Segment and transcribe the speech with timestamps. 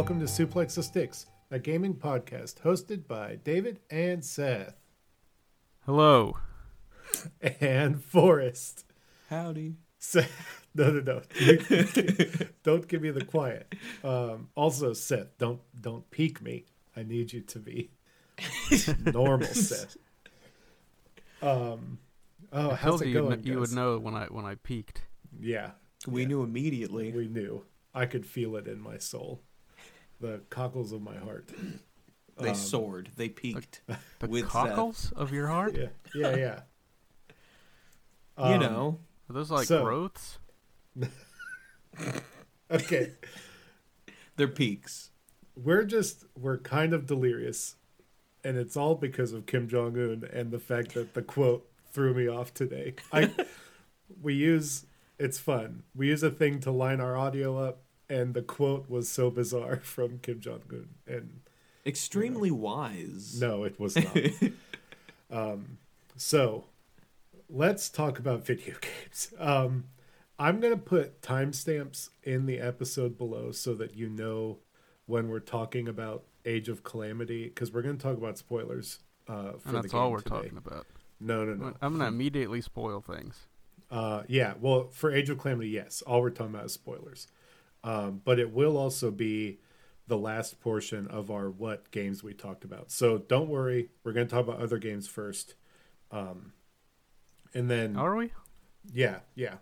[0.00, 4.74] Hi, welcome to Suplex the Sticks, a gaming podcast hosted by David and Seth
[5.84, 6.38] Hello.
[7.60, 8.86] and Forrest.
[9.28, 9.74] Howdy.
[9.98, 11.20] Seth, no, no, no,
[12.62, 13.74] don't give me the quiet.
[14.02, 16.64] Um, also, Seth, don't don't peek me.
[16.96, 17.90] I need you to be
[19.04, 19.98] normal, Seth.
[21.42, 21.98] Um,
[22.54, 23.30] oh, I how's told it you going?
[23.32, 23.74] you'd kn- you would guys?
[23.76, 25.02] know when I when I peaked.
[25.38, 25.72] Yeah,
[26.06, 26.28] We Yeah.
[26.28, 27.12] knew immediately.
[27.12, 27.66] we knew.
[27.94, 29.42] I could feel it in my soul,
[30.20, 31.50] the cockles of my heart.
[32.38, 33.10] they Um, soared.
[33.16, 33.82] They peaked.
[34.20, 34.50] The With Seth.
[34.52, 35.76] cockles of your heart?
[35.76, 36.60] Yeah, yeah, yeah.
[38.38, 38.98] you Um, know.
[39.28, 40.38] Are those like so- growths?
[42.70, 43.14] Okay,
[44.36, 45.10] They're peaks.
[45.56, 47.74] we're just we're kind of delirious,
[48.44, 52.14] and it's all because of Kim Jong Un and the fact that the quote threw
[52.14, 52.94] me off today.
[53.12, 53.32] I
[54.22, 54.86] we use
[55.18, 55.82] it's fun.
[55.96, 59.76] We use a thing to line our audio up, and the quote was so bizarre
[59.82, 61.40] from Kim Jong Un, and
[61.86, 63.40] Extremely wise.
[63.40, 64.14] no, it was not.
[65.30, 65.78] um,
[66.16, 66.64] so
[67.48, 69.32] let's talk about video games.
[69.38, 69.84] Um,
[70.38, 74.58] I'm gonna put timestamps in the episode below so that you know
[75.06, 78.98] when we're talking about Age of Calamity because we're gonna talk about spoilers.
[79.28, 80.30] Uh, for And the that's game all we're today.
[80.36, 80.86] talking about.
[81.20, 81.74] No, no, no.
[81.82, 83.46] I'm gonna immediately spoil things.
[83.90, 86.02] Uh, yeah, well, for Age of Calamity, yes.
[86.02, 87.26] All we're talking about is spoilers.
[87.82, 89.58] Um, but it will also be
[90.06, 92.90] the last portion of our what games we talked about.
[92.90, 95.54] So don't worry, we're going to talk about other games first.
[96.10, 96.52] Um,
[97.54, 98.32] and then, Are we?
[98.92, 99.54] yeah, yeah.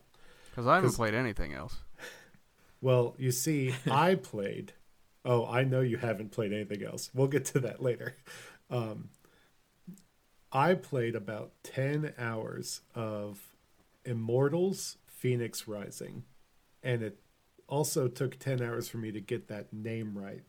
[0.50, 1.78] Because I haven't 'Cause- played anything else.
[2.80, 4.72] Well, you see, I played.
[5.24, 7.10] Oh, I know you haven't played anything else.
[7.12, 8.14] We'll get to that later.
[8.70, 9.08] Um,
[10.52, 13.40] I played about 10 hours of
[14.04, 16.22] Immortals Fenyx Rising,
[16.80, 17.18] and it
[17.68, 20.42] also took 10 hours for me to get that name right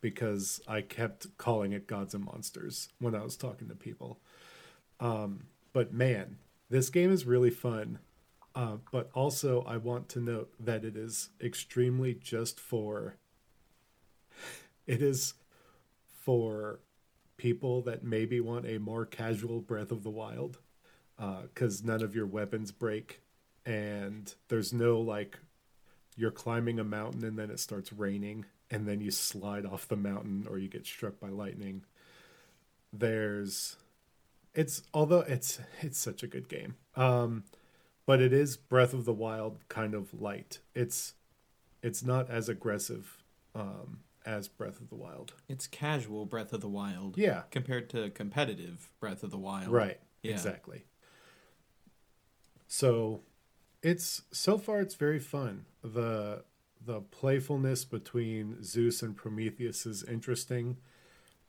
[0.00, 4.18] because I kept calling it Gods and Monsters when I was talking to people.
[5.00, 6.38] Um, but man,
[6.70, 7.98] this game is really fun.
[8.54, 13.16] Uh, but also, I want to note that it is extremely just for.
[14.86, 15.34] It is
[16.06, 16.78] for
[17.36, 20.58] people that maybe want a more casual Breath of the Wild,
[21.18, 23.20] because none of your weapons break,
[23.64, 25.40] and there's no like,
[26.16, 29.96] you're climbing a mountain and then it starts raining, and then you slide off the
[29.96, 31.84] mountain or you get struck by lightning.
[32.92, 33.76] There's,
[34.54, 36.76] it's although it's it's such a good game.
[36.94, 37.44] Um,
[38.06, 40.60] but it is Breath of the Wild kind of light.
[40.74, 41.14] It's
[41.82, 43.18] it's not as aggressive
[43.54, 45.34] um, as Breath of the Wild.
[45.48, 47.18] It's casual Breath of the Wild.
[47.18, 49.68] Yeah, Compared to competitive Breath of the Wild.
[49.68, 50.00] right.
[50.22, 50.32] Yeah.
[50.32, 50.84] Exactly.
[52.66, 53.20] So,
[53.86, 55.64] it's so far it's very fun.
[55.82, 56.42] the
[56.84, 60.76] The playfulness between Zeus and Prometheus is interesting.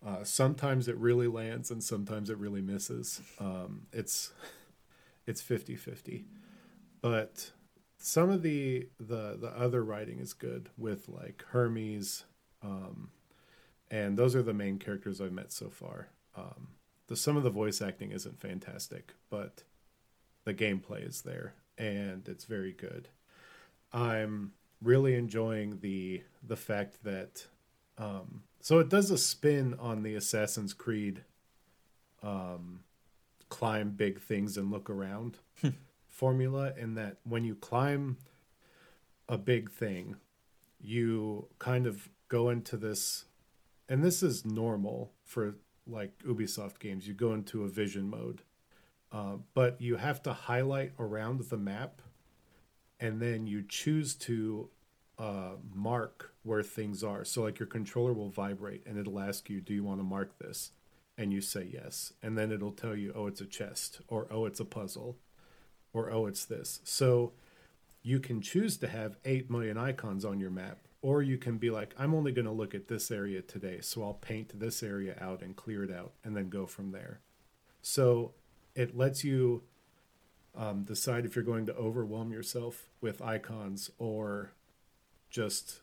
[0.05, 3.21] Uh, sometimes it really lands, and sometimes it really misses.
[3.39, 4.31] Um, it's
[5.25, 6.25] it's 50-50.
[7.01, 7.51] but
[7.97, 12.25] some of the the the other writing is good with like Hermes,
[12.61, 13.09] um,
[13.89, 16.09] and those are the main characters I've met so far.
[16.35, 16.67] Um,
[17.07, 19.63] the some of the voice acting isn't fantastic, but
[20.47, 23.09] the gameplay is there and it's very good.
[23.91, 27.47] I'm really enjoying the the fact that
[27.97, 31.25] um, so it does a spin on the Assassin's Creed
[32.23, 32.79] um,
[33.49, 35.39] climb big things and look around
[36.07, 38.15] formula in that when you climb
[39.27, 40.15] a big thing,
[40.79, 43.25] you kind of go into this,
[43.89, 45.55] and this is normal for
[45.85, 47.05] like Ubisoft games.
[47.05, 48.43] You go into a vision mode,
[49.11, 52.01] uh, but you have to highlight around the map,
[52.99, 54.69] and then you choose to
[55.17, 57.25] uh, mark where things are.
[57.25, 60.37] So like your controller will vibrate, and it'll ask you, "Do you want to mark
[60.39, 60.71] this?"
[61.17, 64.45] And you say yes, and then it'll tell you, "Oh, it's a chest," or "Oh,
[64.45, 65.17] it's a puzzle."
[65.93, 67.33] or oh it's this so
[68.03, 71.69] you can choose to have 8 million icons on your map or you can be
[71.69, 75.17] like i'm only going to look at this area today so i'll paint this area
[75.19, 77.19] out and clear it out and then go from there
[77.81, 78.33] so
[78.77, 79.63] it lets you
[80.55, 84.51] um, decide if you're going to overwhelm yourself with icons or
[85.29, 85.81] just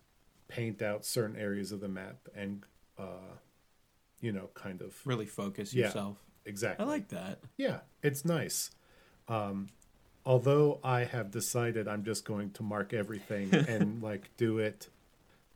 [0.48, 2.64] paint out certain areas of the map and
[2.98, 3.36] uh,
[4.20, 5.86] you know kind of Really focus Yeah.
[5.86, 6.18] yourself.
[6.46, 7.40] exactly I like that.
[7.56, 8.70] yeah, it's nice.
[9.28, 9.68] Um,
[10.26, 14.88] although I have decided I'm just going to mark everything and like do it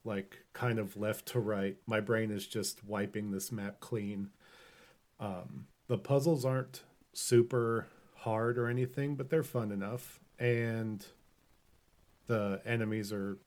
[0.05, 1.76] like kind of left to right.
[1.87, 4.31] My brain is just wiping this map clean.
[5.20, 6.82] Um, the puzzles aren't
[7.19, 10.20] super hard or anything, but they're fun enough.
[10.38, 11.05] And
[12.26, 13.38] the enemies are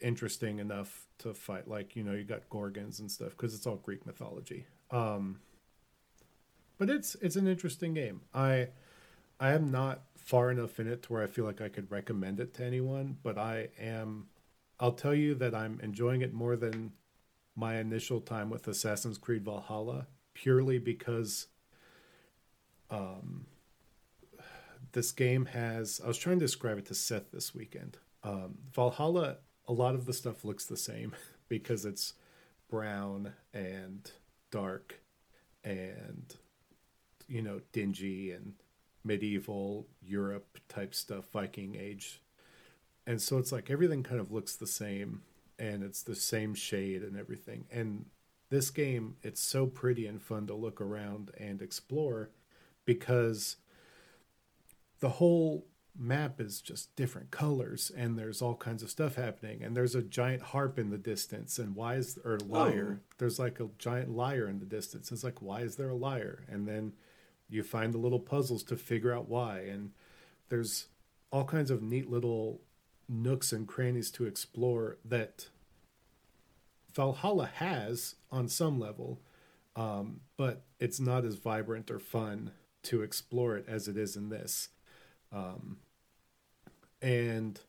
[0.00, 1.68] interesting enough to fight.
[1.68, 4.66] Like you know, you got gorgons and stuff because it's all Greek mythology.
[4.90, 5.40] Um,
[6.78, 8.22] but it's it's an interesting game.
[8.34, 8.68] I
[9.38, 12.40] I am not far enough in it to where I feel like I could recommend
[12.40, 14.26] it to anyone, but I am.
[14.80, 16.92] I'll tell you that I'm enjoying it more than
[17.54, 21.46] my initial time with Assassin's Creed Valhalla, purely because
[22.90, 23.46] um,
[24.92, 26.00] this game has.
[26.02, 27.98] I was trying to describe it to Seth this weekend.
[28.22, 31.14] Um, Valhalla, a lot of the stuff looks the same
[31.48, 32.14] because it's
[32.70, 34.10] brown and
[34.50, 35.00] dark
[35.62, 36.34] and
[37.28, 38.54] you know dingy and
[39.04, 42.22] medieval Europe type stuff, Viking age.
[43.06, 45.22] And so it's like everything kind of looks the same
[45.58, 47.66] and it's the same shade and everything.
[47.70, 48.06] And
[48.50, 52.30] this game, it's so pretty and fun to look around and explore
[52.84, 53.56] because
[55.00, 55.66] the whole
[55.96, 59.62] map is just different colors and there's all kinds of stuff happening.
[59.62, 61.58] And there's a giant harp in the distance.
[61.58, 63.04] And why is or lyre oh.
[63.18, 65.12] there's like a giant lyre in the distance.
[65.12, 66.92] It's like why is there a lyre and then
[67.48, 69.60] you find the little puzzles to figure out why.
[69.60, 69.92] And
[70.48, 70.86] there's
[71.30, 72.60] all kinds of neat little
[73.08, 75.48] nooks and crannies to explore that
[76.94, 79.20] Valhalla has on some level,
[79.76, 82.52] um, but it's not as vibrant or fun
[82.84, 84.68] to explore it as it is in this.
[85.32, 85.78] Um,
[87.02, 87.60] and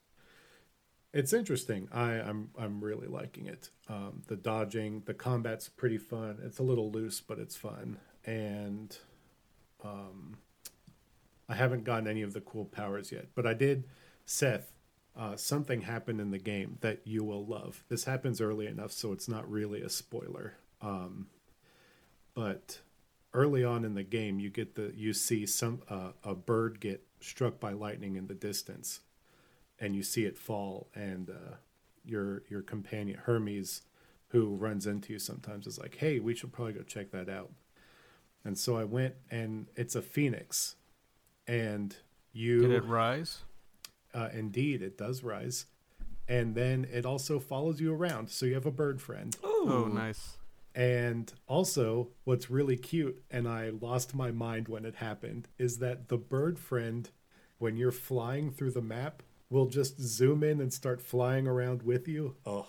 [1.14, 1.88] it's interesting.
[1.92, 3.70] I, I'm I'm really liking it.
[3.88, 6.40] Um, the dodging, the combat's pretty fun.
[6.44, 7.98] It's a little loose, but it's fun.
[8.26, 8.96] And
[9.84, 10.38] um,
[11.48, 13.86] I haven't gotten any of the cool powers yet, but I did.
[14.26, 14.74] Seth,
[15.16, 17.84] uh, something happened in the game that you will love.
[17.90, 20.56] This happens early enough, so it's not really a spoiler.
[20.82, 21.28] Um,
[22.34, 22.80] but
[23.36, 27.04] early on in the game, you get the you see some uh, a bird get
[27.20, 29.02] struck by lightning in the distance,
[29.80, 31.56] and you see it fall, and uh,
[32.04, 33.82] your your companion Hermes,
[34.30, 37.52] who runs into you sometimes, is like, "Hey, we should probably go check that out."
[38.44, 40.76] And so I went, and it's a phoenix,
[41.48, 41.96] and
[42.32, 43.40] you did it rise?
[44.14, 45.66] Uh, indeed, it does rise,
[46.28, 48.30] and then it also follows you around.
[48.30, 49.36] So you have a bird friend.
[49.44, 49.66] Ooh.
[49.68, 50.38] Oh, nice.
[50.76, 56.10] And also, what's really cute, and I lost my mind when it happened, is that
[56.10, 57.10] the bird friend,
[57.60, 62.10] when you're flying through the map, will just zoom in and start flying around with
[62.10, 62.36] you.
[62.46, 62.68] Oh,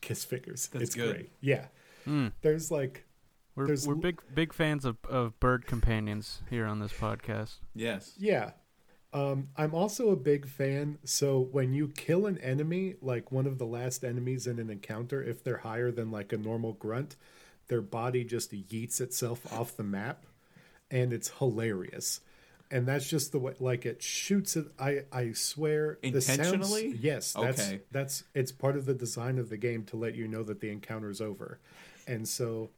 [0.00, 0.68] kiss fingers.
[0.72, 1.14] That's it's good.
[1.14, 1.30] great.
[1.40, 1.66] Yeah.
[2.06, 2.32] Mm.
[2.42, 3.04] There's like
[3.54, 7.58] we're There's we're big big fans of, of bird companions here on this podcast.
[7.74, 8.14] Yes.
[8.18, 8.50] Yeah.
[9.14, 10.98] Um, I'm also a big fan.
[11.04, 15.22] So when you kill an enemy, like one of the last enemies in an encounter,
[15.22, 17.14] if they're higher than like a normal grunt,
[17.68, 20.26] their body just yeets itself off the map,
[20.90, 22.20] and it's hilarious.
[22.72, 24.66] And that's just the way, like it shoots it.
[24.80, 26.90] I I swear, intentionally.
[26.90, 27.80] Sounds, yes, that's okay.
[27.92, 30.70] that's it's part of the design of the game to let you know that the
[30.70, 31.60] encounter is over,
[32.08, 32.70] and so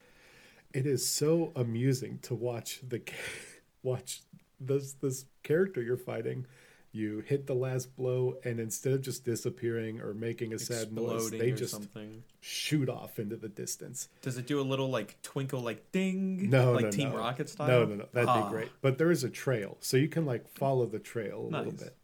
[0.74, 3.00] it is so amusing to watch the
[3.82, 4.20] watch
[4.60, 6.46] this this character you're fighting
[6.92, 11.30] you hit the last blow and instead of just disappearing or making a sad noise
[11.30, 12.22] they just something.
[12.40, 16.72] shoot off into the distance does it do a little like twinkle like ding no
[16.72, 17.18] like no, team no.
[17.18, 18.44] rocket style no no no that'd ah.
[18.44, 21.50] be great but there is a trail so you can like follow the trail a
[21.50, 21.64] nice.
[21.64, 21.96] little bit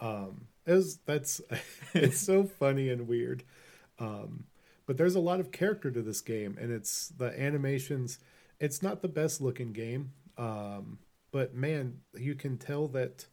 [0.00, 1.40] um is that's
[1.94, 3.44] it's so funny and weird
[3.98, 4.44] um
[4.86, 8.18] but there's a lot of character to this game and it's the animations
[8.60, 10.98] it's not the best looking game um,
[11.30, 13.26] but man you can tell that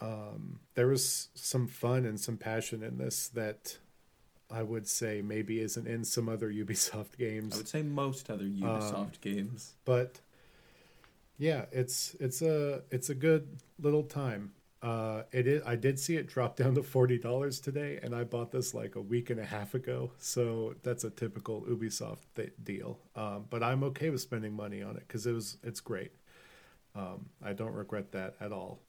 [0.00, 3.78] um, there was some fun and some passion in this that
[4.50, 7.54] I would say maybe isn't in some other Ubisoft games.
[7.54, 9.74] I would say most other Ubisoft um, games.
[9.84, 10.20] But
[11.38, 14.52] yeah, it's it's a it's a good little time.
[14.80, 15.62] Uh, it is.
[15.66, 18.94] I did see it drop down to forty dollars today, and I bought this like
[18.94, 20.12] a week and a half ago.
[20.18, 23.00] So that's a typical Ubisoft th- deal.
[23.16, 26.12] Um, but I'm okay with spending money on it because it was it's great.
[26.98, 28.82] Um, I don't regret that at all.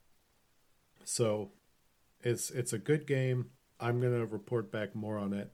[1.03, 1.51] So
[2.21, 3.51] it's it's a good game.
[3.79, 5.51] I'm gonna report back more on it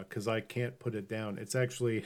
[0.00, 1.38] because uh, I can't put it down.
[1.38, 2.04] It's actually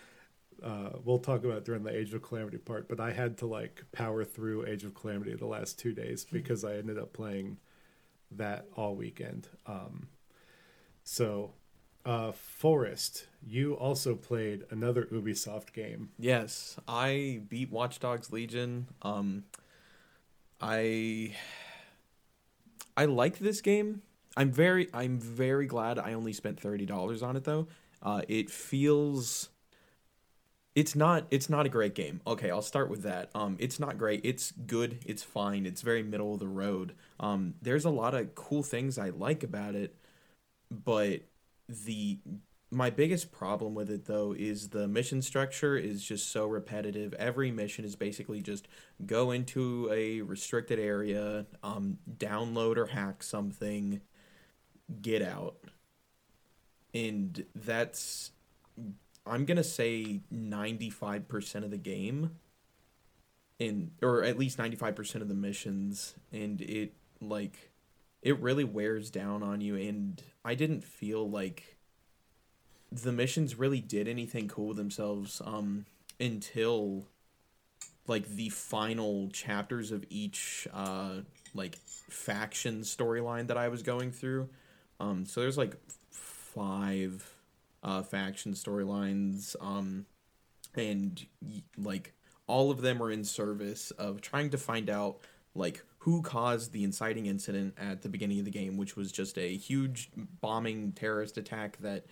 [0.62, 3.84] uh, we'll talk about during the Age of Calamity part, but I had to like
[3.90, 6.36] power through Age of Calamity the last two days hmm.
[6.36, 7.58] because I ended up playing
[8.30, 9.48] that all weekend.
[9.66, 10.08] Um,
[11.02, 11.54] so,
[12.04, 16.10] uh, Forrest, you also played another Ubisoft game.
[16.18, 18.88] Yes, I beat Watch Dogs Legion.
[19.02, 19.44] Um,
[20.60, 21.34] I
[22.96, 24.02] I like this game.
[24.36, 27.68] I'm very I'm very glad I only spent thirty dollars on it though.
[28.02, 29.50] Uh, it feels
[30.74, 32.20] it's not it's not a great game.
[32.26, 33.30] Okay, I'll start with that.
[33.34, 34.20] Um, it's not great.
[34.24, 34.98] It's good.
[35.04, 35.66] It's fine.
[35.66, 36.94] It's very middle of the road.
[37.18, 39.96] Um, there's a lot of cool things I like about it,
[40.70, 41.22] but
[41.68, 42.18] the
[42.70, 47.14] my biggest problem with it though is the mission structure is just so repetitive.
[47.14, 48.68] Every mission is basically just
[49.06, 54.02] go into a restricted area, um, download or hack something,
[55.00, 55.56] get out.
[56.92, 58.32] And that's
[59.26, 62.38] I'm gonna say ninety five percent of the game.
[63.58, 67.72] In or at least ninety five percent of the missions, and it like
[68.22, 71.76] it really wears down on you and I didn't feel like
[72.90, 75.86] the missions really did anything cool with themselves um
[76.18, 77.06] until
[78.06, 81.20] like the final chapters of each uh
[81.54, 84.48] like faction storyline that I was going through.
[84.98, 85.76] Um so there's like
[86.10, 87.34] five
[87.82, 90.06] uh faction storylines um
[90.74, 91.24] and
[91.76, 92.14] like
[92.46, 95.18] all of them are in service of trying to find out
[95.54, 99.36] like who caused the inciting incident at the beginning of the game, which was just
[99.36, 102.06] a huge bombing terrorist attack that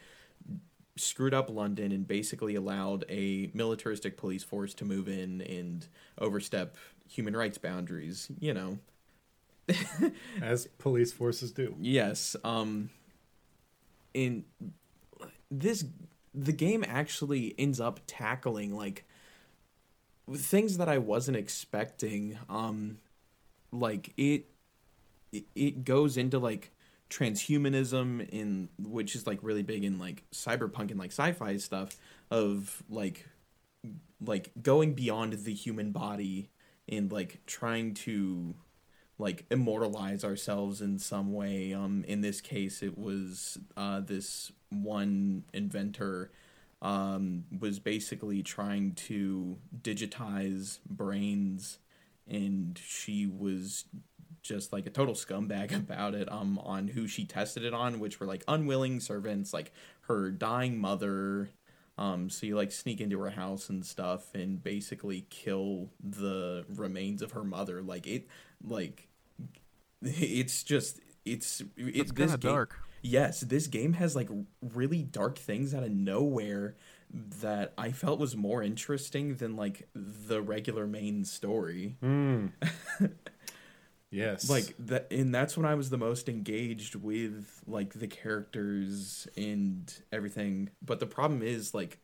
[0.96, 5.86] screwed up London and basically allowed a militaristic police force to move in and
[6.18, 6.76] overstep
[7.08, 8.78] human rights boundaries, you know.
[10.42, 11.74] As police forces do.
[11.80, 12.36] Yes.
[12.44, 12.90] Um
[14.14, 14.44] in
[15.50, 15.84] this
[16.34, 19.04] the game actually ends up tackling like
[20.32, 22.38] things that I wasn't expecting.
[22.48, 22.98] Um
[23.72, 24.46] like it
[25.54, 26.72] it goes into like
[27.10, 31.96] transhumanism in which is like really big in like cyberpunk and like sci-fi stuff
[32.30, 33.26] of like
[34.24, 36.50] like going beyond the human body
[36.88, 38.54] and like trying to
[39.18, 41.72] like immortalize ourselves in some way.
[41.72, 46.30] Um in this case it was uh this one inventor
[46.82, 51.78] um was basically trying to digitize brains
[52.28, 53.84] and she was
[54.42, 58.20] just like a total scumbag about it um on who she tested it on which
[58.20, 61.50] were like unwilling servants like her dying mother
[61.98, 67.22] um so you like sneak into her house and stuff and basically kill the remains
[67.22, 67.82] of her mother.
[67.82, 68.28] Like it
[68.62, 69.08] like
[70.02, 72.78] it's just it's it's kind of dark.
[73.02, 74.28] Yes this game has like
[74.60, 76.76] really dark things out of nowhere
[77.10, 81.96] that I felt was more interesting than like the regular main story.
[82.02, 82.52] Mm.
[84.10, 84.50] yes.
[84.50, 89.92] Like that and that's when I was the most engaged with like the characters and
[90.12, 90.70] everything.
[90.84, 91.98] But the problem is like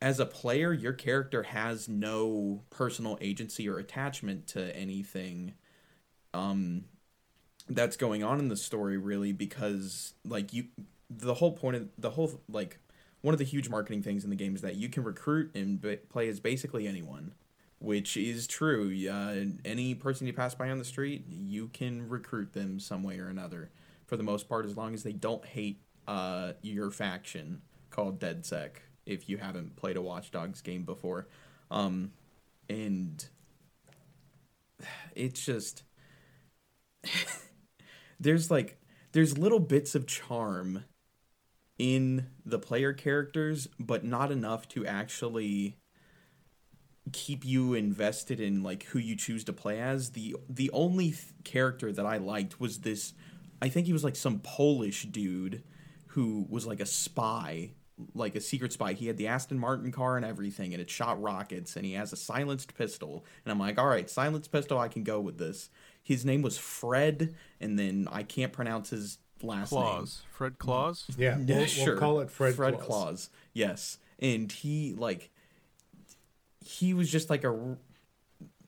[0.00, 5.54] as a player, your character has no personal agency or attachment to anything
[6.32, 6.84] um
[7.68, 10.66] that's going on in the story really because like you
[11.08, 12.78] the whole point of the whole like
[13.24, 15.80] one of the huge marketing things in the game is that you can recruit and
[15.80, 17.32] b- play as basically anyone,
[17.78, 18.92] which is true.
[19.10, 23.18] Uh, any person you pass by on the street, you can recruit them some way
[23.18, 23.70] or another.
[24.04, 28.72] For the most part, as long as they don't hate uh, your faction called DedSec.
[29.06, 31.26] If you haven't played a Watch Dogs game before,
[31.70, 32.12] um,
[32.68, 33.26] and
[35.14, 35.82] it's just
[38.20, 38.76] there's like
[39.12, 40.84] there's little bits of charm
[41.78, 45.76] in the player characters, but not enough to actually
[47.12, 50.10] keep you invested in like who you choose to play as.
[50.10, 53.12] The the only th- character that I liked was this
[53.60, 55.62] I think he was like some Polish dude
[56.08, 57.72] who was like a spy,
[58.14, 58.92] like a secret spy.
[58.92, 62.12] He had the Aston Martin car and everything and it shot rockets and he has
[62.12, 63.24] a silenced pistol.
[63.44, 65.70] And I'm like, "All right, silenced pistol, I can go with this."
[66.02, 70.22] His name was Fred and then I can't pronounce his last Claus.
[70.22, 70.30] name.
[70.32, 71.06] Fred Claus?
[71.16, 71.86] Yeah, Yeah, we'll, sure.
[71.94, 72.86] we'll call it Fred, Fred Claus.
[72.86, 73.30] Claus.
[73.52, 75.30] Yes, and he like
[76.64, 77.76] he was just like a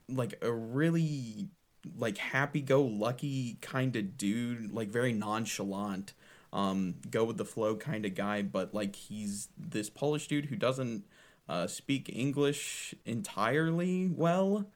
[0.08, 1.48] like a really
[1.96, 6.12] like happy-go-lucky kind of dude, like very nonchalant,
[6.52, 8.42] um, go with the flow kind of guy.
[8.42, 11.04] But like he's this Polish dude who doesn't
[11.48, 14.66] uh, speak English entirely well.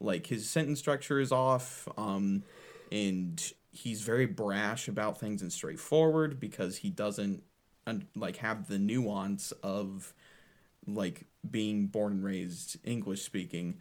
[0.00, 2.42] Like his sentence structure is off, um,
[2.90, 7.42] and he's very brash about things and straightforward because he doesn't
[8.14, 10.14] like have the nuance of
[10.86, 13.78] like being born and raised English speaking.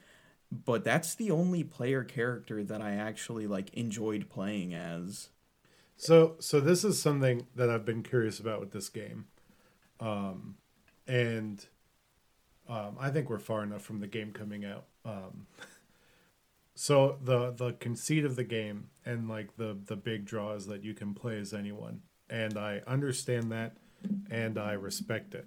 [0.52, 5.30] But that's the only player character that I actually like enjoyed playing as.
[5.96, 9.26] So, so this is something that I've been curious about with this game,
[10.00, 10.56] um,
[11.06, 11.64] and
[12.70, 14.86] um, I think we're far enough from the game coming out.
[15.04, 15.46] Um,
[16.82, 20.82] so the the conceit of the game and like the the big draw is that
[20.82, 23.76] you can play as anyone, and I understand that,
[24.32, 25.46] and I respect it.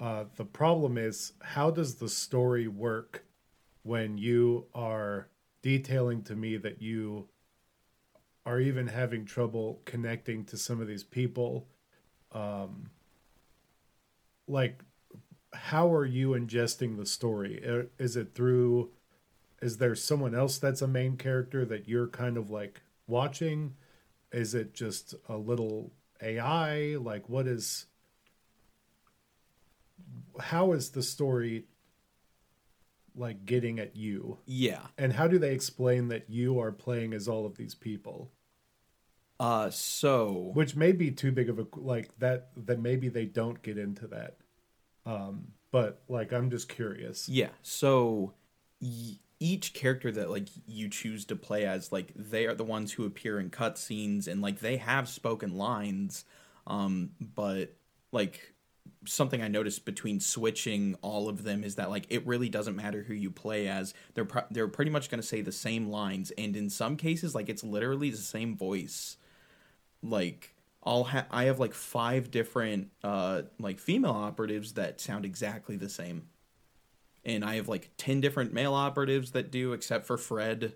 [0.00, 3.26] Uh, the problem is how does the story work
[3.82, 5.28] when you are
[5.60, 7.28] detailing to me that you
[8.46, 11.68] are even having trouble connecting to some of these people?
[12.32, 12.88] Um
[14.48, 14.82] like
[15.52, 17.62] how are you ingesting the story?
[17.62, 18.92] Uh, is it through
[19.62, 23.74] is there someone else that's a main character that you're kind of like watching?
[24.32, 27.86] Is it just a little ai like what is
[30.40, 31.64] how is the story
[33.14, 34.38] like getting at you?
[34.46, 34.80] Yeah.
[34.98, 38.30] and how do they explain that you are playing as all of these people?
[39.38, 43.62] Uh, so which may be too big of a like that that maybe they don't
[43.62, 44.36] get into that.
[45.04, 47.28] Um but like i'm just curious.
[47.28, 47.50] Yeah.
[47.62, 48.32] So
[48.80, 52.92] y- each character that like you choose to play as, like they are the ones
[52.92, 56.24] who appear in cutscenes and like they have spoken lines.
[56.66, 57.74] Um, but
[58.12, 58.54] like
[59.04, 63.02] something I noticed between switching all of them is that like it really doesn't matter
[63.02, 63.94] who you play as.
[64.14, 67.34] They're pro- they're pretty much going to say the same lines, and in some cases,
[67.34, 69.16] like it's literally the same voice.
[70.02, 75.76] Like I'll ha- I have like five different uh like female operatives that sound exactly
[75.76, 76.28] the same
[77.26, 80.74] and I have like 10 different male operatives that do, except for Fred,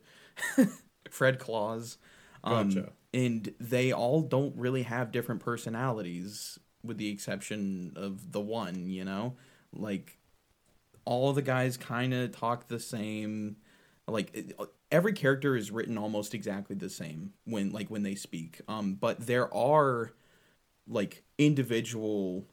[1.10, 1.96] Fred Claus.
[2.44, 2.92] Um, Gotcha.
[3.14, 9.04] And they all don't really have different personalities, with the exception of the one, you
[9.04, 9.36] know?
[9.72, 10.18] Like,
[11.04, 13.56] all the guys kind of talk the same.
[14.06, 14.58] Like, it-
[14.90, 18.60] every character is written almost exactly the same when, like, when they speak.
[18.68, 20.12] Um, but there are,
[20.86, 22.46] like, individual,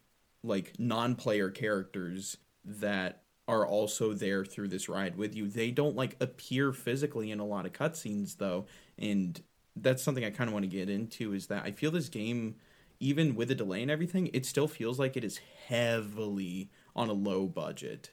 [0.43, 5.47] like, non player characters that are also there through this ride with you.
[5.47, 8.65] They don't like appear physically in a lot of cutscenes though,
[8.97, 9.41] and
[9.75, 12.55] that's something I kind of want to get into is that I feel this game
[12.99, 17.13] even with a delay and everything, it still feels like it is heavily on a
[17.13, 18.09] low budget.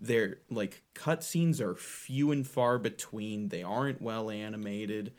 [0.00, 3.48] They're like cutscenes are few and far between.
[3.48, 5.12] They aren't well animated.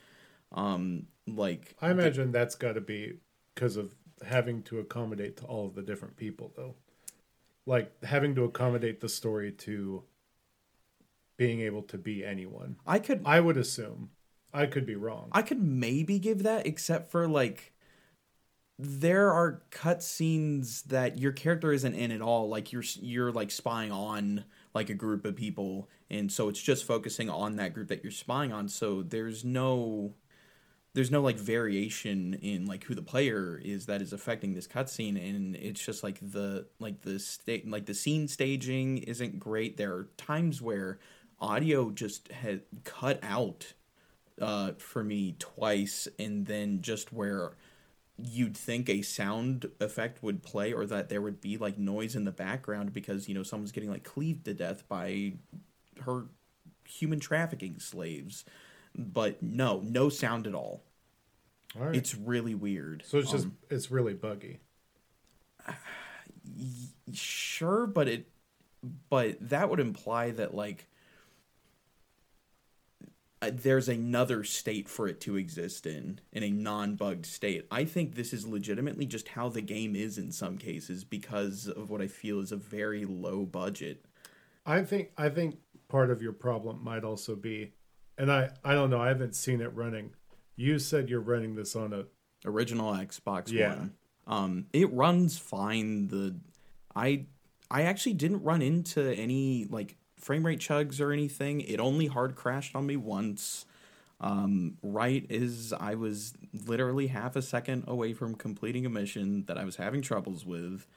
[0.52, 3.14] Um like i imagine that's got to be
[3.54, 6.76] because of having to accommodate to all of the different people though
[7.66, 10.04] like having to accommodate the story to
[11.38, 14.12] being able to be anyone I could i would assume
[14.54, 17.74] i could be wrong I could maybe give that, except for like
[18.78, 22.50] there are cutscenes that your character isn't in at all.
[22.50, 26.86] Like you're you're like spying on like a group of people, and so it's just
[26.86, 28.68] focusing on that group that you're spying on.
[28.68, 30.14] So there's no
[30.96, 35.22] there's no like variation in like who the player is that is affecting this cutscene,
[35.22, 39.76] and it's just like the like the state like the scene staging isn't great.
[39.76, 41.00] There are times where
[41.40, 43.74] audio just had cut out
[44.42, 47.52] uh, for me twice, and then just where
[48.18, 52.24] you'd think a sound effect would play or that there would be like noise in
[52.24, 55.34] the background because you know someone's getting like cleaved to death by
[56.06, 56.28] her
[56.88, 58.46] human trafficking slaves
[58.98, 60.84] but no no sound at all.
[61.78, 61.96] All right.
[61.96, 63.04] It's really weird.
[63.06, 64.60] So it's just Um, it's really buggy.
[67.14, 68.28] Sure but it
[69.10, 70.88] but that would imply that like
[73.42, 77.68] uh, there's another state for it to exist in in a non-bugged state.
[77.70, 81.90] I think this is legitimately just how the game is in some cases because of
[81.90, 84.06] what i feel is a very low budget.
[84.66, 85.58] I think I think
[85.90, 87.74] part of your problem might also be,
[88.18, 89.00] and I I don't know.
[89.02, 90.12] I haven't seen it running.
[90.56, 92.06] You said you're running this on a
[92.46, 93.76] original xbox Yeah.
[93.76, 93.94] one.
[94.28, 96.08] Um it runs fine.
[96.08, 96.36] The
[96.96, 97.26] i
[97.70, 101.62] i actually didn't run into any like frame rate chugs or anything.
[101.62, 103.66] It only hard crashed on me once.
[104.22, 106.34] Um right as i was
[106.68, 110.88] literally half a second away from completing a mission that i was having troubles with.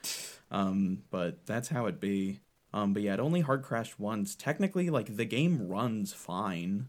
[0.52, 2.38] Um but that's how it be.
[2.72, 4.36] Um but yeah it only hard crashed once.
[4.36, 6.88] Technically like the game runs fine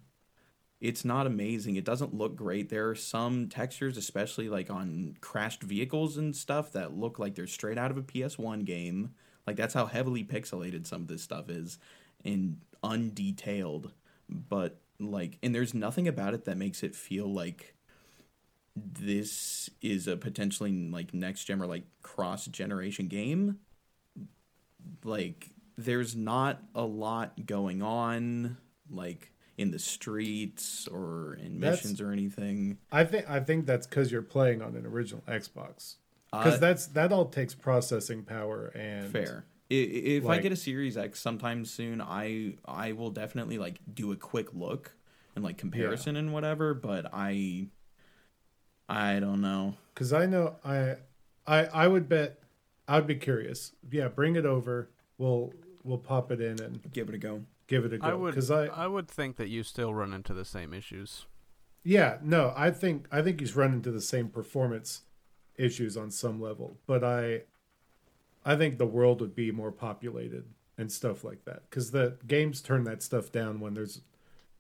[0.82, 1.76] it's not amazing.
[1.76, 2.70] It doesn't look great.
[2.70, 7.48] There are some textures, especially like on crashed vehicles and stuff, that look like they're
[7.48, 9.14] straight out of a PS1 game.
[9.46, 11.80] Like that's how heavily pixelated some of this stuff is
[12.24, 13.92] and undetailed.
[14.30, 17.76] But like and there's nothing about it that makes it feel like
[18.76, 23.60] this is a potentially like next gen or like cross generation game.
[25.04, 28.58] Like there's not a lot going on
[28.90, 32.78] like in the streets or in That's- missions or anything.
[32.92, 35.96] I think I think that's because you're playing on an original Xbox.
[36.32, 39.46] Because Uh, that's that all takes processing power and fair.
[39.70, 44.16] If I get a Series X sometime soon, I I will definitely like do a
[44.16, 44.96] quick look
[45.36, 46.74] and like comparison and whatever.
[46.74, 47.68] But I
[48.88, 49.76] I don't know.
[49.94, 50.96] Because I know I,
[51.46, 52.40] I I would bet
[52.88, 53.74] I would be curious.
[53.92, 54.90] Yeah, bring it over.
[55.18, 57.44] We'll we'll pop it in and Give it a go.
[57.70, 58.18] Give it a go.
[58.18, 61.26] would Because I, I would think that you still run into the same issues.
[61.84, 65.04] Yeah, no, I think I think he's run into the same performance
[65.56, 67.44] issues on some level, but I
[68.44, 70.46] I think the world would be more populated
[70.78, 74.02] and stuff like that cuz the games turn that stuff down when there's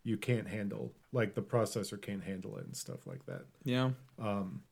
[0.03, 3.45] you can't handle like the processor can't handle it and stuff like that.
[3.63, 3.91] Yeah.
[4.17, 4.63] Um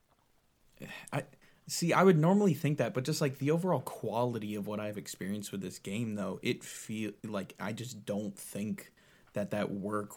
[1.11, 1.23] I
[1.67, 1.93] see.
[1.93, 5.51] I would normally think that, but just like the overall quality of what I've experienced
[5.51, 8.91] with this game, though, it feel like I just don't think
[9.33, 10.11] that that work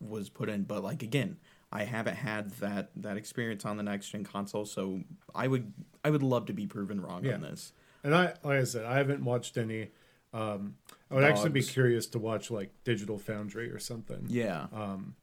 [0.00, 0.64] was put in.
[0.64, 1.36] But like again,
[1.72, 5.00] I haven't had that that experience on the next gen console, so
[5.34, 5.72] I would
[6.04, 7.34] I would love to be proven wrong Yeah.
[7.34, 7.72] on this.
[8.04, 9.90] and I like I said I haven't watched any
[10.32, 10.76] um
[11.10, 14.26] I would actually be curious to watch like Digital Foundry or something.
[14.28, 14.66] Yeah.
[14.72, 15.16] um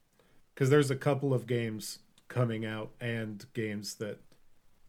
[0.54, 1.98] because there's a couple of games
[2.28, 4.18] coming out and games that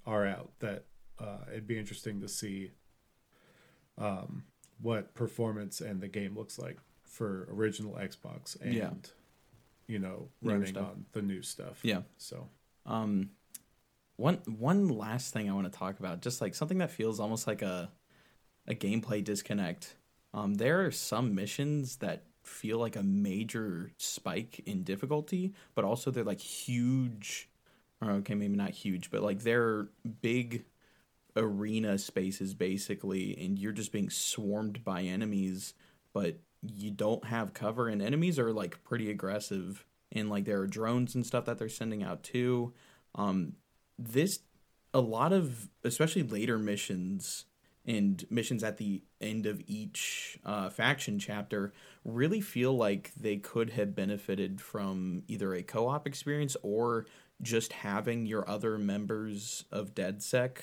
[0.07, 0.85] are out that
[1.19, 2.71] uh, it'd be interesting to see
[3.97, 4.43] um,
[4.81, 8.91] what performance and the game looks like for original Xbox and Yeah.
[9.87, 11.79] you know running on the new stuff.
[11.83, 12.01] Yeah.
[12.17, 12.49] So
[12.85, 13.31] Um,
[14.15, 17.47] one one last thing I want to talk about, just like something that feels almost
[17.47, 17.91] like a
[18.67, 19.95] a gameplay disconnect.
[20.33, 26.11] Um, there are some missions that feel like a major spike in difficulty, but also
[26.11, 27.49] they're like huge.
[28.05, 29.89] Okay, maybe not huge, but like they're
[30.21, 30.65] big
[31.35, 35.73] arena spaces basically, and you're just being swarmed by enemies,
[36.13, 40.67] but you don't have cover, and enemies are like pretty aggressive, and like there are
[40.67, 42.73] drones and stuff that they're sending out too.
[43.15, 43.53] Um,
[43.97, 44.39] this
[44.93, 47.45] a lot of especially later missions
[47.85, 53.71] and missions at the end of each uh, faction chapter really feel like they could
[53.71, 57.05] have benefited from either a co-op experience or
[57.41, 60.57] just having your other members of DedSec,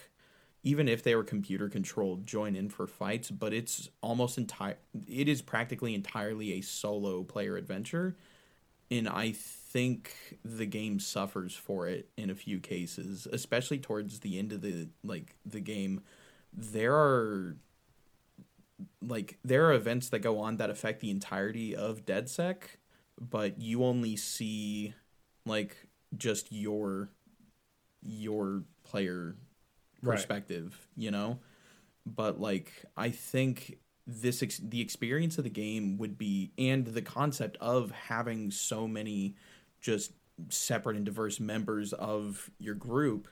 [0.62, 3.30] even if they were computer controlled, join in for fights.
[3.30, 4.78] But it's almost entire.
[5.06, 8.16] It is practically entirely a solo player adventure,
[8.90, 14.38] and I think the game suffers for it in a few cases, especially towards the
[14.38, 16.02] end of the like the game.
[16.52, 17.56] There are
[19.00, 22.56] like there are events that go on that affect the entirety of DedSec,
[23.20, 24.94] but you only see
[25.46, 25.76] like
[26.16, 27.10] just your
[28.02, 29.36] your player
[30.02, 30.16] Right.
[30.16, 31.38] perspective, you know?
[32.06, 37.02] But like I think this ex- the experience of the game would be and the
[37.02, 39.34] concept of having so many
[39.80, 40.12] just
[40.50, 43.28] separate and diverse members of your group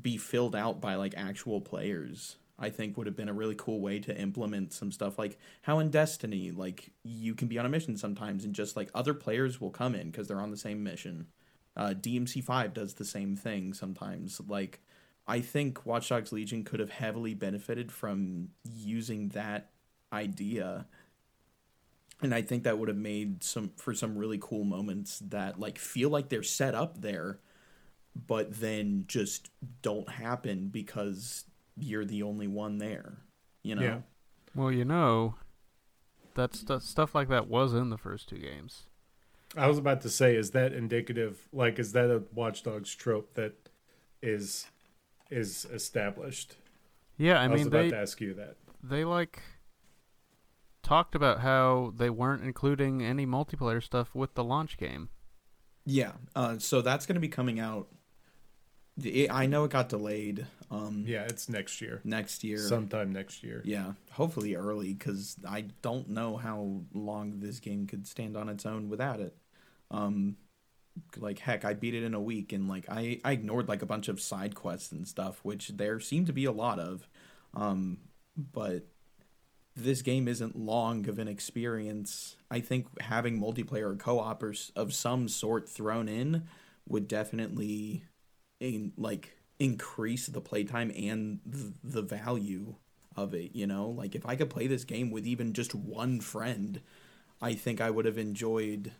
[0.00, 3.80] be filled out by like actual players i think would have been a really cool
[3.80, 7.68] way to implement some stuff like how in destiny like you can be on a
[7.68, 10.82] mission sometimes and just like other players will come in because they're on the same
[10.82, 11.26] mission
[11.76, 14.80] uh, dmc5 does the same thing sometimes like
[15.26, 19.70] i think watch dogs legion could have heavily benefited from using that
[20.12, 20.86] idea
[22.22, 25.78] and i think that would have made some for some really cool moments that like
[25.78, 27.38] feel like they're set up there
[28.26, 29.48] but then just
[29.82, 31.44] don't happen because
[31.76, 33.18] you're the only one there
[33.62, 33.98] you know Yeah.
[34.54, 35.36] Well, you know,
[36.34, 38.86] that stu- stuff like that was in the first two games.
[39.56, 41.48] I was about to say, is that indicative?
[41.52, 43.54] Like, is that a Watchdogs trope that
[44.22, 44.66] is
[45.30, 46.56] is established?
[47.16, 48.56] Yeah, I, I, was mean about they to ask you that.
[48.82, 49.42] they like
[50.82, 55.10] talked about how they weren't including any multiplayer stuff with the launch game.
[55.84, 57.88] yeah uh, so that's going to be coming out
[59.04, 63.42] it, i know it got delayed um Yeah, it's next year, next year sometime next
[63.42, 63.60] year.
[63.64, 68.64] Yeah, hopefully early because I don't know how long this game could stand on its
[68.64, 69.36] own without it.
[69.90, 70.36] Um,
[71.18, 73.86] like heck, I beat it in a week, and like I I ignored like a
[73.86, 77.08] bunch of side quests and stuff, which there seem to be a lot of.
[77.54, 77.98] Um,
[78.36, 78.86] but
[79.76, 82.36] this game isn't long of an experience.
[82.50, 86.44] I think having multiplayer or co-op or of some sort thrown in
[86.88, 88.04] would definitely
[88.58, 92.74] in like increase the playtime and th- the value
[93.16, 96.20] of it you know like if i could play this game with even just one
[96.20, 96.80] friend
[97.42, 98.92] i think i would have enjoyed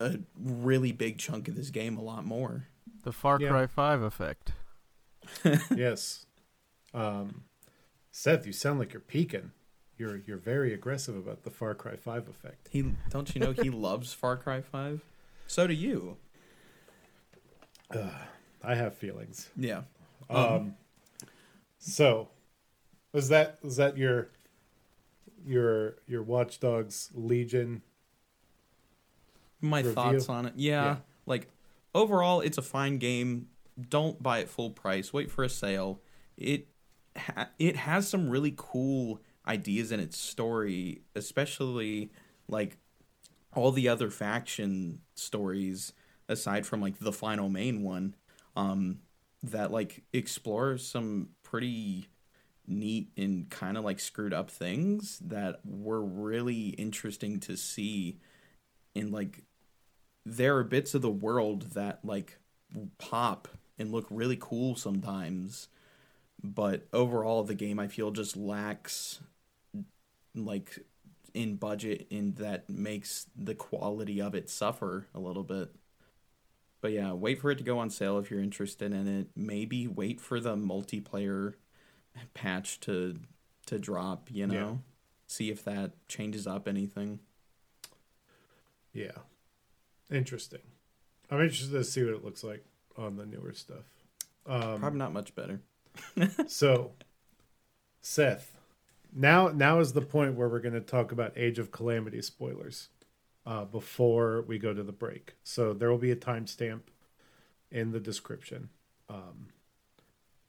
[0.00, 2.66] a really big chunk of this game a lot more
[3.04, 3.48] The Far Yeah.
[3.50, 4.52] Cry 5 effect.
[5.76, 6.26] yes.
[6.94, 7.44] Um,
[8.10, 9.52] Seth, you sound like you're peaking.
[9.98, 12.68] You're you're very aggressive about the Far Cry Five effect.
[12.70, 15.02] he don't you know he loves far cry 5
[15.46, 16.16] so do you
[18.62, 19.48] I have feelings.
[19.56, 19.82] yeah
[20.28, 20.76] Um,
[21.78, 22.28] so
[23.12, 24.28] was that was that your
[25.44, 27.82] your your Watch Dogs Legion?
[29.60, 29.92] My Review?
[29.94, 30.54] thoughts on it.
[30.56, 30.96] Yeah, Yeah.
[31.26, 31.48] like
[31.94, 33.48] overall it's a fine game.
[33.88, 35.12] Don't buy it full price.
[35.12, 36.00] Wait for a sale.
[36.36, 36.68] It
[37.16, 42.10] ha- it has some really cool ideas in its story especially
[42.46, 42.76] like
[43.54, 45.92] all the other faction stories
[46.28, 48.14] aside from like the final main one,
[48.54, 49.00] um,
[49.42, 52.06] that like explores some pretty
[52.68, 58.18] neat and kind of like screwed up things that were really interesting to see
[58.94, 59.42] in like
[60.24, 62.38] there are bits of the world that like
[62.98, 65.68] pop and look really cool sometimes
[66.42, 69.20] but overall the game i feel just lacks
[70.34, 70.78] like
[71.34, 75.70] in budget and that makes the quality of it suffer a little bit
[76.80, 79.86] but yeah wait for it to go on sale if you're interested in it maybe
[79.86, 81.54] wait for the multiplayer
[82.34, 83.16] patch to
[83.66, 84.76] to drop you know Yeah.
[85.26, 87.20] see if that changes up anything
[88.92, 89.12] Yeah.
[90.10, 90.60] Interesting.
[91.30, 92.64] I'm interested to see what it looks like
[92.96, 93.84] on the newer stuff.
[94.46, 95.60] Um, probably not much better
[96.46, 96.92] so,
[98.00, 98.56] Seth,
[99.12, 102.88] now now is the point where we're going to talk about Age of Calamity spoilers
[103.46, 105.34] uh, before we go to the break.
[105.42, 106.82] So there will be a timestamp
[107.70, 108.70] in the description,
[109.08, 109.48] um,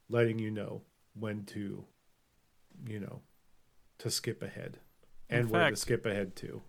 [0.10, 0.82] letting you know
[1.20, 1.86] when to,
[2.88, 3.22] you know,
[4.00, 4.80] to skip ahead
[5.30, 6.62] and In where to skip ahead to.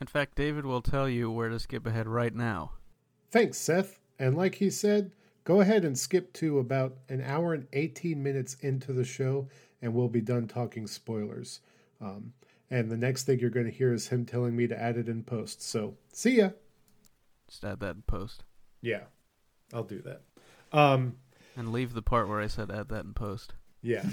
[0.00, 2.72] In fact, David will tell you where to skip ahead right now.
[3.30, 3.98] Thanks, Seth.
[4.18, 5.10] And like he said,
[5.44, 9.48] go ahead and skip to about an hour and 18 minutes into the show,
[9.82, 11.60] and we'll be done talking spoilers.
[12.00, 12.32] Um,
[12.70, 15.08] and the next thing you're going to hear is him telling me to add it
[15.08, 15.62] in post.
[15.62, 16.50] So, see ya.
[17.48, 18.44] Just add that in post.
[18.82, 19.04] Yeah,
[19.72, 20.20] I'll do that.
[20.76, 21.16] Um,
[21.56, 23.54] And leave the part where I said add that in post.
[23.82, 24.04] yeah.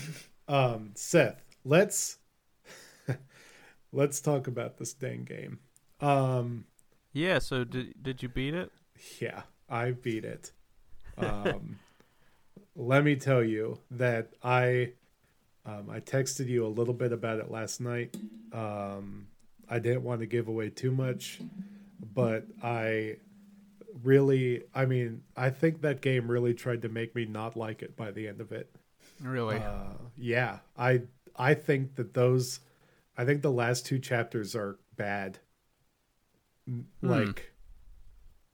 [0.47, 2.17] Um, Seth, let's
[3.91, 5.59] let's talk about this dang game.
[6.05, 6.65] Um,
[7.13, 8.71] Yeah, so did did you beat it?
[9.19, 10.51] Yeah, I beat it.
[11.17, 11.79] Um,
[12.75, 14.93] let me tell you that I
[15.65, 18.15] um, I texted you a little bit about it last night.
[18.53, 19.27] Um,
[19.67, 21.41] I didn't want to give away too much,
[22.13, 23.17] but I
[24.03, 27.95] really, I mean, I think that game really tried to make me not like it
[27.95, 28.69] by the end of it.
[29.23, 29.57] Really?
[29.57, 31.01] Uh, yeah, I
[31.35, 32.59] I think that those,
[33.17, 35.39] I think the last two chapters are bad.
[36.67, 36.81] Hmm.
[37.01, 37.53] Like,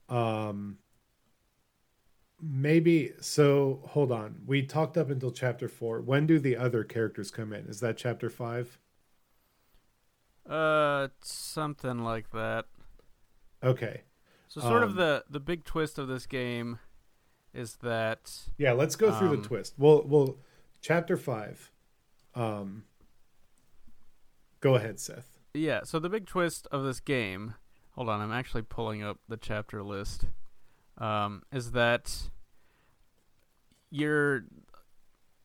[0.10, 0.78] um,
[2.42, 3.14] maybe.
[3.22, 4.42] So hold on.
[4.46, 6.02] We talked up until chapter four.
[6.02, 7.66] When do the other characters come in?
[7.68, 8.78] Is that chapter five?
[10.50, 12.66] uh, something like that.
[13.64, 14.02] Okay.
[14.48, 16.80] So sort Um, of the the big twist of this game
[17.54, 19.76] is that Yeah, let's go through Um, the twist.
[19.78, 20.38] Well, well,
[20.82, 21.72] chapter five.
[22.36, 22.86] Um,
[24.62, 25.38] go ahead, Seth.
[25.54, 27.54] yeah, so the big twist of this game,
[27.92, 30.26] hold on, I'm actually pulling up the chapter list.
[30.98, 32.30] Um, is that
[33.90, 34.44] you're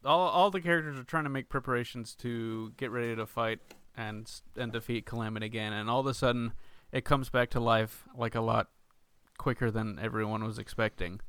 [0.05, 3.61] all all the characters are trying to make preparations to get ready to fight
[3.97, 6.53] and and defeat Calamity again, and all of a sudden
[6.93, 8.69] it comes back to life like a lot
[9.39, 11.21] quicker than everyone was expecting.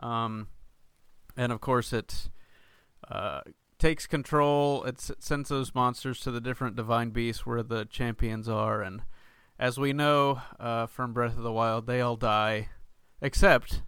[0.00, 0.48] Um,
[1.36, 2.28] and of course it
[3.10, 3.40] uh,
[3.78, 4.84] takes control.
[4.84, 9.02] It sends those monsters to the different divine beasts where the champions are, and
[9.58, 12.68] as we know uh, from Breath of the Wild, they all die,
[13.20, 13.82] except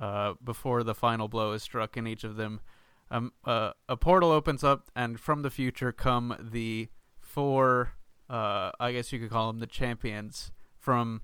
[0.00, 2.60] uh, before the final blow is struck in each of them.
[3.10, 6.88] Um, uh, a portal opens up, and from the future come the
[7.20, 7.92] four.
[8.28, 11.22] Uh, I guess you could call them the champions from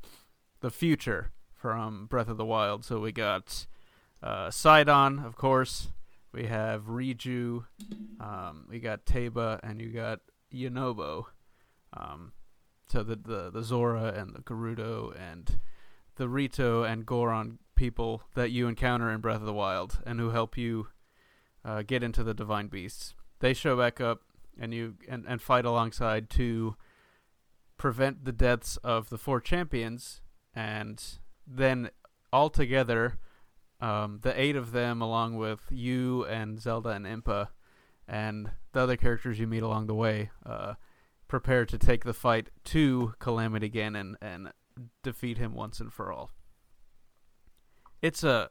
[0.61, 2.85] the future from Breath of the Wild.
[2.85, 3.67] So we got
[4.23, 5.89] uh, Sidon, of course.
[6.33, 7.65] We have Riju.
[8.21, 10.21] Um, we got Teba, and you got
[10.53, 11.25] Yunobo.
[11.97, 12.33] Um,
[12.89, 15.59] so the, the the Zora and the Gerudo and
[16.17, 20.31] the Rito and Goron people that you encounter in Breath of the Wild and who
[20.31, 20.89] help you
[21.65, 23.15] uh, get into the divine beasts.
[23.41, 24.23] They show back up
[24.59, 26.77] and you and, and fight alongside to
[27.77, 30.23] prevent the deaths of the four champions
[30.55, 31.03] and
[31.47, 31.91] then
[32.33, 33.19] all together
[33.81, 37.49] um, the eight of them along with you and Zelda and Impa
[38.09, 40.75] and the other characters you meet along the way uh,
[41.29, 44.53] prepare to take the fight to Calamity Ganon and,
[45.03, 46.31] defeat him once and for all.
[48.03, 48.51] It's a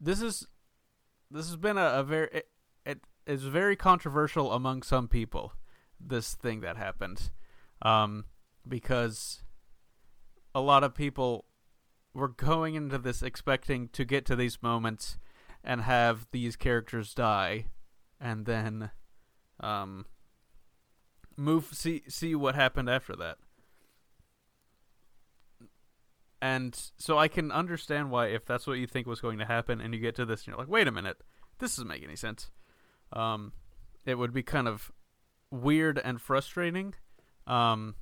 [0.00, 0.48] this is
[1.30, 2.48] this has been a, a very it,
[2.84, 5.52] it is very controversial among some people
[6.00, 7.30] this thing that happened
[7.82, 8.24] um,
[8.66, 9.44] because
[10.56, 11.44] a lot of people
[12.12, 15.18] were going into this expecting to get to these moments
[15.62, 17.66] and have these characters die
[18.20, 18.90] and then
[19.60, 20.06] um,
[21.36, 23.38] move see see what happened after that.
[26.40, 29.80] And so I can understand why if that's what you think was going to happen
[29.80, 31.18] and you get to this and you're like wait a minute.
[31.58, 32.50] This doesn't make any sense.
[33.12, 33.52] Um,
[34.04, 34.92] it would be kind of
[35.50, 36.94] weird and frustrating.
[37.46, 37.94] Um,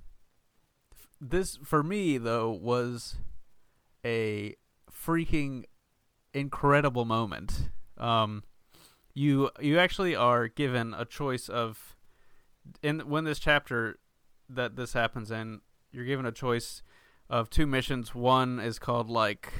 [1.20, 3.16] this for me though was
[4.04, 4.56] a
[4.92, 5.64] freaking
[6.32, 7.70] incredible moment.
[7.96, 8.42] Um,
[9.14, 11.93] you you actually are given a choice of
[12.82, 13.98] in when this chapter
[14.48, 15.60] that this happens in,
[15.92, 16.82] you're given a choice
[17.30, 18.14] of two missions.
[18.14, 19.52] One is called like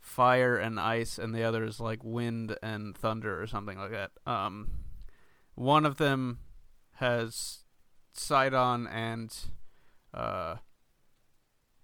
[0.00, 4.10] fire and ice, and the other is like wind and thunder or something like that.
[4.26, 4.70] Um,
[5.54, 6.40] one of them
[6.96, 7.64] has
[8.12, 9.34] Sidon and
[10.12, 10.56] uh,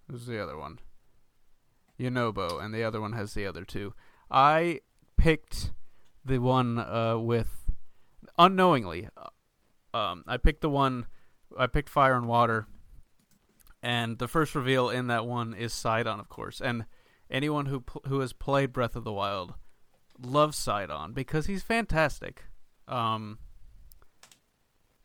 [0.09, 0.79] who's the other one?
[1.99, 3.93] Yunobo, and the other one has the other two.
[4.29, 4.81] I
[5.17, 5.71] picked
[6.25, 7.71] the one uh, with
[8.37, 9.07] unknowingly.
[9.93, 11.05] Um, I picked the one.
[11.57, 12.67] I picked fire and water,
[13.83, 16.61] and the first reveal in that one is Sidon, of course.
[16.61, 16.85] And
[17.29, 19.53] anyone who pl- who has played Breath of the Wild
[20.21, 22.43] loves Sidon because he's fantastic.
[22.87, 23.39] Um,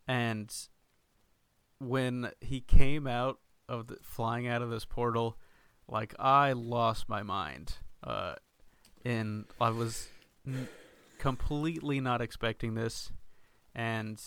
[0.06, 0.54] and
[1.78, 5.36] when he came out of the flying out of this portal,
[5.88, 7.74] like I lost my mind.
[8.02, 8.34] Uh,
[9.04, 10.08] and I was
[10.46, 10.68] n-
[11.18, 13.10] completely not expecting this,
[13.74, 14.20] and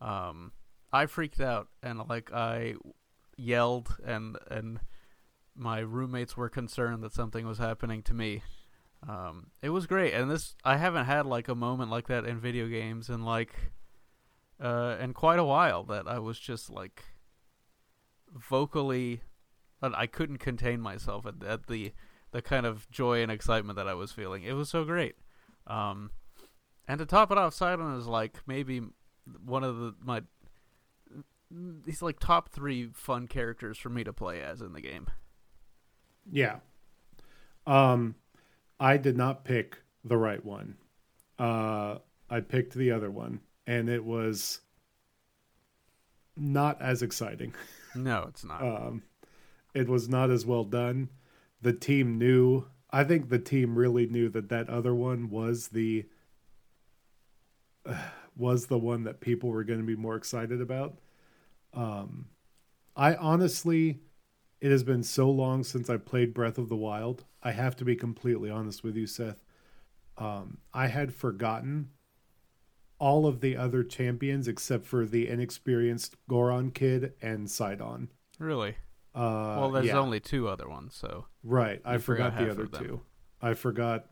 [0.00, 0.52] um,
[0.92, 2.74] I freaked out and like I
[3.36, 4.80] yelled and and
[5.54, 8.42] my roommates were concerned that something was happening to me.
[9.08, 12.40] Um, it was great, and this I haven't had like a moment like that in
[12.40, 13.72] video games in like
[14.60, 15.84] uh, in quite a while.
[15.84, 17.04] That I was just like
[18.34, 19.20] vocally,
[19.82, 21.92] I couldn't contain myself at, at the
[22.32, 24.42] the kind of joy and excitement that I was feeling.
[24.42, 25.16] It was so great.
[25.66, 26.10] Um,
[26.88, 28.82] and to top it off, Sidon is like maybe
[29.44, 30.22] one of the my
[31.84, 35.06] he's like top three fun characters for me to play as in the game.
[36.30, 36.58] Yeah.
[37.66, 38.16] Um,
[38.78, 40.76] I did not pick the right one.
[41.38, 44.60] Uh, I picked the other one, and it was
[46.36, 47.54] not as exciting.
[47.94, 48.60] No, it's not.
[48.60, 49.04] Um,
[49.72, 51.08] it was not as well done.
[51.62, 52.66] The team knew.
[52.90, 56.04] I think the team really knew that that other one was the
[58.36, 60.98] was the one that people were going to be more excited about.
[61.72, 62.26] Um,
[62.94, 64.00] I honestly,
[64.60, 67.24] it has been so long since I played Breath of the Wild.
[67.42, 69.42] I have to be completely honest with you, Seth.
[70.18, 71.90] Um, I had forgotten
[72.98, 78.10] all of the other champions except for the inexperienced Goron kid and Sidon.
[78.38, 78.76] really?
[79.14, 79.98] Uh, well, there's yeah.
[79.98, 81.80] only two other ones, so right.
[81.86, 83.00] I forgot forgot the other two.
[83.40, 84.06] I forgot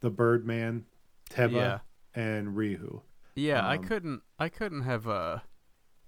[0.00, 0.86] the Birdman,
[1.28, 1.78] Teba, Yeah.
[2.14, 3.02] and Riju.
[3.36, 4.22] Yeah, I Um, couldn't.
[4.38, 5.40] I couldn't have uh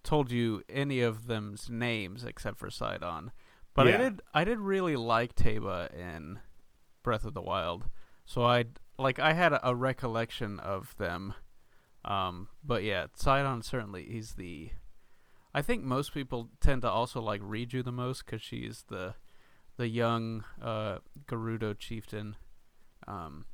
[0.02, 3.30] told you any of them's names except for Sidon,
[3.74, 4.22] but I did.
[4.34, 6.40] I did really like Teba in
[7.02, 7.88] Breath of the Wild,
[8.24, 8.64] so I
[8.98, 9.18] like.
[9.18, 11.34] I had a, a recollection of them.
[12.04, 14.70] Um, but yeah, Sidon certainly he's the.
[15.54, 19.14] I think most people tend to also like Riju the most because she's the,
[19.76, 22.36] the young uh Gerudo chieftain.
[23.06, 23.46] Um,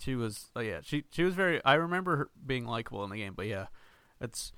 [0.00, 3.16] she was oh yeah she she was very i remember her being likable in the
[3.18, 3.66] game but yeah
[4.20, 4.52] it's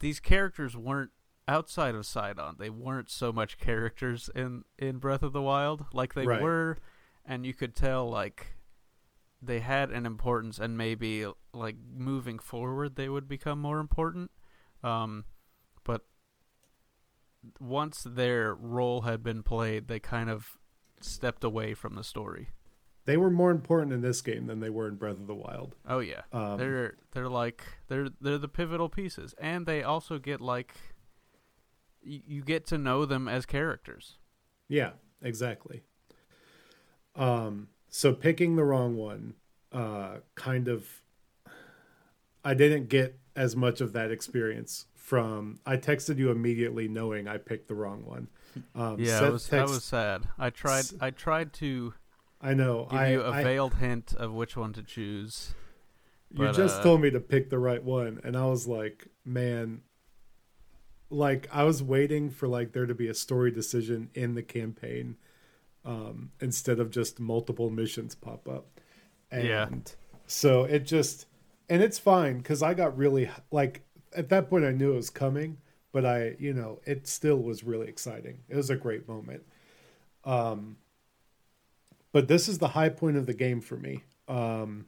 [0.00, 1.10] these characters weren't
[1.48, 6.14] outside of sidon they weren't so much characters in in breath of the wild like
[6.14, 6.42] they Right.
[6.42, 6.78] were
[7.24, 8.54] and you could tell like
[9.42, 14.30] they had an importance and maybe like moving forward they would become more important
[14.84, 15.24] um
[15.84, 16.02] but
[17.58, 20.58] once their role had been played they kind of
[21.00, 22.50] stepped away from the story
[23.10, 25.74] They were more important in this game than they were in Breath of the Wild.
[25.88, 30.40] Oh yeah, Um, they're they're like they're they're the pivotal pieces, and they also get
[30.40, 30.74] like
[32.06, 34.18] y- you get to know them as characters.
[34.68, 35.82] Yeah, exactly.
[37.16, 39.34] Um, so picking the wrong one,
[39.72, 40.86] uh, kind of,
[42.44, 45.58] I didn't get as much of that experience from.
[45.66, 48.28] I texted you immediately knowing I picked the wrong one.
[48.76, 50.28] Um, Yeah, Seth it was that text- was sad.
[50.38, 51.94] I tried I tried to
[52.40, 52.86] I know.
[52.90, 55.54] give I, you a I- veiled hint of which one to choose.
[56.30, 59.08] you but, just uh, told me to pick the right one, and I was like,
[59.24, 59.82] man.
[61.12, 65.16] Like I was waiting for like there to be a story decision in the campaign,
[65.84, 68.80] um, instead of just multiple missions pop up.
[69.30, 69.68] And Yeah.
[70.26, 71.26] so it just
[71.68, 73.82] and it's fine because I got really like
[74.14, 75.58] at that point I knew it was coming,
[75.90, 78.38] but I you know it still was really exciting.
[78.48, 79.42] It was a great moment.
[80.24, 80.76] Um,
[82.12, 84.02] but this is the high point of the game for me.
[84.28, 84.86] Um,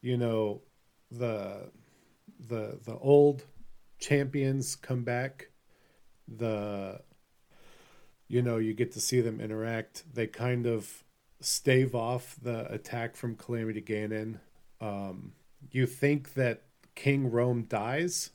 [0.00, 0.62] you know,
[1.10, 1.70] the
[2.38, 3.44] the the old
[3.98, 5.48] champions come back.
[6.28, 7.00] The
[8.28, 10.04] you know you get to see them interact.
[10.12, 11.04] They kind of
[11.40, 14.38] stave off the attack from Calamity Ganon.
[14.80, 15.32] Um,
[15.70, 16.62] you think that
[16.94, 18.30] King Rhoam dies,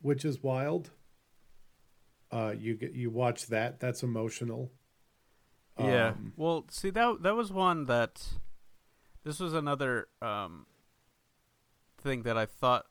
[0.00, 0.90] which is wild.
[2.30, 3.80] Uh, you get you watch that.
[3.80, 4.70] That's emotional.
[5.84, 6.08] Yeah.
[6.08, 8.22] Um, Well, see that that was one that
[9.24, 10.66] this was another um
[11.98, 12.86] thing that I thought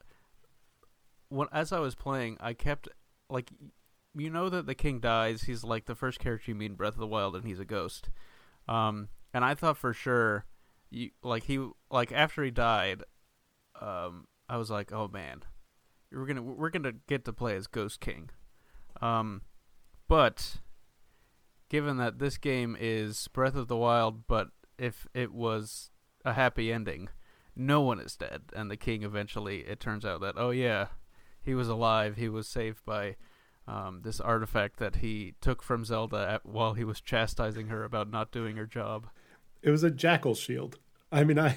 [1.29, 2.87] when as I was playing, I kept
[3.29, 3.49] like
[4.15, 6.93] you know that the king dies, he's like the first character you meet in Breath
[6.93, 8.09] of the Wild and he's a ghost.
[8.67, 10.45] Um and I thought for sure
[10.89, 13.03] you like he like after he died
[13.79, 15.43] um I was like, "Oh man.
[16.11, 18.29] We're going to we're to get to play as Ghost King."
[19.01, 19.43] Um
[20.09, 20.57] but
[21.71, 25.89] given that this game is Breath of the Wild, but if it was
[26.25, 27.07] a happy ending,
[27.55, 30.87] no one is dead, and the king eventually, it turns out that oh yeah,
[31.41, 32.17] he was alive.
[32.17, 33.15] He was saved by
[33.69, 38.11] um, this artifact that he took from Zelda at, while he was chastising her about
[38.11, 39.07] not doing her job.
[39.61, 40.77] It was a jackal shield.
[41.09, 41.55] I mean, I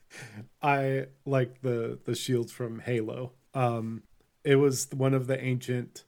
[0.62, 3.32] I like the the shields from Halo.
[3.54, 4.02] Um,
[4.44, 6.04] it was one of the ancient,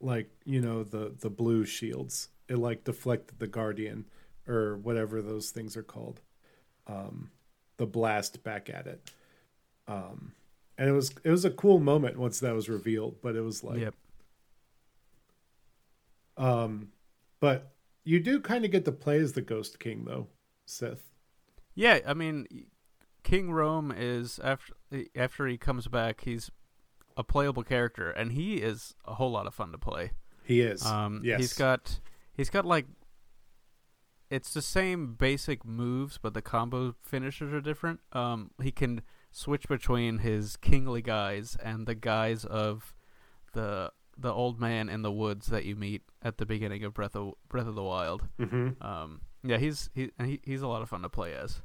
[0.00, 2.28] like you know the the blue shields.
[2.48, 4.06] It like deflected the guardian
[4.46, 6.20] or whatever those things are called.
[6.86, 7.30] Um,
[7.76, 9.10] the blast back at it.
[9.88, 10.32] Um,
[10.78, 13.16] and it was it was a cool moment once that was revealed.
[13.22, 13.94] But it was like, yep.
[16.36, 16.88] um,
[17.40, 17.72] but
[18.04, 20.28] you do kind of get to play as the Ghost King though,
[20.64, 21.02] Sith.
[21.74, 22.46] Yeah, I mean,
[23.22, 24.74] King Rhoam is after
[25.14, 26.50] after he comes back, he's
[27.16, 30.12] a playable character, and he is a whole lot of fun to play.
[30.44, 30.84] He is.
[30.84, 31.40] Um, yes.
[31.40, 31.98] he's got
[32.36, 32.86] he's got like
[34.30, 38.00] it's the same basic moves, but the combo finishers are different.
[38.12, 42.94] Um, he can switch between his kingly guise and the guise of
[43.52, 47.14] the the old man in the woods that you meet at the beginning of Breath
[47.14, 48.26] of Breath of the Wild.
[48.40, 48.82] Mm-hmm.
[48.84, 51.60] Um, yeah, he's he, he he's a lot of fun to play as.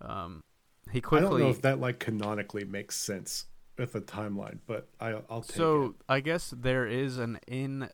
[0.00, 0.42] Um,
[0.90, 1.26] he quickly.
[1.26, 3.46] I don't know if that like canonically makes sense
[3.78, 5.92] with the timeline, but I, I'll take so it.
[6.08, 7.88] I guess there is an in.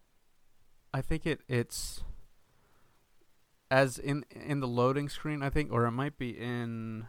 [0.95, 2.03] I think it it's
[3.71, 5.43] as in in the loading screen.
[5.43, 7.07] I think, or it might be in.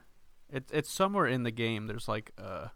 [0.49, 1.87] It's it's somewhere in the game.
[1.87, 2.71] There's like a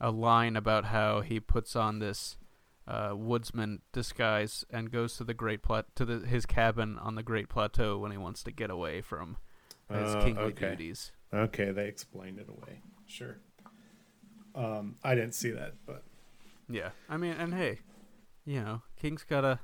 [0.00, 2.36] a line about how he puts on this
[2.88, 7.22] uh, woodsman disguise and goes to the Great Plat to the, his cabin on the
[7.22, 9.36] Great Plateau when he wants to get away from
[9.88, 10.70] his Uh, kingly okay.
[10.70, 11.12] duties.
[11.32, 12.80] Okay, they explained it away.
[13.06, 13.36] Sure.
[14.54, 16.02] Um, I didn't see that, but
[16.68, 17.80] Yeah, I mean, and hey,
[18.44, 19.60] you know, kings gotta.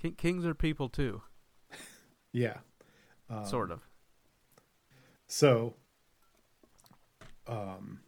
[0.00, 1.22] King, kings are people too,
[2.32, 2.58] yeah.
[3.32, 3.80] Um, sort of.
[5.26, 5.74] So,
[7.46, 8.00] um,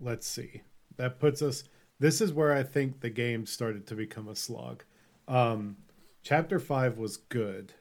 [0.00, 0.62] let's see.
[0.96, 1.64] That puts us.
[1.98, 4.84] This is where I think the game started to become a slog.
[5.28, 5.76] Um,
[6.22, 7.74] chapter five was good,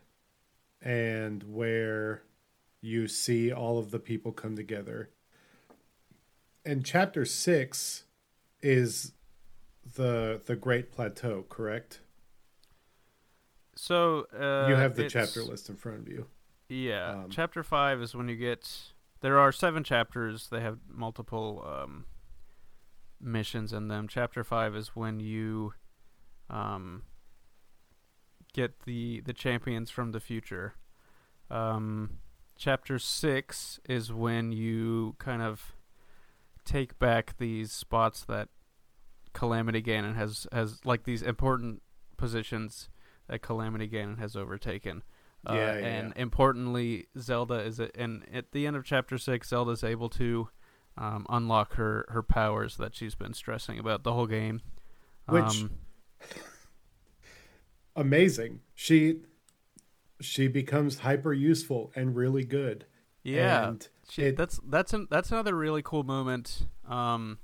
[0.82, 2.24] and where
[2.82, 5.10] you see all of the people come together.
[6.66, 8.04] And chapter six
[8.62, 9.14] is
[9.96, 12.02] the the Great Plateau, correct?
[13.76, 16.28] So uh, you have the chapter list in front of you.
[16.72, 18.94] Yeah, Um, chapter five is when you get.
[19.20, 20.48] There are seven chapters.
[20.48, 22.06] They have multiple um,
[23.20, 24.08] missions in them.
[24.08, 25.74] Chapter five is when you
[26.50, 27.04] um,
[28.54, 30.76] get the the champions from the future.
[31.50, 32.20] Um,
[32.58, 35.74] chapter six is when you kind of
[36.64, 38.48] take back these spots that
[39.34, 41.82] Calamity Ganon has has like these important
[42.16, 42.88] positions
[43.28, 45.04] that Calamity Ganon has overtaken.
[45.48, 46.22] Uh, Yeah, yeah, and yeah.
[46.22, 50.50] importantly, Zelda is, a, and at the end of chapter six, Zelda is able to
[50.98, 54.62] um, unlock her her powers that she's been stressing about the whole game.
[55.28, 55.72] Which- um,
[57.96, 58.62] Amazing.
[58.74, 59.22] She
[60.20, 62.86] she becomes hyper useful and really good.
[63.24, 67.40] yeah, And She, It- that's that's an, that's another really cool moment, um,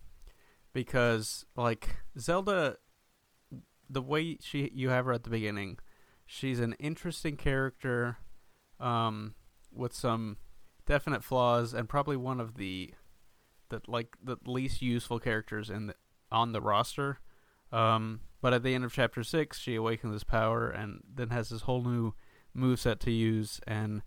[0.73, 2.77] because like Zelda,
[3.89, 5.79] the way she you have her at the beginning,
[6.27, 8.17] she's an interesting character,
[8.79, 9.33] um,
[9.73, 10.37] with some
[10.85, 12.93] definite flaws and probably one of the,
[13.69, 15.95] the like the least useful characters in the,
[16.31, 17.19] on the roster.
[17.71, 21.49] Um, but at the end of chapter six, she awakens this power and then has
[21.49, 22.13] this whole new
[22.53, 24.01] move set to use and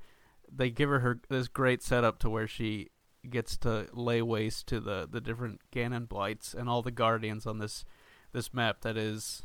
[0.53, 2.91] they give her, her this great setup to where she
[3.29, 7.59] gets to lay waste to the, the different Ganon blights and all the guardians on
[7.59, 7.85] this
[8.33, 9.43] this map that is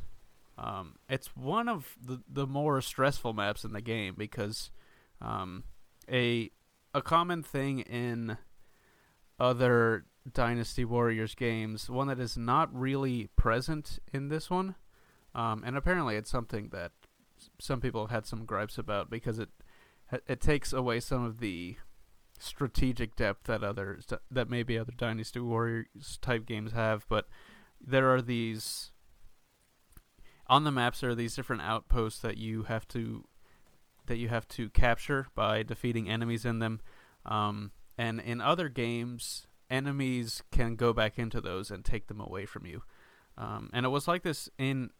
[0.58, 4.72] um, it's one of the the more stressful maps in the game because
[5.22, 5.64] um,
[6.10, 6.52] a
[6.94, 8.38] a common thing in
[9.40, 14.76] other Dynasty Warriors games, one that is not really present in this one,
[15.34, 16.92] um, and apparently it's something that
[17.60, 19.50] some people have had some gripes about because it
[20.28, 21.76] it takes away some of the
[22.40, 27.28] strategic depth that others that maybe other Dynasty Warriors type games have, but
[27.86, 28.92] there are these
[30.48, 33.26] on the maps there are these different outposts that you have to
[34.08, 36.80] that you have to capture by defeating enemies in them.
[37.26, 42.46] Um, and in other games, enemies can go back into those and take them away
[42.46, 42.84] from you.
[43.38, 44.92] Um, and it was like this in.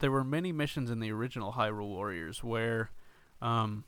[0.00, 2.90] There were many missions in the original Hyrule Warriors where,
[3.40, 3.84] um,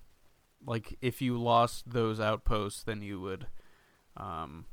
[0.64, 3.49] like if you lost those outposts, then you would,
[4.16, 4.66] um,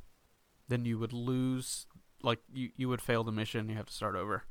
[0.68, 1.86] then you would lose.
[2.22, 3.68] Like you, you would fail the mission.
[3.68, 4.44] You have to start over.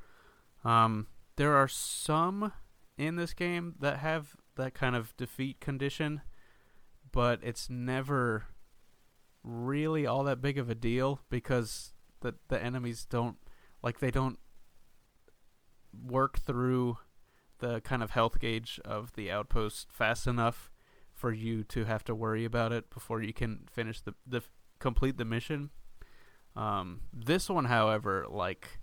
[0.64, 2.54] Um, there are some
[2.98, 6.22] in this game that have that kind of defeat condition,
[7.12, 8.46] but it's never
[9.44, 13.38] really all that big of a deal because the the enemies don't
[13.82, 14.40] like they don't
[15.94, 16.98] work through
[17.60, 20.72] the kind of health gauge of the outpost fast enough
[21.14, 24.42] for you to have to worry about it before you can finish the the
[24.80, 25.70] complete the mission.
[26.56, 28.80] Um, this one, however, like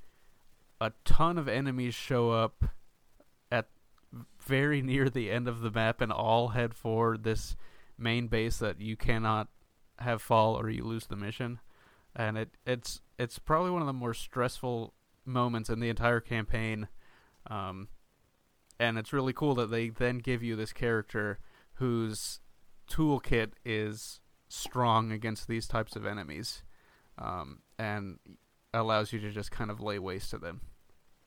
[0.80, 2.64] a ton of enemies show up
[3.50, 3.68] at
[4.40, 7.54] very near the end of the map and all head for this
[7.98, 9.48] main base that you cannot
[9.98, 11.60] have fall or you lose the mission.
[12.16, 16.88] And it it's it's probably one of the more stressful moments in the entire campaign.
[17.48, 17.88] Um,
[18.78, 21.38] and it's really cool that they then give you this character
[21.74, 22.40] whose
[22.90, 26.62] toolkit is strong against these types of enemies,
[27.18, 28.18] um, and
[28.72, 30.60] allows you to just kind of lay waste to them.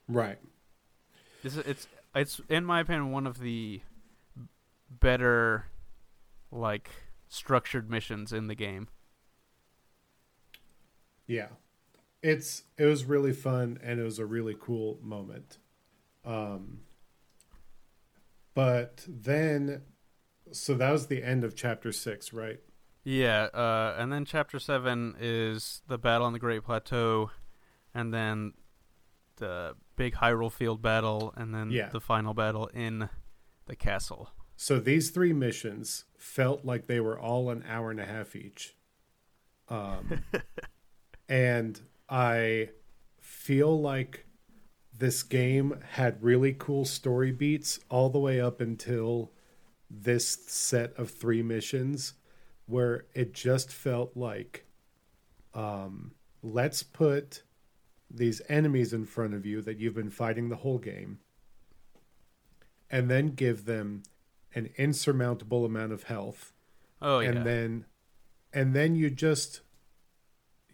[0.08, 0.40] Right.
[1.42, 3.82] This is, it's it's in my opinion one of the
[4.90, 5.66] better
[6.52, 6.90] like
[7.28, 8.88] structured missions in the game.
[11.28, 11.48] Yeah.
[12.22, 15.58] It's it was really fun and it was a really cool moment.
[16.24, 16.82] Um
[18.54, 19.82] but then
[20.52, 22.60] so that was the end of chapter 6, right?
[23.04, 27.32] Yeah, uh, and then chapter 7 is the battle on the Great Plateau
[27.94, 28.54] and then
[29.38, 31.90] the big Hyrule Field battle and then Yeah.
[31.90, 33.10] the final battle in
[33.66, 34.30] the castle.
[34.56, 38.76] So these three missions felt like they were all an hour and a half each.
[39.68, 40.22] Um,
[41.28, 42.70] and I
[43.20, 44.28] feel like
[44.98, 49.32] this game had really cool story beats all the way up until
[49.90, 52.14] this set of three missions
[52.66, 54.66] where it just felt like
[55.54, 56.12] um,
[56.42, 57.44] let's put
[58.10, 61.20] these enemies in front of you that you've been fighting the whole game
[62.90, 64.04] and then give them
[64.56, 66.54] an insurmountable amount of health.
[67.02, 67.30] Oh yeah.
[67.30, 67.86] and then
[68.54, 69.62] and then you just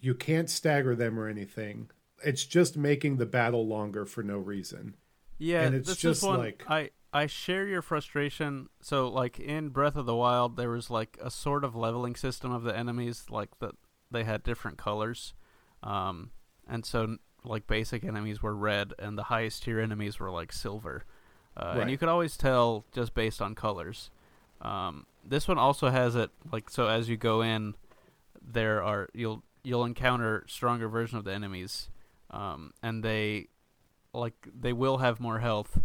[0.02, 1.90] you can't stagger them or anything.
[2.24, 4.96] It's just making the battle longer for no reason.
[5.38, 8.70] Yeah, And it's just like- I I share your frustration.
[8.82, 12.52] So like in Breath of the Wild, there was like a sort of leveling system
[12.52, 13.76] of the enemies, like that
[14.12, 15.34] they had different colors,
[15.84, 16.32] um,
[16.68, 21.06] and so like basic enemies were red, and the highest tier enemies were like silver,
[21.58, 24.10] uh, and you could always tell just based on colors.
[24.62, 27.76] Um, this one also has it like so as you go in,
[28.42, 31.90] there are you'll you'll encounter stronger version of the enemies,
[32.32, 33.48] um, and they
[34.14, 35.80] like they will have more health.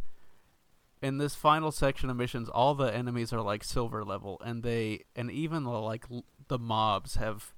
[1.05, 5.05] In this final section of missions, all the enemies are like silver level, and they
[5.15, 7.53] and even the like l- the mobs have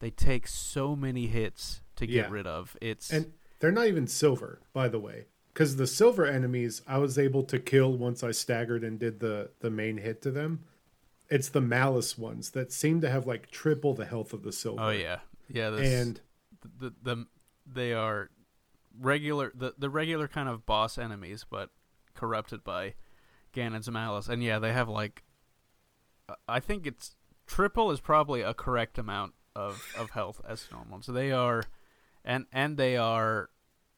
[0.00, 2.30] they take so many hits to get Yeah.
[2.30, 2.76] rid of.
[2.80, 7.18] It's and they're not even silver by the way because the silver enemies i was
[7.18, 10.64] able to kill once i staggered and did the the main hit to them
[11.28, 14.82] it's the malice ones that seem to have like triple the health of the silver
[14.82, 15.68] oh yeah, yeah.
[15.70, 16.20] This, and
[16.78, 17.26] the, the
[17.66, 18.30] they are
[18.98, 21.68] regular the the regular kind of boss enemies, but
[22.20, 22.94] corrupted by
[23.54, 24.28] Ganon's malice.
[24.28, 25.24] And yeah, they have like
[26.28, 27.16] uh, I think it's
[27.46, 31.00] triple is probably a correct amount of of health as normal.
[31.02, 31.64] So they are
[32.24, 33.48] and and they are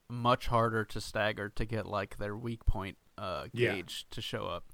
[0.08, 3.72] much harder to stagger to get like their weak point uh Yeah.
[3.74, 4.64] gauge to show up.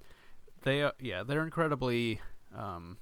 [0.62, 2.20] They are yeah, they're incredibly
[2.54, 2.98] um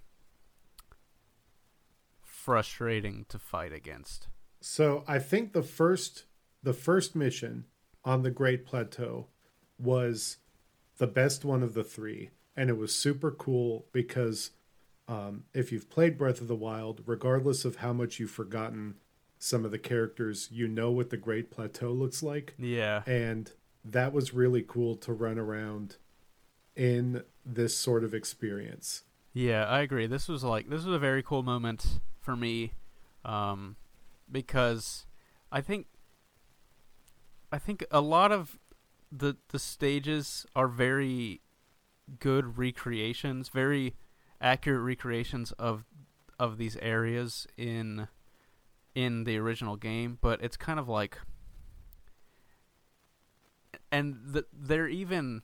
[2.23, 4.29] frustrating to fight against.
[4.61, 6.25] So I think the first
[6.63, 7.65] the first mission
[8.05, 9.29] on the Great Plateau
[9.79, 10.39] was
[10.99, 14.51] the best one of the three, and it was super cool because
[15.09, 18.97] um, if you've played Breath of the Wild, regardless of how much you've forgotten
[19.39, 23.03] some of the characters, you know what the Great Plateau looks like, Yeah.
[23.07, 23.53] and
[23.85, 25.97] that was really cool to run around
[26.75, 29.03] in this sort of experience.
[29.33, 30.07] Yeah, I agree.
[30.07, 32.73] This was like this was a very cool moment for me,
[33.25, 33.77] um,
[34.33, 35.05] because
[35.53, 35.87] I think
[37.53, 38.59] I think a lot of
[39.17, 41.41] the the stages are very
[42.19, 43.95] good recreations, very
[44.41, 45.85] accurate recreations of
[46.39, 48.09] of these areas in
[48.95, 51.19] in the original game, but it's kind of like
[53.93, 55.43] and the, they're even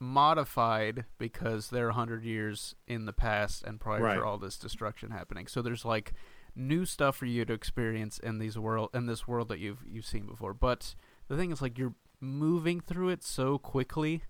[0.00, 4.14] modified because they're 100 years in the past and prior Right.
[4.16, 5.46] to all this destruction happening.
[5.46, 6.12] So there's like
[6.56, 10.04] new stuff for you to experience in these world in this world that you've you've
[10.06, 10.54] seen before.
[10.54, 10.94] But
[11.28, 14.22] the thing is like you're moving through it so quickly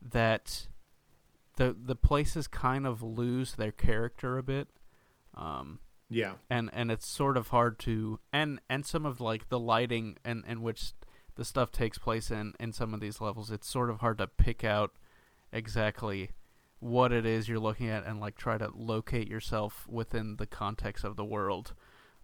[0.00, 0.68] that
[1.56, 4.68] the the places kind of lose their character a bit.
[5.34, 6.34] Um Yeah.
[6.48, 10.44] and and it's sort of hard to and and some of like the lighting and
[10.46, 10.92] in which
[11.34, 14.26] the stuff takes place in in some of these levels it's sort of hard to
[14.26, 14.92] pick out
[15.52, 16.30] exactly
[16.80, 21.04] what it is you're looking at and like try to locate yourself within the context
[21.04, 21.74] of the world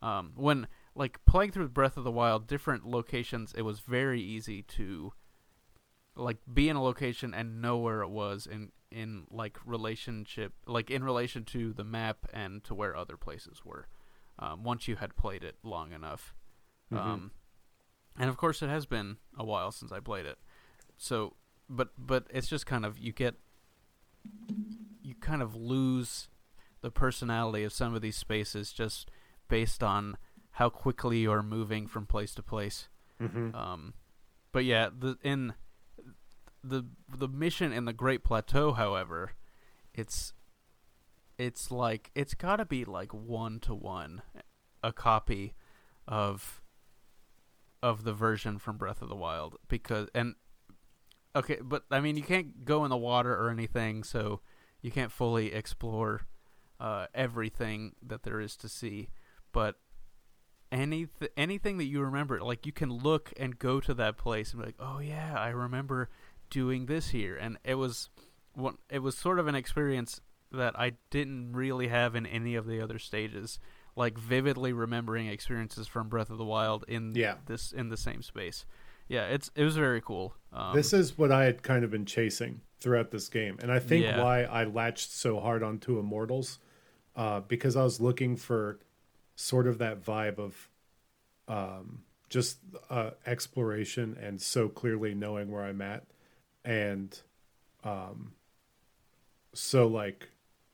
[0.03, 0.66] um, when
[0.99, 5.13] like playing through breath of the wild different locations it was very easy to
[6.17, 10.91] like be in a location and know where it was in in like relationship like
[10.91, 13.87] in relation to the map and to where other places were
[14.41, 16.35] um, once you had played it long enough
[16.93, 16.99] Mhm.
[16.99, 17.31] um,
[18.19, 20.39] and of course it has been a while since i played it
[20.97, 21.37] so
[21.69, 23.35] but but it's just kind of you get
[25.03, 26.29] you kind of lose
[26.81, 29.11] the personality of some of these spaces just
[29.49, 30.17] based on
[30.59, 32.89] how quickly you're moving from place to place.
[33.21, 33.95] Hmm um,
[34.51, 35.55] but yeah, the in
[36.65, 36.85] the
[37.17, 39.35] the mission in the Great Plateau, however,
[39.95, 40.33] it's
[41.39, 44.23] it's like it's got to be like one to one
[44.83, 45.55] a copy
[46.09, 46.61] of
[47.81, 50.35] of the version from Breath of the Wild because and
[51.37, 54.41] okay, but I mean you can't go in the water or anything, so
[54.83, 56.23] you can't fully explore
[56.81, 59.09] uh, everything that there is to see,
[59.53, 59.77] but
[60.71, 61.07] any
[61.37, 64.66] anything that you remember like you can look and go to that place and be
[64.66, 66.09] like oh yeah i remember
[66.51, 68.11] doing this here and it was
[68.55, 70.21] one it was sort of an experience
[70.53, 73.59] that i didn't really have in any of the other stages
[73.97, 77.37] like vividly remembering experiences from breath of the wild in Yeah.
[77.47, 78.66] this in the same space
[79.09, 82.07] yeah it's it was very cool um, this is what I had kind of been
[82.07, 84.23] chasing throughout this game, and I think Yeah.
[84.23, 86.59] why I latched so hard onto Immortals,
[87.14, 88.79] uh, because I was looking for
[89.39, 90.68] sort of that vibe of
[91.47, 92.59] um, just
[92.91, 96.05] uh, exploration and so clearly knowing where I'm at,
[96.64, 97.18] and
[97.84, 98.32] um,
[99.55, 100.28] so like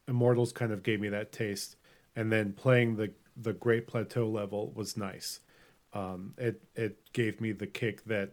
[0.09, 1.77] Immortals kind of gave me that taste,
[2.17, 5.41] and then playing the the Great Plateau level was nice.
[5.93, 8.31] Um, it it gave me the kick that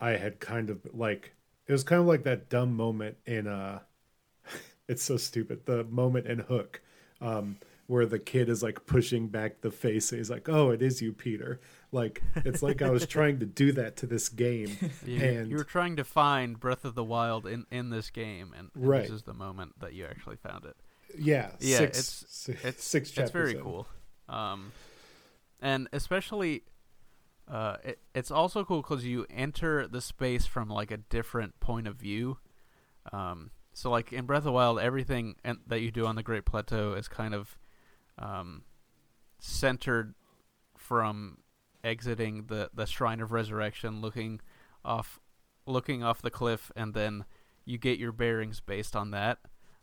[0.00, 1.32] I had kind of like
[1.66, 3.80] it was kind of like that dumb moment in uh
[4.88, 6.82] it's so stupid the moment in Hook
[7.22, 7.56] um
[7.88, 10.10] where the kid is like pushing back the face.
[10.10, 11.60] And he's like oh it is you Peter.
[11.92, 14.76] Like it's like I was trying to do that to this game
[15.06, 18.52] you, and you were trying to find breath of the wild in in this game
[18.58, 19.02] and, and Right.
[19.02, 20.76] this is the moment that you actually found it.
[21.18, 23.62] Yeah Yeah, six, it's- si- it's six it's very in.
[23.62, 23.86] cool.
[24.28, 24.72] Um
[25.62, 26.64] and especially
[27.48, 31.86] uh it, it's also cool because you enter the space from like a different point
[31.86, 32.38] of view.
[33.12, 36.22] Um so like in breath of the wild everything and, that you do on the
[36.24, 37.56] great plateau is kind of
[38.18, 38.62] um
[39.38, 40.14] centered
[40.76, 41.38] from
[41.84, 44.40] exiting the the shrine of resurrection looking
[44.84, 45.20] off
[45.66, 47.24] looking off the cliff and then
[47.64, 49.38] you get your bearings based on that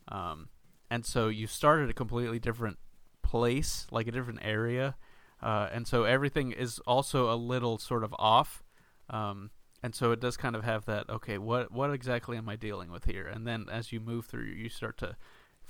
[0.07, 0.49] um
[0.93, 2.77] and so you start at a completely different
[3.23, 4.95] place, like a different area,
[5.41, 8.63] uh, and so everything is also a little sort of off,
[9.09, 9.49] um,
[9.81, 11.09] and so it does kind of have that.
[11.09, 13.25] Okay, what what exactly am I dealing with here?
[13.25, 15.15] And then as you move through, you start to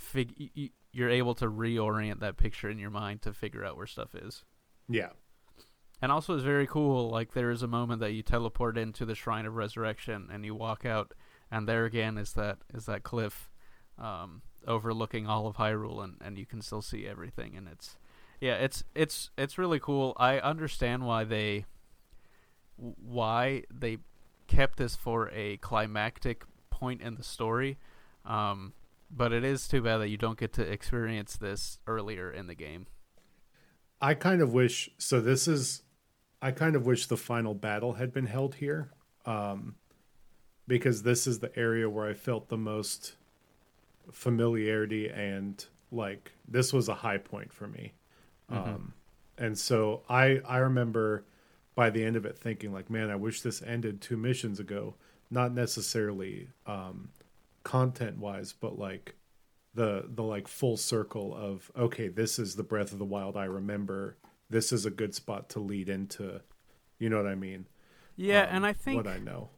[0.04, 0.72] fig.
[0.92, 4.44] You're able to reorient that picture in your mind to figure out where stuff is.
[4.88, 5.10] yeah
[6.02, 7.10] And also, it's very cool.
[7.10, 10.54] Like there is a moment that you teleport into the Shrine of Resurrection, and you
[10.54, 11.14] walk out,
[11.50, 13.50] and there again is that is that cliff,
[13.98, 17.56] um, overlooking all of Hyrule, and, and you can still see everything.
[17.56, 17.96] And it's,
[18.42, 20.14] yeah, it's it's it's really cool.
[20.18, 21.66] I understand why they,
[22.76, 24.00] why they
[24.48, 27.78] kept this for a climactic point in the story,
[28.26, 28.74] um,
[29.16, 32.56] but it is too bad that you don't get to experience this earlier in the
[32.56, 32.88] game.
[34.02, 35.84] I kind of wish so this is
[36.42, 38.92] I kind of wish the final battle had been held here.
[39.26, 39.76] Um
[40.68, 43.16] because this is the area where I felt the most
[44.12, 47.94] familiarity and like this was a high point for me.
[48.50, 48.94] Um
[49.38, 51.24] and so I I remember
[51.76, 54.96] by the end of it thinking like man I wish this ended two missions ago
[55.30, 57.10] not necessarily um
[57.64, 59.16] content wise but like
[59.74, 63.46] the the like full circle of okay this is the breath of the wild i
[63.46, 64.18] remember.
[64.50, 66.42] This is a good spot to lead into.
[67.00, 67.66] You know what i mean?
[68.16, 69.50] Yeah, Um, and I think what i know.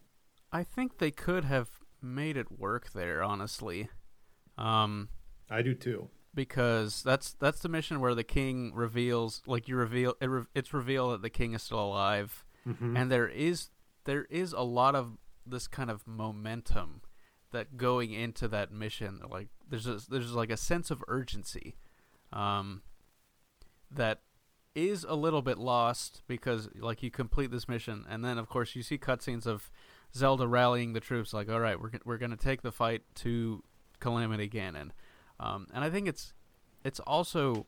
[0.54, 1.68] I think they could have
[2.02, 3.90] made it work there, honestly.
[4.58, 5.10] Um,
[5.50, 6.08] i do too.
[6.34, 10.74] because that's that's the mission where the king reveals, like you reveal, it re- it's
[10.74, 12.98] revealed that the king is still alive, Mhm.
[12.98, 13.70] and there is
[14.06, 17.02] there is a lot of this kind of momentum
[17.56, 21.76] that going into that mission, like there's a, there's like a sense of urgency,
[22.32, 22.82] um,
[23.90, 24.22] that
[24.76, 28.76] is a little bit lost because like you complete this mission and then of course
[28.76, 29.72] you see cutscenes of
[30.14, 33.64] Zelda rallying the troops like all right we're we're going to take the fight to
[34.00, 34.92] Calamity Ganon.
[35.40, 36.34] Um, and I think it's
[36.84, 37.66] it's also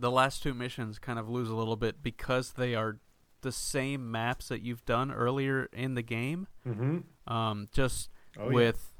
[0.00, 2.98] the last two missions kind of lose a little bit because they are
[3.42, 6.46] the same maps that you've done earlier in the game.
[6.66, 7.32] Mm-hmm.
[7.32, 8.92] Um, just Oh, with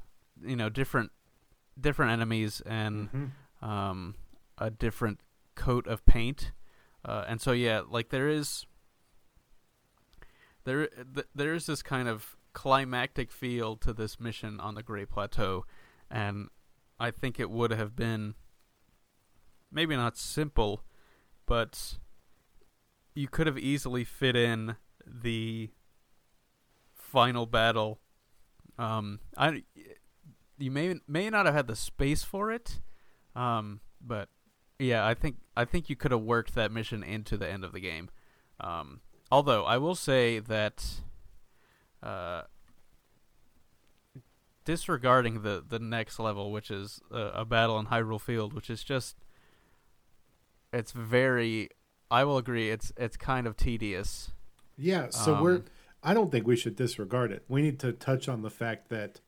[0.43, 1.11] you know different
[1.79, 3.65] different enemies and Mm-hmm.
[3.69, 4.15] um,
[4.57, 5.19] a different
[5.55, 6.51] coat of paint.
[7.05, 8.65] Uh, and so yeah, like there is
[10.65, 15.09] there th- there is this kind of climactic feel to this mission on the Great
[15.09, 15.65] Plateau,
[16.11, 16.49] and
[16.99, 18.35] I think it would have been
[19.71, 20.83] maybe not simple,
[21.45, 21.99] but
[23.15, 24.75] you could have easily fit in
[25.05, 25.69] the
[26.93, 27.99] final battle.
[28.79, 29.63] Um, I
[30.57, 32.79] you may may not have had the space for it,
[33.35, 34.29] um, but
[34.79, 37.73] yeah, I think I think you could have worked that mission into the end of
[37.73, 38.09] the game.
[38.59, 41.01] Um, although I will say that,
[42.01, 42.43] uh,
[44.65, 48.83] disregarding the the next level, which is a, a battle in Hyrule Field, which is
[48.83, 49.17] just,
[50.71, 51.69] it's very.
[52.11, 52.69] I will agree.
[52.69, 54.31] It's it's kind of tedious.
[54.77, 55.63] Yeah, so we're Um,
[56.01, 57.43] I don't think we should disregard it.
[57.47, 59.19] We need to touch on the fact that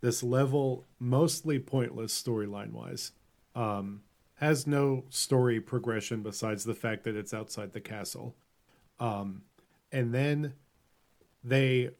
[0.00, 3.12] this level mostly pointless storyline wise.
[3.54, 4.02] Um
[4.34, 8.36] has no story progression besides the fact that it's outside the castle.
[9.00, 9.42] Um
[9.92, 10.54] and then
[11.42, 11.90] they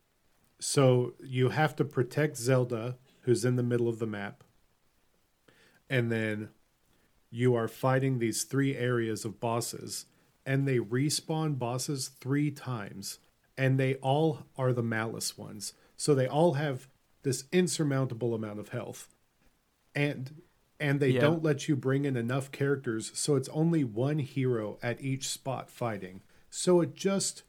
[0.61, 4.43] so you have to protect Zelda who's in the middle of the map.
[5.91, 6.51] And then
[7.31, 10.07] you are fighting these three areas of bosses
[10.47, 13.19] and they respawn bosses three times
[13.59, 16.89] and they all are the malice ones so they all have
[17.25, 19.09] this insurmountable amount of health
[19.95, 20.41] and
[20.81, 21.21] and they Yeah.
[21.23, 25.69] don't let you bring in enough characters so it's only one hero at each spot
[25.69, 27.43] fighting so it just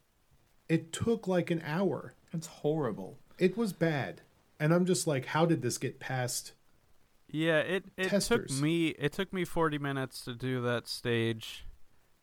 [0.68, 3.20] it took like an hour That's horrible.
[3.38, 4.22] it was bad
[4.60, 6.53] and i'm just like how did this get past
[7.32, 8.49] Yeah, it it Testers.
[8.49, 11.64] took me it took me 40 minutes to do that stage.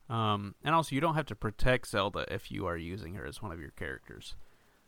[0.09, 3.43] Um and also you don't have to protect Zelda if you are using her as
[3.43, 4.37] one of your characters.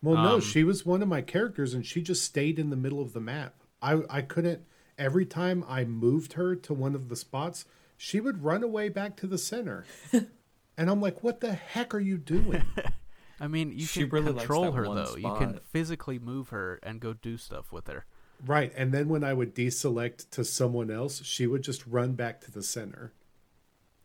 [0.00, 2.76] Well, no, Um, she was one of my characters, and she just stayed in the
[2.76, 3.54] middle of the map.
[3.82, 4.62] I I couldn't.
[4.96, 7.64] Every time I moved her to one of the spots,
[7.96, 12.00] she would run away back to the center, and I'm like, "What the heck are
[12.00, 12.62] you doing?"
[13.40, 15.16] I mean, you She can really control her one though.
[15.16, 18.04] You can physically move her and go do stuff with her.
[18.44, 22.40] right, and then when I would deselect to someone else, she would just run back
[22.42, 23.12] to the center.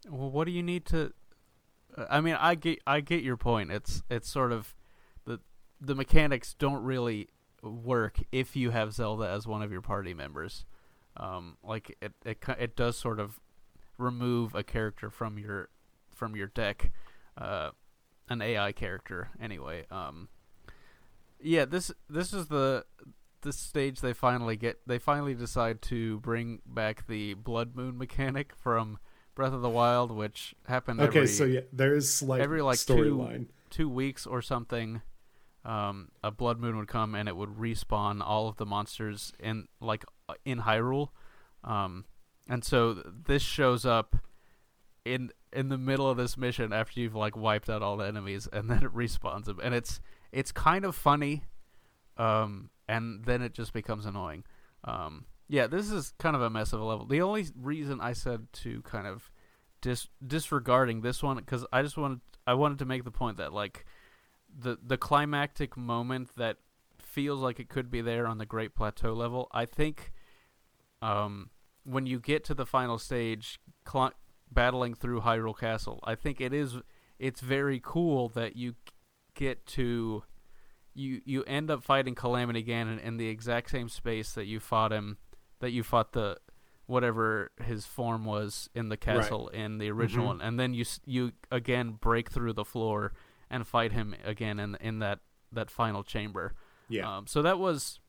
[0.10, 1.14] Well, what do you need to
[1.97, 3.72] uh, I mean, I get I get your point.
[3.72, 4.76] It's it's sort of
[5.26, 5.39] the
[5.80, 7.30] the mechanics don't really
[7.62, 10.66] work if you have Zelda as one of your party members.
[11.18, 13.39] Um like it it it does sort of
[13.97, 15.70] remove a character from your
[16.14, 16.91] from your deck.
[17.38, 17.70] Uh
[18.30, 19.86] an AI character anyway.
[19.91, 20.30] Um
[21.39, 22.86] yeah, this this is the
[23.41, 28.54] this stage they finally get they finally decide to bring back the blood moon mechanic
[28.56, 28.97] from
[29.36, 32.80] Breath of the Wild, which happened Okay, every so yeah, there is slight every, like,
[32.80, 33.48] two- storyline.
[33.70, 35.02] two weeks or something.
[35.66, 39.68] Um, a blood moon would come and it would respawn all of the monsters in
[39.80, 40.04] like
[40.44, 41.10] in Hyrule.
[41.64, 42.04] Um,
[42.50, 44.18] and so th- this shows up
[45.06, 48.48] in in the middle of this mission after you've like wiped out all the enemies,
[48.52, 50.02] and then it respawns them, and it's
[50.34, 51.44] it's kind of funny.
[52.18, 54.44] Um, and then it just becomes annoying.
[54.84, 57.06] Um, yeah, this is kind of a mess of a level.
[57.06, 59.32] The only reason I said to kind of
[59.82, 63.54] dis- disregarding this one because I just wanted I wanted to make the point that
[63.54, 63.86] like
[64.58, 66.58] the the climactic moment that
[67.00, 69.48] feels like it could be there on the Great Plateau level.
[69.52, 70.12] I think
[71.02, 71.50] um,
[71.84, 74.14] when you get to the final stage, cl-
[74.52, 76.78] battling through Hyrule Castle, I think it is
[77.20, 78.76] it's very cool that you
[79.36, 80.24] get to
[80.94, 84.91] you you end up fighting Calamity Ganon in the exact same space that you fought
[84.91, 85.18] him
[85.64, 86.38] that you fought the
[86.86, 90.30] whatever his form was in the castle in the original Mhm.
[90.30, 93.14] one and then you you again break through the floor
[93.49, 95.20] and fight him again in in that
[95.51, 96.53] that final chamber
[96.89, 97.99] Yeah, um, so that was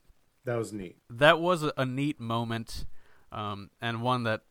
[0.44, 0.96] that was neat.
[1.08, 2.84] that was a, a neat moment
[3.30, 4.42] um, and one that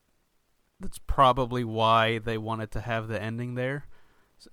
[0.80, 3.88] that's probably why they wanted to have the ending there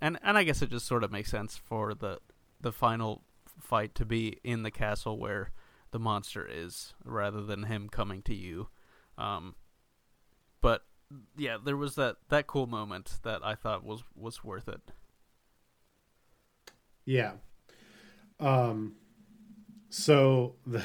[0.01, 2.19] and and I guess it just sort of makes sense for the
[2.61, 3.23] the final
[3.61, 5.51] fight to be in the castle where
[5.91, 8.69] the monster is rather than him coming to you
[9.19, 9.55] um,
[10.61, 10.85] but
[11.37, 14.81] yeah there was that that cool moment that I thought was was worth it
[17.05, 17.33] Yeah.
[18.39, 18.95] Um
[19.91, 20.83] so the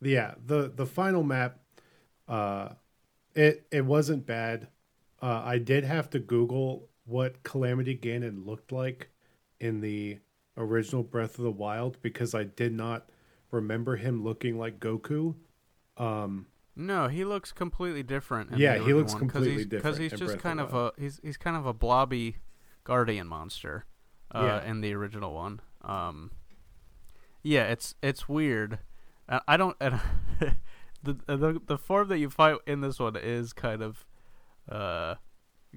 [0.00, 1.58] yeah, the the final map,
[2.28, 2.70] uh,
[3.34, 4.68] it it wasn't bad.
[5.22, 9.08] Uh, I did have to Google what Calamity Ganon looked like
[9.60, 10.18] in the
[10.56, 13.08] original Breath of the Wild because I did not
[13.54, 15.34] remember him looking like Goku.
[15.96, 16.46] Um,
[16.76, 18.58] No, he looks completely different.
[18.58, 20.92] Yeah, he looks one, completely he's, different he's in just Breath of kind of a
[20.98, 22.36] he's he's kind of a blobby
[22.84, 23.86] guardian monster.
[24.34, 24.70] Uh, Yeah.
[24.70, 25.60] in the original one.
[25.82, 26.32] Um,
[27.42, 28.80] yeah, it's it's weird.
[29.28, 29.76] Uh, I don't.
[29.80, 30.00] And
[31.02, 34.04] the, the the form that you fight in this one is kind of
[34.68, 35.14] uh,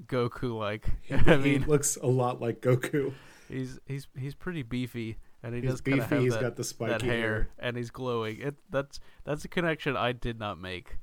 [0.08, 0.88] Goku like.
[1.12, 3.14] I he mean, looks a lot like Goku.
[3.50, 6.00] he's he's he's pretty beefy, and he He's does beefy.
[6.00, 7.50] have He's that, got the spiky hair, hair.
[7.60, 8.40] and he's glowing.
[8.42, 10.98] It that's that's a connection I did not make,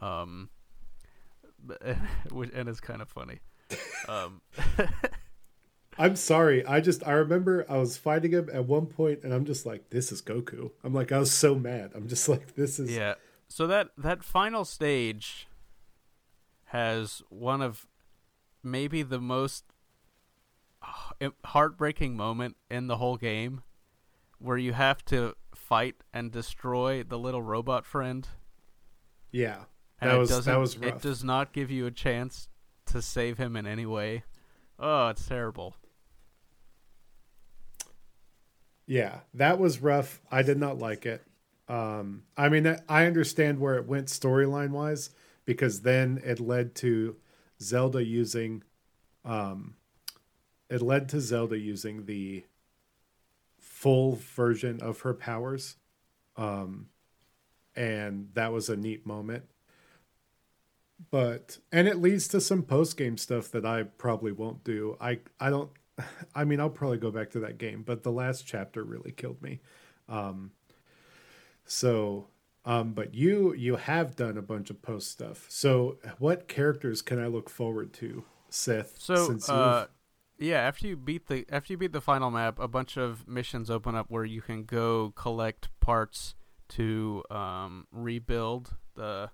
[0.00, 0.48] um,
[1.82, 3.40] and it's kind of funny.
[4.08, 4.40] Um,
[5.98, 6.64] I'm sorry.
[6.64, 9.90] I just I remember I was fighting him at one point, and I'm just like,
[9.90, 11.90] "This is Goku." I'm like, I was so mad.
[11.94, 13.14] I'm just like, "This is." yeah.
[13.48, 15.46] So that that final stage
[16.66, 17.86] has one of
[18.62, 19.64] maybe the most
[21.20, 23.62] uh, heartbreaking moment in the whole game,
[24.40, 28.26] where you have to fight and destroy the little robot friend.
[29.30, 29.64] Yeah.
[30.00, 32.48] And That it was- that was It does not give you a chance
[32.86, 34.24] to save him in any way.
[34.78, 35.76] Oh, it's terrible.
[38.86, 40.20] Yeah, that was rough.
[40.30, 41.24] I did not like it.
[41.68, 45.10] Um, I mean, I understand where it went storyline wise
[45.44, 47.16] because then it led to
[47.60, 48.64] Zelda using,
[49.24, 49.76] um,
[50.68, 52.44] it led to Zelda using the
[53.80, 55.76] full version of her powers,
[56.36, 56.86] um,
[57.74, 59.44] and that was a neat moment.
[61.10, 64.98] But and it leads to some post game stuff that I probably won't do.
[65.00, 65.70] I I don't
[66.34, 69.40] I mean, I'll probably go back to that game, but the last chapter really killed
[69.40, 69.60] me.
[70.10, 70.50] Um,
[71.64, 72.26] so,
[72.66, 75.46] um, but you you have done a bunch of post stuff.
[75.48, 78.96] So, what characters can I look forward to, Sith?
[78.98, 79.86] So, since uh,
[80.40, 83.70] yeah, after you beat the after you beat the final map, a bunch of missions
[83.70, 86.34] open up where you can go collect parts
[86.70, 89.30] to um, rebuild the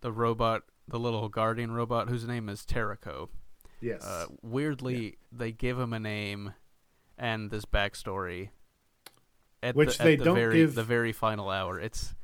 [0.00, 3.28] the robot, the little guardian robot whose name is Terrako.
[3.80, 6.52] yes, Uh, weirdly, they give him a name
[7.18, 8.50] and this backstory.
[9.62, 11.80] At Which the, they the don't very, give- the very final hour.
[11.80, 12.14] It's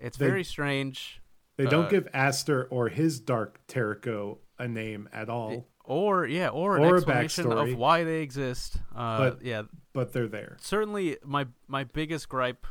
[0.00, 1.20] it's They- very strange.
[1.56, 6.48] they don't uh, give Astor or his Dark Terrako a name at all, Or yeah,
[6.50, 8.76] or an Or a explanation of why they exist.
[8.94, 9.62] Uh, But- yeah,
[9.94, 10.58] but they're there.
[10.60, 12.66] certainly my my biggest gripe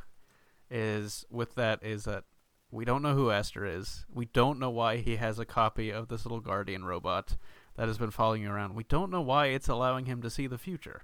[0.70, 2.26] is with that is that
[2.70, 4.06] we don't know who Astor is.
[4.14, 7.38] We don't know why he has a copy of this little guardian robot
[7.76, 8.76] that has been following you around.
[8.76, 11.04] We don't know why it's allowing him to see the future,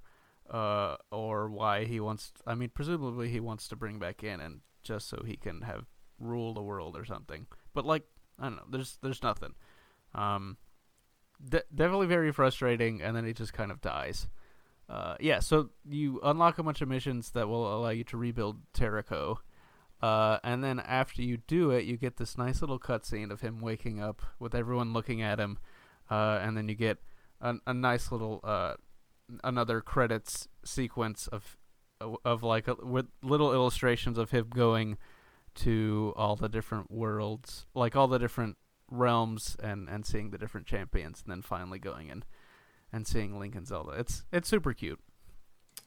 [0.51, 2.32] uh, or why he wants.
[2.45, 5.86] I mean, presumably he wants to bring back in and just so he can have
[6.20, 7.47] rule the world or something.
[7.74, 8.03] But like
[8.38, 8.66] I don't know.
[8.70, 9.55] There's there's nothing.
[10.14, 10.57] Um,
[11.48, 14.28] de- definitely very frustrating, and then he just kind of dies.
[14.89, 18.60] Uh, yeah, so you unlock a bunch of missions that will allow you to rebuild
[18.74, 19.38] Terrako.
[20.02, 23.62] Uh, and then after you do it, you get this nice little cutscene of him
[23.62, 25.58] waking up with everyone looking at him.
[26.12, 26.98] Uh, and then you get
[27.39, 28.74] a, a nice little uh,
[29.44, 31.58] another credits sequence of
[32.26, 34.98] of like a, with little illustrations of him going
[35.56, 38.58] to all the different worlds, like all the different
[38.90, 42.24] realms, and and seeing the different champions, and then finally going in
[42.92, 43.92] and seeing Link and Zelda.
[43.92, 45.00] It's it's super cute,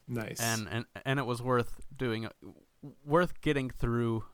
[0.09, 0.41] Nice.
[0.41, 2.29] and and and it was worth doing,
[3.05, 4.25] worth getting through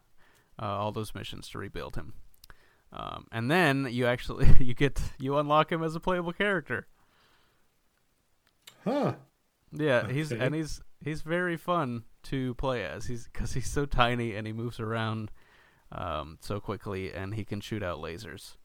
[0.60, 2.14] uh, all those missions to rebuild him.
[2.94, 6.86] Um, and then you actually you get you unlock him as a playable character.
[8.84, 9.14] huh?
[9.72, 10.44] Yeah, he's Okay.
[10.44, 13.06] and he's he's very fun to play as.
[13.06, 15.30] He's because he's so tiny and he moves around
[15.92, 18.56] um, so quickly and he can shoot out lasers.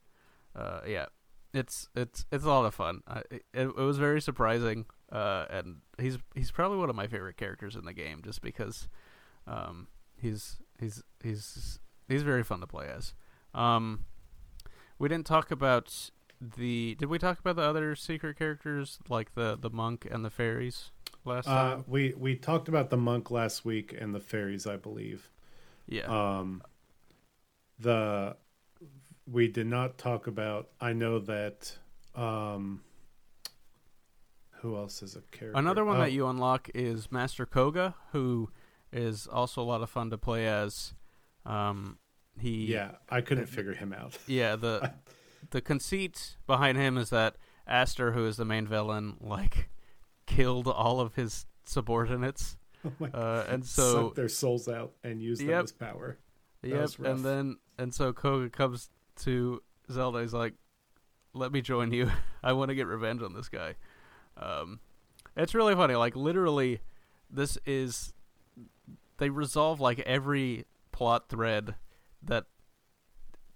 [0.56, 1.06] Uh, yeah,
[1.54, 3.02] it's it's it's a lot of fun.
[3.08, 7.38] I, it, it was very surprising, uh, and he's he's probably one of my favorite
[7.38, 8.88] characters in the game just because
[9.46, 9.88] um,
[10.20, 13.14] he's he's he's he's very fun to play as.
[13.54, 14.06] Um,
[15.00, 16.10] we didn't talk about
[16.42, 16.96] the.
[16.96, 20.92] Did we talk about the other secret characters like the the monk and the fairies
[21.24, 21.84] last Uh, time?
[21.88, 25.30] we we talked about the monk last week and the fairies, I believe.
[25.88, 26.06] Yeah.
[26.08, 26.62] Um,
[27.80, 28.36] the
[29.30, 30.70] we did not talk about.
[30.80, 31.78] I know that.
[32.16, 32.82] Um,
[34.62, 35.60] who else is a character?
[35.60, 38.50] Another one Oh, that you unlock is Master Kohga, who
[38.92, 40.94] is also a lot of fun to play as.
[41.46, 42.00] Um,
[42.40, 44.18] he Yeah, I couldn't figure him out.
[44.28, 44.94] yeah the
[45.52, 49.70] the conceit behind him is that Astor, who is the main villain, like
[50.26, 55.22] killed all of his subordinates, Oh my uh, and so suck their souls out and
[55.22, 56.18] use them as power.
[56.64, 58.90] Yep, and then and so Kohga comes
[59.24, 60.22] to Zelda.
[60.22, 60.54] He's like,
[61.34, 62.12] "Let me join you.
[62.44, 63.76] I want to get revenge on this guy."
[64.38, 64.80] Um,
[65.36, 65.96] it's really funny.
[65.96, 66.82] Like literally,
[67.30, 68.14] this is
[69.18, 71.76] they resolve like every plot thread
[72.24, 72.46] that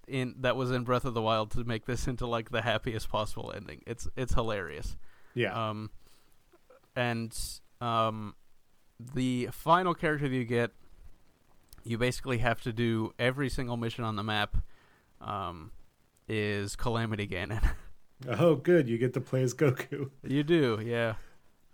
[0.06, 3.08] in that was in Breath of the Wild to make this into like the happiest
[3.08, 3.82] possible ending.
[3.86, 4.96] It's it's hilarious.
[5.34, 5.70] Yeah.
[5.70, 5.90] Um,
[6.94, 7.36] and
[7.80, 8.34] um,
[9.14, 10.72] the final character that you get,
[11.84, 14.56] you basically have to do every single mission on the map.
[15.20, 15.70] Um,
[16.28, 17.62] is Calamity Ganon?
[18.28, 18.88] oh, good.
[18.88, 20.10] You get to play as Goku.
[20.22, 21.14] you do, yeah.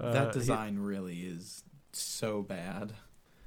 [0.01, 2.93] Uh, that he- design really is so bad.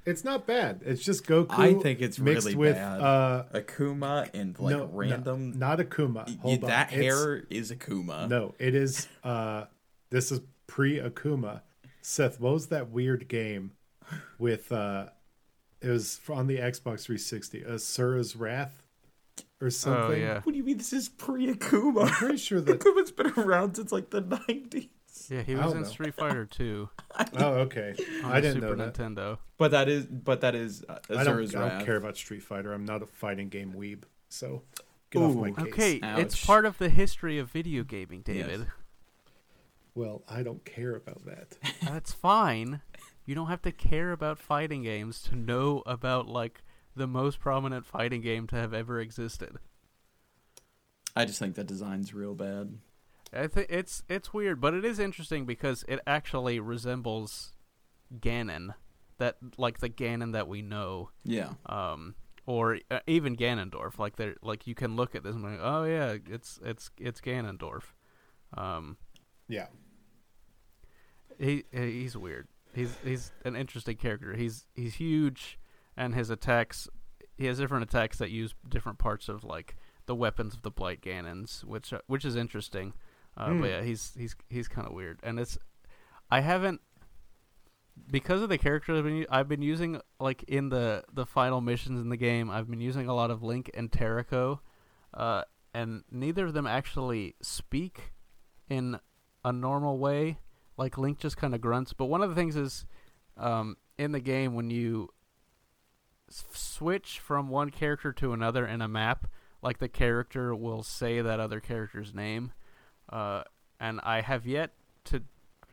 [0.04, 0.80] It's not bad.
[0.84, 1.46] It's just Goku.
[1.56, 3.00] I think it's mixed really with bad.
[3.00, 5.56] uh Akuma and like no, no, random.
[5.58, 6.26] not Akuma.
[6.26, 6.70] y- Hold on.
[6.70, 8.28] that It's- hair is Akuma.
[8.28, 9.06] No, it is.
[9.22, 9.66] uh
[10.10, 11.60] This is pre Akuma.
[12.00, 13.72] Seth, what was that weird game
[14.40, 14.72] with?
[14.72, 15.06] uh
[15.82, 17.62] It was on the Xbox 360.
[17.62, 18.82] Asura's Wrath
[19.60, 20.02] or something.
[20.02, 22.02] Oh yeah, What do you mean this is pre Akuma?
[22.06, 22.80] I'm pretty sure that.
[22.80, 24.88] Akuma's been around since like the nineties.
[25.28, 25.42] yeah.
[25.42, 25.88] He was in know.
[25.88, 26.88] Street Fighter 2
[27.38, 27.94] Oh, okay.
[28.24, 28.94] on I the didn't Super know that.
[28.94, 29.38] Nintendo.
[29.58, 32.42] But that is, but that is uh, I don't, Asura's I don't care about Street
[32.42, 32.72] Fighter.
[32.72, 34.02] I'm not a fighting game weeb.
[34.28, 34.62] So
[35.10, 35.54] get off my Ooh.
[35.54, 35.72] case.
[35.72, 38.46] Okay, it's part of the history of video gaming, Yes.
[38.46, 38.66] David.
[39.94, 41.58] Well, I don't care about that.
[41.82, 42.80] That's fine.
[43.24, 46.62] You don't have to care about fighting games to know about like
[46.96, 49.56] the most prominent fighting game to have ever existed.
[51.14, 52.78] I just think that design's real bad.
[53.32, 57.52] I think it's it's weird, but it is interesting because it actually resembles
[58.18, 58.74] Ganon,
[59.18, 61.54] that like the Ganon that we know, Yeah.
[61.66, 62.14] um,
[62.44, 63.98] or uh, even Ganondorf.
[63.98, 66.90] Like they like you can look at this and be like, oh yeah, it's it's
[66.98, 67.84] it's Ganondorf.
[68.54, 68.96] Um,
[69.48, 69.68] Yeah.
[71.38, 72.48] he he's weird.
[72.74, 74.34] He's he's an interesting character.
[74.34, 75.58] He's he's huge,
[75.96, 76.88] and his attacks.
[77.36, 81.00] He has different attacks that use different parts of like the weapons of the Blight
[81.00, 82.94] Ganons, which uh, which is interesting.
[83.36, 83.60] Uh, Hmm.
[83.60, 85.58] But yeah, he's he's he's kind of weird, and it's
[86.30, 86.80] I haven't
[88.10, 92.00] because of the character I've been, I've been using like in the the final missions
[92.00, 92.50] in the game.
[92.50, 94.60] I've been using a lot of Link and Terrako,
[95.14, 95.42] uh,
[95.74, 98.12] and neither of them actually speak
[98.68, 98.98] in
[99.44, 100.38] a normal way.
[100.76, 101.92] Like Link just kind of grunts.
[101.92, 102.86] But one of the things is,
[103.36, 105.10] um, in the game when you
[106.28, 109.26] s- switch from one character to another in a map,
[109.62, 112.52] like the character will say that other character's name.
[113.08, 113.42] Uh,
[113.78, 114.72] and I have yet
[115.04, 115.22] to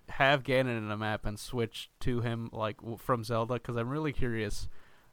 [0.09, 3.89] have Ganon in a map and switch to him like w- from Zelda because I'm
[3.89, 4.67] really curious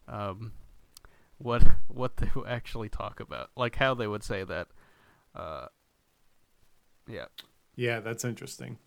[0.09, 0.53] um,
[1.39, 4.69] what what they actually talk about, like how they would say that.
[5.35, 5.67] Uh,
[7.07, 7.27] yeah,
[7.77, 8.79] Yeah, that's interesting.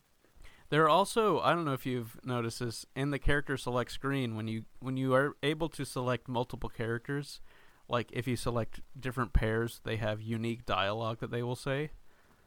[0.69, 4.35] There are also I don't know if you've noticed this in the character select screen
[4.35, 7.41] when you when you are able to select multiple characters,
[7.87, 11.91] like if you select different pairs, they have unique dialogue that they will say.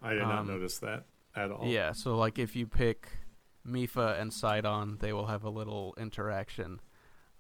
[0.00, 1.04] I did not Um, notice that
[1.34, 1.66] at all.
[1.66, 3.08] Yeah, so like if you pick
[3.66, 6.80] Mipha and Sidon, they will have a little interaction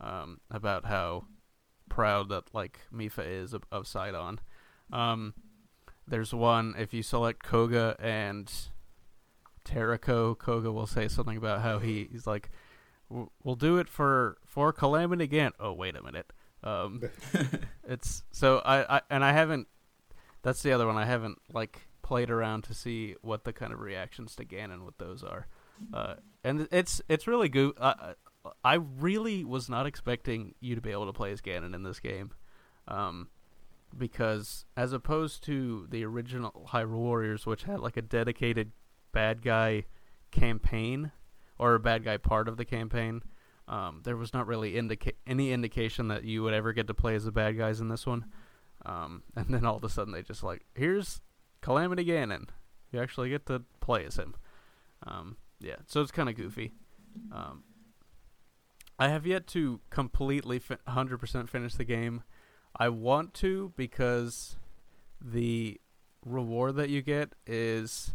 [0.00, 1.26] um, about how
[1.88, 4.40] proud that like Mipha is of, of Sidon.
[4.92, 5.34] Um,
[6.08, 8.52] there's one if you select Kohga and
[9.64, 12.50] Terrako, Kohga will say something about how he, he's like,
[13.08, 16.32] "We'll do it for for Calamity again." Oh, wait a minute.
[16.64, 17.02] Um,
[17.88, 19.68] it's so I, I and I haven't.
[20.42, 20.96] That's the other one.
[20.96, 24.98] I haven't like played around to see what the kind of reactions to Ganon with
[24.98, 25.46] those are,
[25.92, 27.74] uh, and it's it's really good.
[27.80, 28.14] I, I
[28.64, 32.00] I really was not expecting you to be able to play as Ganon in this
[32.00, 32.32] game,
[32.88, 33.28] um,
[33.96, 38.72] because as opposed to the original Hyrule Warriors, which had like a dedicated
[39.12, 39.84] bad guy
[40.30, 41.12] campaign
[41.58, 43.22] or a bad guy part of the campaign.
[43.68, 47.14] Um, there was not really indica- any indication that you would ever get to play
[47.14, 48.26] as the bad guys in this one.
[48.84, 51.20] Um, and then all of a sudden they just like, here's
[51.60, 52.48] Calamity Ganon.
[52.90, 54.34] You actually get to play as him.
[55.06, 56.72] Um, yeah, so it's kind of goofy.
[57.32, 57.62] Um,
[58.98, 62.22] I have yet to completely fi- 100% finish the game.
[62.76, 64.56] I want to because
[65.20, 65.80] the
[66.24, 68.14] reward that you get is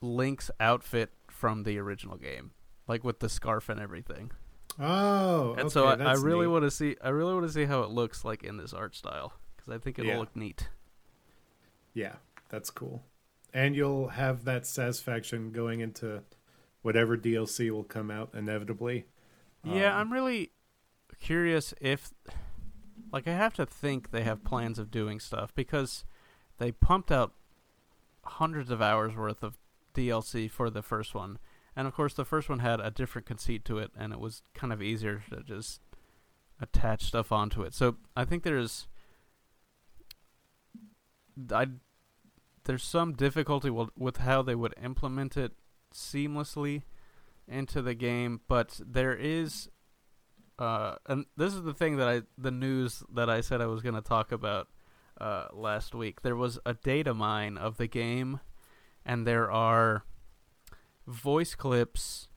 [0.00, 2.52] Link's outfit from the original game,
[2.88, 4.30] like with the scarf and everything.
[4.78, 6.96] Oh, And so I, okay, I really want to see.
[7.02, 9.78] I really want to see how it looks like in this art style because I
[9.78, 10.18] think it'll Yeah.
[10.18, 10.68] look neat.
[11.92, 12.16] Yeah,
[12.48, 13.02] that's cool.
[13.52, 16.22] And you'll have that satisfaction going into
[16.82, 19.06] whatever DLC will come out inevitably.
[19.64, 20.52] Yeah, Um, I'm really
[21.20, 22.12] curious if,
[23.12, 26.04] like, I have to think they have plans of doing stuff because
[26.58, 27.34] they pumped out
[28.24, 29.58] hundreds of hours worth of
[29.94, 31.38] DLC for the first one,
[31.76, 34.42] and of course the first one had a different conceit to it, and it was
[34.54, 35.80] kind of easier to just
[36.60, 37.74] attach stuff onto it.
[37.74, 38.86] So I think there's
[41.52, 41.66] I
[42.64, 45.52] there's some difficulty with, how they would implement it
[45.94, 46.82] seamlessly
[47.48, 49.68] into the game, but there is
[50.58, 53.80] uh, and this is the thing that I the news that I said I was
[53.80, 54.68] going to talk about
[55.20, 56.20] uh, last week.
[56.22, 58.40] There was a data mine of the game,
[59.04, 60.04] and there are
[61.06, 62.28] voice clips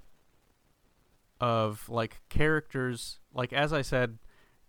[1.40, 3.20] of like characters.
[3.34, 4.18] Like as I said,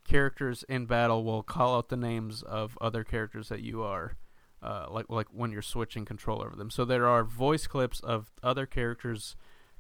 [0.04, 4.16] characters in battle will call out the names of other characters that you are.
[4.62, 6.70] Uh, like like when you're switching control over them.
[6.70, 9.36] So there are voice clips of other characters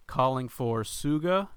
[0.06, 1.48] calling for Sooga,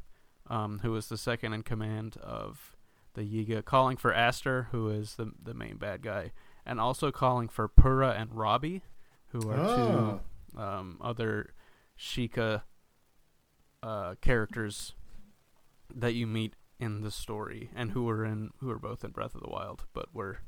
[0.50, 2.78] um, who is the second in command of
[3.16, 6.32] the Yiga, calling for Astor, who is the the main bad guy,
[6.66, 8.84] and also calling for Purah and Robbie,
[9.34, 9.76] who are Ah.
[9.76, 10.20] two
[10.56, 11.54] um, other
[12.00, 12.62] Sheikah
[13.84, 14.94] uh, characters
[15.94, 19.36] that you meet in the story, and who are in who are both in Breath
[19.36, 20.40] of the Wild, but were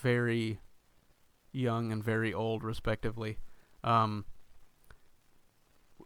[0.00, 0.60] very
[1.52, 3.38] young and very old, respectively.
[3.84, 4.24] Um,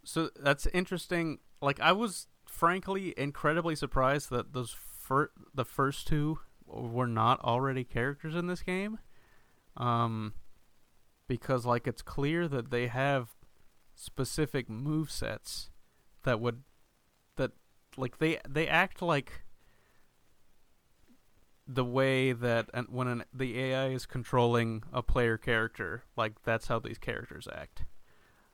[0.05, 1.39] so that's interesting.
[1.61, 7.85] Like I was frankly incredibly surprised that those fir- the first two were not already
[7.85, 8.99] characters in this game.
[9.77, 10.35] Um,
[11.29, 13.37] because like it's clear that they have
[13.95, 15.71] specific move sets
[16.25, 16.63] that would
[17.37, 17.53] that
[17.97, 19.43] like they they act like
[21.67, 26.79] the way that when an, the AI is controlling a player character, like that's how
[26.79, 27.85] these characters act,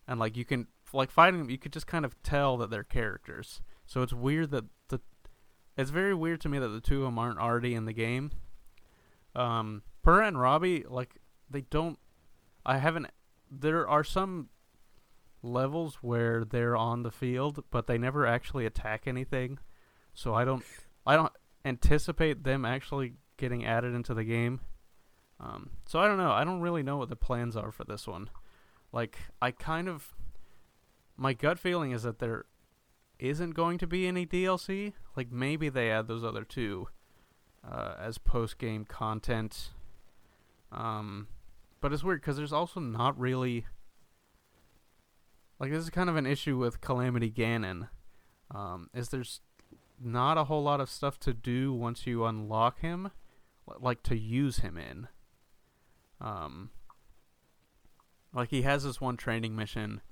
[0.09, 2.85] and like you can like fighting them, you could just kind of tell that they're
[2.85, 3.61] characters.
[3.87, 5.01] So it's weird that the
[5.77, 8.31] it's very weird to me that the two of them aren't already in the game.
[9.35, 11.17] Um, Purah and Robbie, like
[11.51, 11.99] they don't.
[12.65, 13.09] I haven't.
[13.51, 14.49] There are some
[15.43, 19.59] levels where they're on the field, but they never actually attack anything.
[20.15, 20.65] So I don't.
[21.07, 21.33] I don't
[21.65, 24.61] anticipate them actually getting added into the game.
[25.41, 26.31] Um, so I don't know.
[26.31, 28.31] I don't really know what the plans are for this one.
[28.93, 30.15] Like I kind of.
[31.17, 32.47] My gut feeling is that there
[33.19, 34.93] isn't going to be any DLC.
[35.17, 36.89] Like maybe they add those other two
[37.69, 39.71] uh, as post game content.
[40.71, 41.29] Um,
[41.83, 43.67] but it's weird because there's also not really
[45.59, 47.89] like this is kind of an issue with Calamity Ganon.
[48.51, 49.41] Um, is there's
[50.01, 53.11] not a whole lot of stuff to do once you unlock him,
[53.81, 55.09] like to use him in.
[56.21, 56.71] Um,
[58.33, 60.03] like he has this one training mission,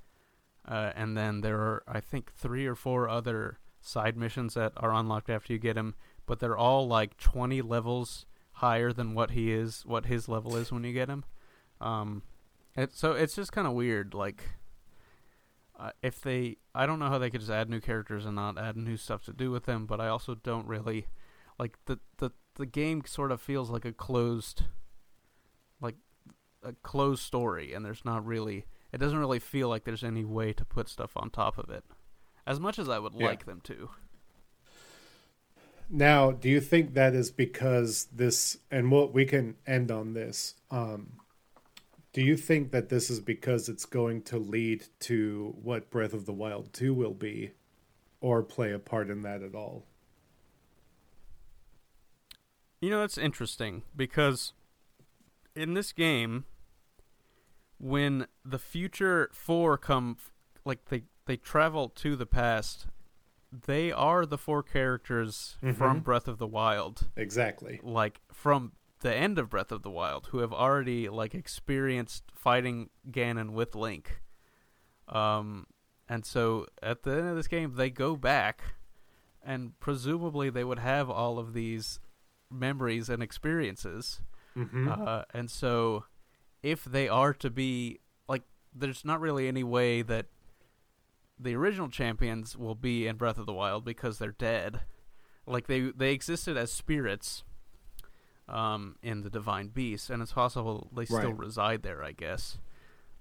[0.66, 4.92] uh, and then there are I think three or four other side missions that are
[4.92, 5.94] unlocked after you get him,
[6.26, 10.72] but they're all like 20 levels higher than what he is, what his level is
[10.72, 11.24] when you get him.
[11.80, 12.22] Um,
[12.76, 14.14] it, so it's just kind of weird.
[14.14, 14.44] Like,
[15.78, 18.58] uh, if they, I don't know how they could just add new characters and not
[18.58, 21.06] add new stuff to do with them, but I also don't really
[21.58, 24.64] like the the the game sort of feels like a closed,
[25.80, 25.96] like
[26.62, 30.52] a closed story, and there's not really, it doesn't really feel like there's any way
[30.52, 31.84] to put stuff on top of it,
[32.46, 33.26] as much as I would Yeah.
[33.26, 33.90] like them to.
[35.88, 40.54] Now, do you think that is because this, and what we can end on this?
[40.70, 41.19] Um,
[42.12, 46.26] do you think that this is because it's going to lead to what Breath of
[46.26, 47.52] the Wild 2 will be,
[48.20, 49.86] or play a part in that at all?
[52.80, 54.52] You know, that's interesting because
[55.54, 56.44] in this game,
[57.78, 60.16] when the future four come,
[60.64, 62.86] like they they travel to the past,
[63.52, 66.04] they are the four characters from Mhm.
[66.04, 67.78] Breath of the Wild, Exactly.
[67.82, 72.90] like from the end of Breath of the Wild, who have already like experienced fighting
[73.10, 74.20] Ganon with Link.
[75.08, 75.66] Um,
[76.08, 78.62] and so at the end of this game, they go back,
[79.44, 82.00] and presumably they would have all of these
[82.50, 84.20] memories and experiences.
[84.56, 84.90] Mm-hmm.
[84.90, 86.04] Uh, and so,
[86.62, 88.42] if they are to be like,
[88.74, 90.26] there's not really any way that
[91.38, 94.80] the original champions will be in Breath of the Wild because they're dead.
[95.46, 97.44] Like they they existed as spirits,
[98.50, 101.38] um, in the Divine Beast, and it's possible they still Right.
[101.38, 102.58] reside there, I guess.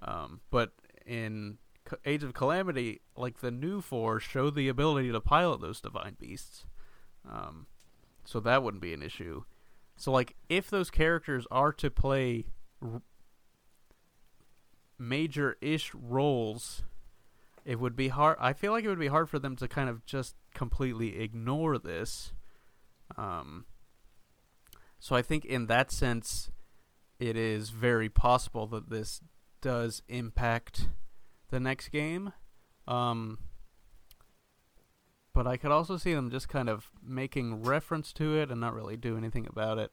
[0.02, 0.74] Um, but
[1.06, 1.58] in
[1.90, 6.16] C- Age of Calamity, like the new four show the ability to pilot those Divine
[6.20, 6.66] Beasts.
[7.30, 7.68] Um,
[8.26, 9.44] so that wouldn't be an issue.
[9.98, 12.46] So like if those characters are to play
[12.82, 13.02] r-
[14.98, 16.84] major-ish roles,
[17.66, 18.38] it would be hard.
[18.40, 21.78] I feel like it would be hard for them to kind of just completely ignore
[21.78, 22.34] this.
[23.18, 23.66] Um,
[25.00, 26.52] so I think in that sense,
[27.20, 29.22] it is very possible that this
[29.62, 30.90] does impact
[31.50, 32.34] the next game.
[32.88, 33.40] Um,
[35.34, 38.74] but I could also see them just kind of making reference to it and not
[38.74, 39.92] really do anything about it.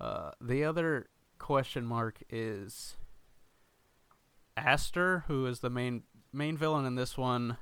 [0.00, 1.08] Uh, the other
[1.38, 2.96] question mark is
[4.56, 6.02] Astor, who is the main
[6.32, 7.56] main villain in this one,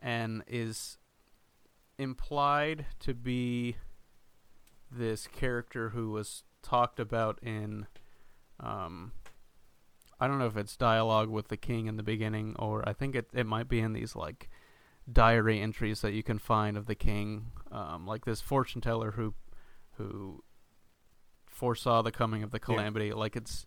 [0.00, 0.98] and is
[1.98, 3.76] implied to be
[4.96, 7.86] this character who was talked about in
[8.60, 9.12] um
[10.20, 13.14] I don't know if it's dialogue with the king in the beginning or I think
[13.16, 14.48] it it might be in these like
[15.10, 19.34] diary entries that you can find of the king um like this fortune teller who
[19.96, 20.42] who
[21.46, 23.14] foresaw the coming of the calamity yeah.
[23.14, 23.66] like it's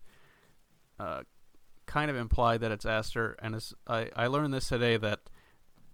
[1.00, 1.24] uh
[1.86, 5.22] kind of implied that it's Astor and I I learned this today that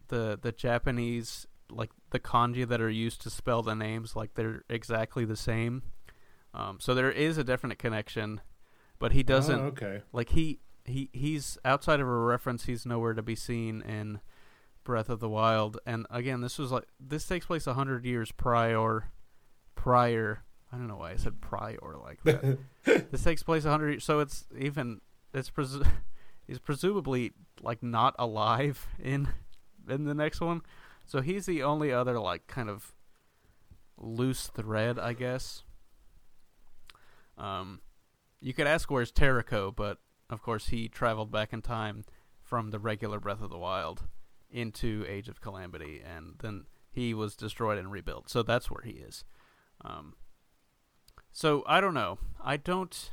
[0.07, 4.63] the the Japanese like the kanji that are used to spell the names like they're
[4.69, 5.83] exactly the same.
[6.53, 8.41] Um, so there is a definite connection,
[8.99, 9.59] but he doesn't.
[9.59, 10.01] Oh, okay.
[10.11, 12.65] Like he he he's outside of a reference.
[12.65, 14.19] He's nowhere to be seen in
[14.83, 15.77] Breath of the Wild.
[15.85, 19.11] And again, this was like this takes place a hundred years prior.
[19.75, 20.43] Prior.
[20.71, 22.57] I don't know why I said prior like that.
[23.11, 24.01] this takes place a hundred.
[24.01, 25.01] So it's even
[25.33, 25.87] it's presu-
[26.47, 29.29] he's presumably like not alive in
[29.89, 30.61] in the next one.
[31.11, 32.93] So he's the only other like kind of
[33.97, 35.63] loose thread, I guess.
[37.37, 37.81] Um,
[38.39, 39.97] you could ask where's Terrako, but
[40.29, 42.05] of course he traveled back in time
[42.41, 44.03] from the regular Breath of the Wild
[44.49, 48.29] into Age of Calamity, and then he was destroyed and rebuilt.
[48.29, 49.25] So that's where he is.
[49.83, 50.13] Um,
[51.33, 52.19] so I don't know.
[52.41, 53.11] I don't.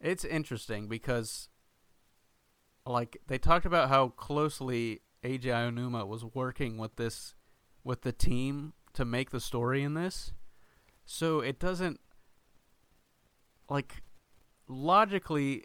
[0.00, 1.50] It's interesting because,
[2.84, 7.34] like, they talked about how closely Eiji Aonuma was working with this
[7.82, 10.32] with the team to make the story in this.
[11.04, 12.00] So it doesn't
[13.68, 14.02] like
[14.68, 15.64] logically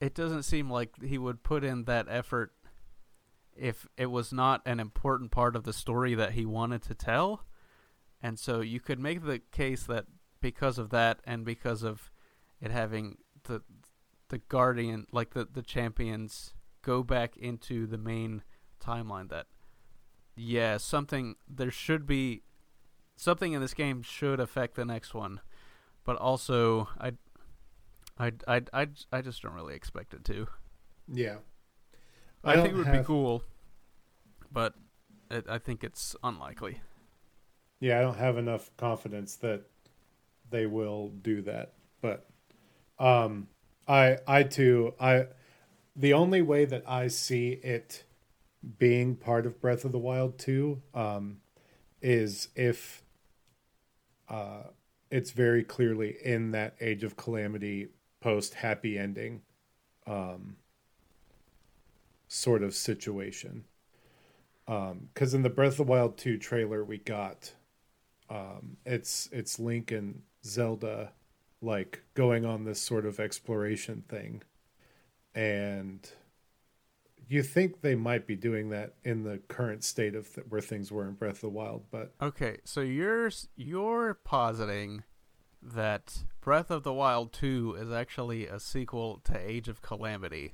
[0.00, 2.52] it doesn't seem like he would put in that effort
[3.56, 7.44] if it was not an important part of the story that he wanted to tell.
[8.20, 10.06] And so you could make the case that
[10.40, 12.10] because of that and because of
[12.60, 13.62] it having the
[14.28, 18.42] the guardian like the the champions go back into the main
[18.84, 19.46] timeline that
[20.36, 22.42] yeah, something there should be
[23.16, 25.40] something in this game should affect the next one,
[26.04, 27.12] but also I
[28.18, 30.48] I I I, I just don't really expect it to.
[31.12, 31.36] Yeah.
[32.42, 33.02] I, I think it would have...
[33.02, 33.42] be cool,
[34.50, 34.74] but
[35.30, 36.80] it, I think it's unlikely.
[37.80, 39.62] Yeah, I don't have enough confidence that
[40.50, 41.74] they will do that.
[42.00, 42.26] But
[42.98, 43.48] um
[43.86, 45.26] I I too I
[45.96, 48.04] the only way that I see it
[48.78, 51.38] being part of Breath of the Wild 2 um,
[52.00, 53.02] is if
[54.28, 54.64] uh,
[55.10, 57.88] it's very clearly in that Age of Calamity
[58.20, 59.42] post happy ending
[60.06, 60.56] um,
[62.28, 63.64] sort of situation.
[64.66, 67.52] Because um, in the Breath of the Wild 2 trailer we got,
[68.30, 71.12] um, it's it's Link and Zelda
[71.60, 74.42] like going on this sort of exploration thing,
[75.34, 76.10] and
[77.28, 80.90] you think they might be doing that in the current state of th- where things
[80.92, 82.58] were in Breath of the Wild, but okay.
[82.64, 85.04] So you're you're positing
[85.62, 90.52] that Breath of the Wild Two is actually a sequel to Age of Calamity,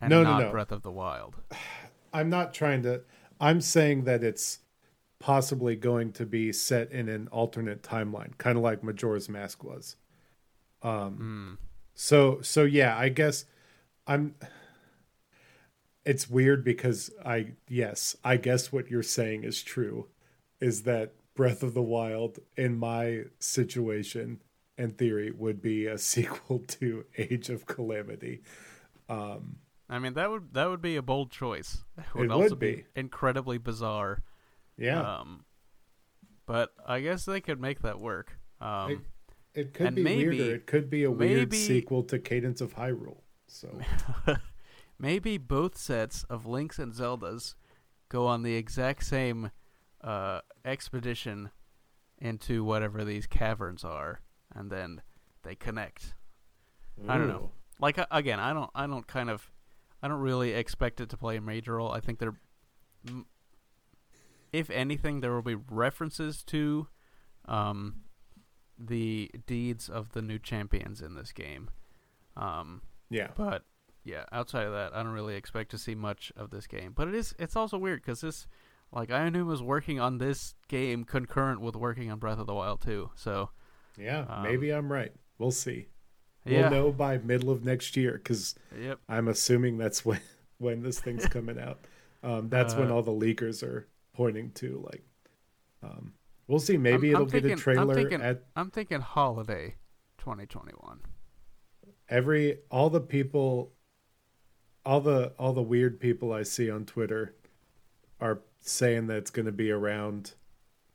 [0.00, 0.50] and no, not no, no.
[0.50, 1.36] Breath of the Wild.
[2.12, 3.02] I'm not trying to.
[3.40, 4.58] I'm saying that it's
[5.18, 9.96] possibly going to be set in an alternate timeline, kind of like Majora's Mask was.
[10.82, 11.58] Um.
[11.58, 11.66] Mm.
[11.94, 13.44] So so yeah, I guess
[14.06, 14.34] I'm
[16.04, 20.08] it's weird because I yes, I guess what you're saying is true
[20.60, 24.40] is that Breath of the Wild in my situation
[24.76, 28.42] and theory would be a sequel to Age of Calamity.
[29.08, 29.56] Um
[29.88, 31.84] I mean that would that would be a bold choice.
[31.98, 32.74] It would, it also would be.
[32.76, 32.84] be.
[32.96, 34.22] incredibly bizarre.
[34.76, 35.18] Yeah.
[35.20, 35.44] Um
[36.46, 38.38] but I guess they could make that work.
[38.60, 38.90] Um
[39.54, 40.54] it, it could be maybe, weirder.
[40.56, 43.20] It could be a weird maybe, sequel to Cadence of Hyrule.
[43.46, 43.78] So
[45.02, 47.54] maybe both sets of Links and Zeldas
[48.08, 49.50] go on the exact same
[50.02, 51.50] uh, expedition
[52.18, 54.20] into whatever these caverns are,
[54.54, 55.02] and then
[55.42, 56.14] they connect.
[57.00, 57.10] Ooh.
[57.10, 57.50] I don't know.
[57.80, 58.70] Like again, I don't.
[58.74, 59.50] I don't kind of.
[60.02, 61.90] I don't really expect it to play a major role.
[61.90, 62.34] I think there,
[64.52, 66.88] if anything, there will be references to,
[67.46, 68.02] um,
[68.76, 71.70] the deeds of the new champions in this game.
[72.36, 73.28] Um, yeah.
[73.36, 73.62] But
[74.04, 76.92] yeah, outside of that, I don't really expect to see much of this game.
[76.94, 78.46] But it is it's also weird because this,
[78.90, 82.80] like, Aonuma was working on this game concurrent with working on Breath of the Wild
[82.80, 83.10] too.
[83.14, 83.50] So
[83.96, 85.12] yeah, um, maybe I'm right.
[85.38, 85.88] We'll see.
[86.44, 88.98] We'll know by middle of next year because yep.
[89.08, 90.20] I'm assuming that's when
[90.58, 91.78] when this thing's coming out.
[92.24, 94.84] Um, that's uh, when all the leakers are pointing to.
[94.90, 95.04] Like,
[95.82, 96.12] um,
[96.48, 96.76] we'll see.
[96.76, 99.76] Maybe I'm- I'm it'll get thinking- a I'm trailer thinking- at I'm thinking holiday
[100.18, 101.00] 2021.
[102.08, 103.72] every all the people
[104.84, 107.34] all the all the weird people I see on Twitter
[108.20, 110.34] are saying that it's going to be around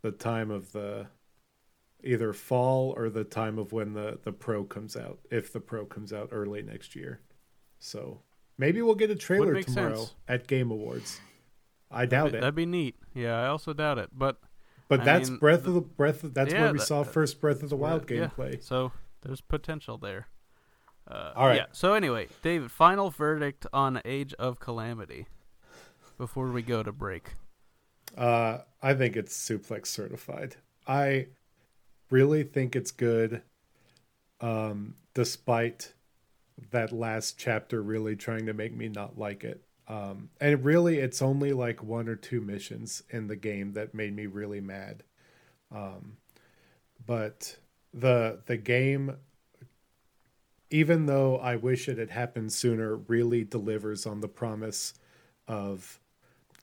[0.01, 1.07] the time of the
[2.03, 5.85] either fall or the time of when the the pro comes out if the pro
[5.85, 7.21] comes out early next year.
[7.79, 8.21] So
[8.57, 10.13] maybe we'll get a trailer tomorrow sense.
[10.27, 11.19] at Game Awards.
[11.89, 12.41] I doubt it.
[12.41, 12.95] That'd be neat.
[13.13, 14.09] Yeah, I also doubt it.
[14.13, 14.39] But
[14.89, 16.23] But I that's mean, Breath of the Breath.
[16.23, 18.61] Of, that's yeah, where we that- saw that- first Breath of the Wild yeah, gameplay.
[18.63, 18.91] So
[19.21, 20.27] there's potential there.
[21.09, 21.57] Uh, All right.
[21.57, 21.65] Yeah.
[21.71, 25.27] So anyway, David, final verdict on Age of Calamity
[26.17, 27.33] before we go to break.
[28.17, 30.55] Uh, I think it's suplex certified.
[30.87, 31.27] I
[32.09, 33.41] really think it's good,
[34.41, 35.93] um, despite
[36.71, 39.63] that last chapter really trying to make me not like it.
[39.87, 44.15] Um, and really, it's only like one or two missions in the game that made
[44.15, 45.03] me really mad.
[45.71, 46.17] Um,
[47.05, 47.55] but
[47.93, 49.15] the the game,
[50.69, 54.93] even though I wish it had happened sooner, really delivers on the promise
[55.47, 55.99] of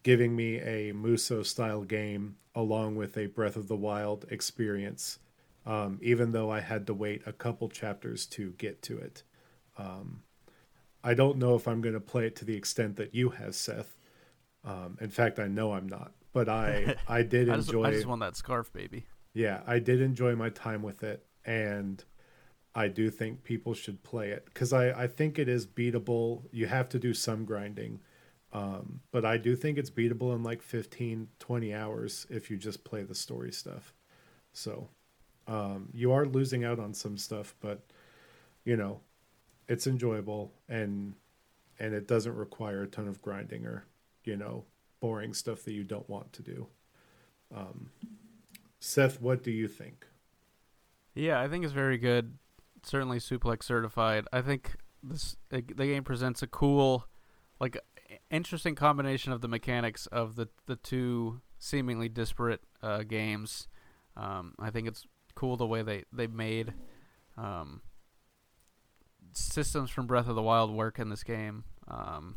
[0.03, 5.19] giving me a Muso style game along with a Breath of the Wild experience,
[5.67, 9.23] um, even though I had to wait a couple chapters to get to it.
[9.77, 10.23] Um,
[11.03, 13.55] I don't know if I'm going to play it to the extent that you have,
[13.55, 13.97] Seth.
[14.65, 17.85] Um, in fact, I know I'm not, but I I did I just, enjoy.
[17.85, 19.07] I just want that scarf, baby.
[19.33, 22.03] Yeah, I did enjoy my time with it, and
[22.75, 26.43] I do think people should play it because I, I think it is beatable.
[26.51, 28.01] You have to do some grinding,
[28.53, 32.83] um, but I do think it's beatable in like 15, 20 hours if you just
[32.83, 33.95] play the story stuff.
[34.53, 34.89] So
[35.47, 37.83] um, you are losing out on some stuff, but
[38.65, 39.01] you know,
[39.69, 41.15] it's enjoyable and
[41.79, 43.85] and it doesn't require a ton of grinding or
[44.25, 44.65] you know
[45.01, 46.67] boring stuff that you don't want to do.
[47.55, 47.91] Um,
[48.81, 50.07] Seth, what do you think?
[51.15, 52.37] Yeah, I think it's very good.
[52.85, 54.27] Certainly suplex certified.
[54.33, 57.07] I think this the game presents a cool,
[57.61, 57.79] like,
[58.31, 63.69] interesting combination of the mechanics of the the two seemingly disparate uh, games.
[64.17, 66.75] Um, I think it's cool the way they they made
[67.37, 67.81] um,
[69.33, 71.65] systems from Breath of the Wild work in this game.
[71.89, 72.37] Um,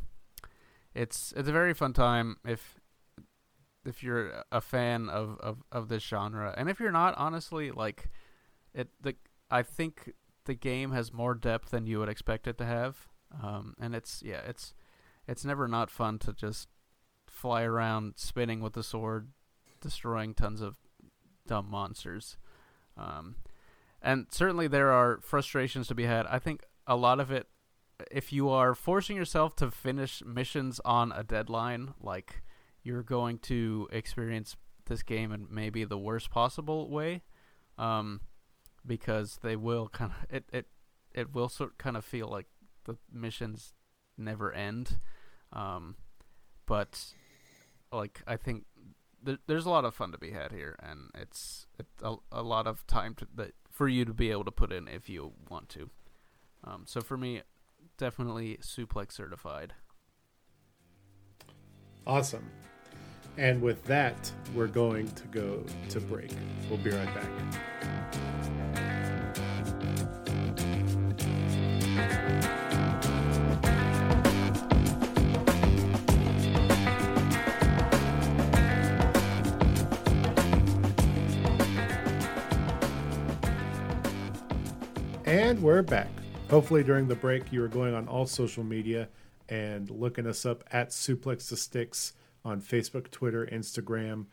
[0.96, 2.80] it's it's a very fun time if
[3.86, 8.10] if you're a fan of, of, of this genre, and if you're not, honestly, like
[8.74, 9.16] it the
[9.50, 10.14] I think
[10.48, 13.08] the game has more depth than you would expect it to have.
[13.44, 14.74] Um, and it's yeah, it's
[15.28, 16.70] it's never not fun to just
[17.28, 19.30] fly around spinning with the sword,
[19.82, 20.78] destroying tons of
[21.46, 22.38] dumb monsters.
[22.98, 23.36] Um,
[24.02, 26.26] and certainly there are frustrations to be had.
[26.28, 27.48] I think a lot of it,
[28.10, 32.42] if you are forcing yourself to finish missions on a deadline, like
[32.84, 34.56] you're going to experience
[34.86, 37.24] this game in maybe the worst possible way.
[37.78, 38.22] Um,
[38.88, 40.68] because they will kind of it it
[41.14, 42.48] it will sort kind of feel like
[42.86, 43.74] the missions
[44.18, 44.98] never end.
[45.54, 45.96] Um
[46.66, 47.14] but
[47.92, 48.66] like i think
[49.24, 52.44] there, there's a lot of fun to be had here and it's it, a, a
[52.44, 55.34] lot of time to that for you to be able to put in if you
[55.50, 55.90] want to.
[56.64, 57.42] Um so for me
[57.98, 59.74] definitely suplex certified.
[62.06, 62.50] Awesome.
[63.38, 66.32] And with that, we're going to go to break.
[66.70, 67.28] We'll be right back.
[85.26, 86.08] And we're back.
[86.50, 89.10] Hopefully, during the break, you were going on all social media
[89.48, 92.14] and looking us up at Suplex the Sticks
[92.48, 94.26] on Facebook, Twitter, Instagram.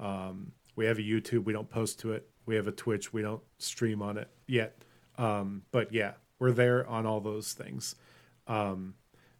[0.00, 1.44] Um, we have a YouTube.
[1.44, 2.28] We don't post to it.
[2.44, 3.12] We have a Twitch.
[3.12, 4.76] We don't stream on it yet.
[5.16, 7.94] Um, but yeah, we're there on all those things.
[8.48, 8.94] Um,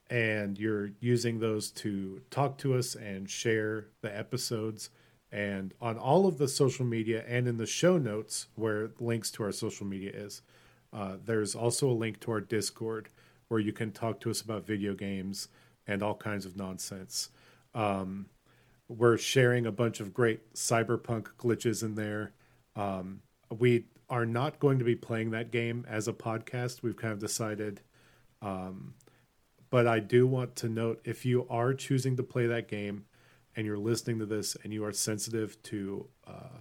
[0.08, 4.90] and you're using those to talk to us and share the episodes.
[5.32, 9.42] And on all of the social media and in the show notes, where links to
[9.42, 10.42] our social media is,
[10.92, 13.08] uh, there's also a link to our Discord
[13.48, 15.48] where you can talk to us about video games
[15.86, 17.30] and all kinds of nonsense.
[17.74, 18.26] Um,
[18.88, 22.32] we're sharing a bunch of great cyberpunk glitches in there.
[22.74, 23.22] Um,
[23.56, 26.82] we are not going to be playing that game as a podcast.
[26.82, 27.80] We've kind of decided.
[28.42, 28.94] Um,
[29.70, 33.04] but I do want to note if you are choosing to play that game
[33.54, 36.58] and you're listening to this and you are sensitive to uh,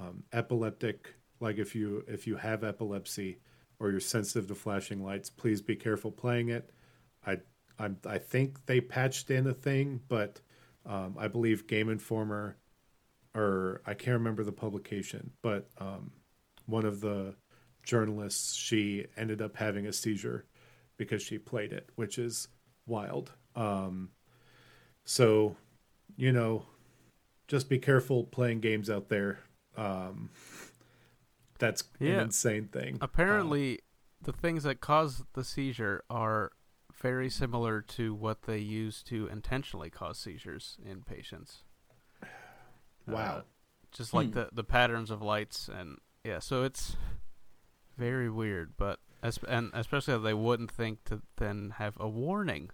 [0.00, 3.38] um, epileptic, like if you if you have epilepsy
[3.80, 6.70] or you're sensitive to flashing lights, please be careful playing it.
[7.26, 7.38] I
[7.78, 10.40] I, I think they patched in a thing, but
[10.86, 12.56] Um, I believe Game Informer,
[13.34, 16.12] or I can't remember the publication, but um,
[16.64, 17.34] one of the
[17.82, 20.46] journalists, she ended up having a seizure
[20.96, 22.48] because she played it, which is
[22.86, 23.32] wild.
[23.54, 24.12] Um,
[25.04, 25.56] so,
[26.16, 26.64] you know,
[27.48, 29.40] just be careful playing games out there.
[29.76, 30.30] Um,
[31.58, 32.14] that's Yeah.
[32.14, 32.96] an insane thing.
[33.02, 33.80] Apparently,
[34.22, 36.52] the things that cause the seizure are
[37.00, 41.62] very similar to what they use to intentionally cause seizures in patients.
[43.06, 43.38] Wow.
[43.38, 43.42] Uh,
[43.92, 44.32] just like Hmm.
[44.34, 46.96] the the patterns of lights and yeah, so it's
[47.96, 52.70] very weird, but es- and especially that they wouldn't think to then have a warning.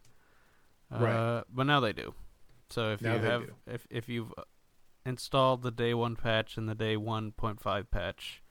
[0.91, 1.45] Uh, Right.
[1.51, 2.15] But now they do.
[2.71, 3.55] So if Now you they have do.
[3.67, 4.43] if if you've uh,
[5.07, 8.43] installed the day one patch and the day one point five patch,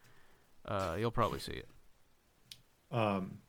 [0.66, 1.70] uh, you'll probably see it.
[2.92, 3.40] Um,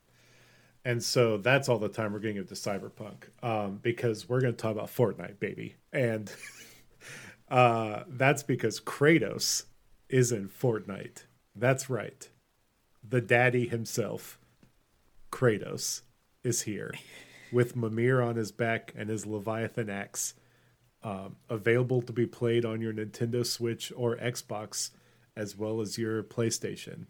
[0.85, 4.61] and so that's all the time we're getting into Cyberpunk um, because we're going to
[4.61, 5.77] talk about Fortnite, baby.
[5.93, 6.31] And
[7.48, 9.65] uh, that's because Kratos
[10.11, 11.24] is in Fortnite.
[11.56, 12.28] That's right.
[13.02, 14.39] The daddy himself,
[15.32, 16.02] Kratos,
[16.43, 16.93] is here
[17.51, 20.35] with Mimir on his back and his Leviathan axe.
[21.02, 24.90] Um, available to be played on your Nintendo Switch or Xbox,
[25.36, 27.06] as well as your PlayStation.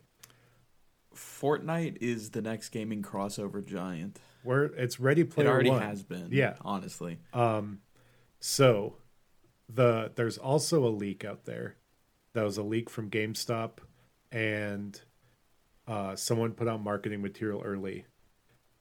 [1.15, 4.21] Fortnite is the next gaming crossover giant.
[4.43, 5.83] Where it's Ready It already One.
[5.83, 6.29] has been.
[6.31, 6.55] Yeah.
[6.61, 7.19] honestly.
[7.33, 7.81] Um,
[8.41, 8.97] so
[9.73, 11.77] the there's also a leak out there.
[12.35, 13.79] That was a leak from GameStop,
[14.33, 15.01] and
[15.87, 18.07] uh, someone put out marketing material early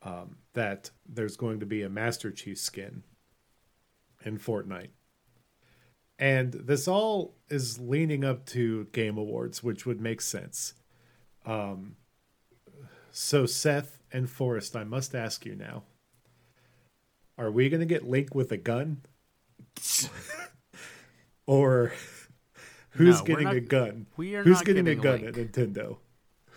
[0.02, 3.04] um, that there's going to be a Master Chief skin
[4.26, 4.90] in Fortnite.
[6.20, 10.74] And this all is leaning up to Game Awards, which would make sense.
[11.46, 11.96] Um,
[13.16, 15.84] so Seth and Forrest, I must ask you now:
[17.38, 19.02] Are we going to get Link with a gun,
[21.46, 21.94] or
[22.92, 24.08] who's No, getting not- a gun?
[24.18, 25.38] We are Who's not getting a gun Link.
[25.38, 25.98] at Nintendo?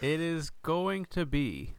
[0.01, 1.75] It is going to be.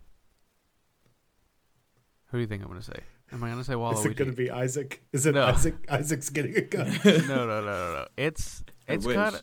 [2.28, 3.00] Who do you think I'm going to say?
[3.32, 4.00] Am I going to say Waluigi?
[4.00, 5.04] Is it going to be Isaac?
[5.14, 5.44] Is it No.
[5.46, 5.76] Isaac?
[5.90, 6.88] Isaac's getting a gun.
[7.06, 8.08] no, no, no, no, no.
[8.18, 9.42] It's it's kind of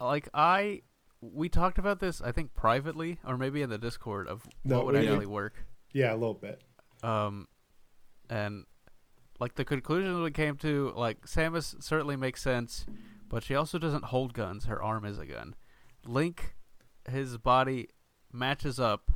[0.00, 0.82] like I
[1.34, 4.86] we talked about this I think privately or maybe in the Discord of No, what
[4.86, 5.64] would actually work.
[5.92, 6.62] yeah, a little bit.
[7.02, 7.48] Um,
[8.30, 8.64] and
[9.38, 12.86] like the conclusion we came to, like Samus certainly makes sense,
[13.28, 14.64] but she also doesn't hold guns.
[14.64, 15.54] Her arm is a gun.
[16.04, 16.56] Link,
[17.08, 17.88] his body
[18.32, 19.10] matches up.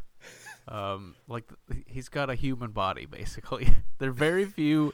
[0.69, 3.69] Um, like th- he's got a human body basically.
[3.99, 4.93] there are very few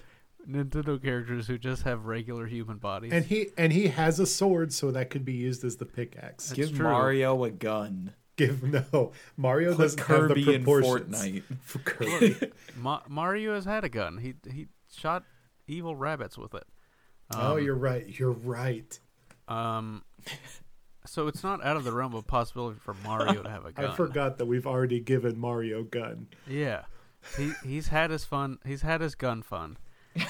[0.48, 3.12] Nintendo characters who just have regular human bodies.
[3.12, 6.48] And he and he has a sword, so that could be used as the pickaxe.
[6.48, 6.85] That's Give true.
[6.85, 8.12] Mario a gun.
[8.36, 11.23] Give no Mario Put doesn't Kirby have the in proportions.
[11.23, 11.43] Fortnite.
[11.62, 12.52] For Kirby.
[12.77, 14.18] Ma- Mario has had a gun.
[14.18, 15.24] He he shot
[15.66, 16.64] evil rabbits with it.
[17.35, 18.06] oh, Um, you're right.
[18.18, 18.98] You're right.
[19.48, 20.05] Um,
[21.06, 23.86] so it's not out of the realm of possibility for Mario to have a gun.
[23.86, 26.28] I forgot that we've already given Mario gun.
[26.47, 26.82] Yeah,
[27.39, 28.59] he he's had his fun.
[28.66, 29.78] He's had his gun fun,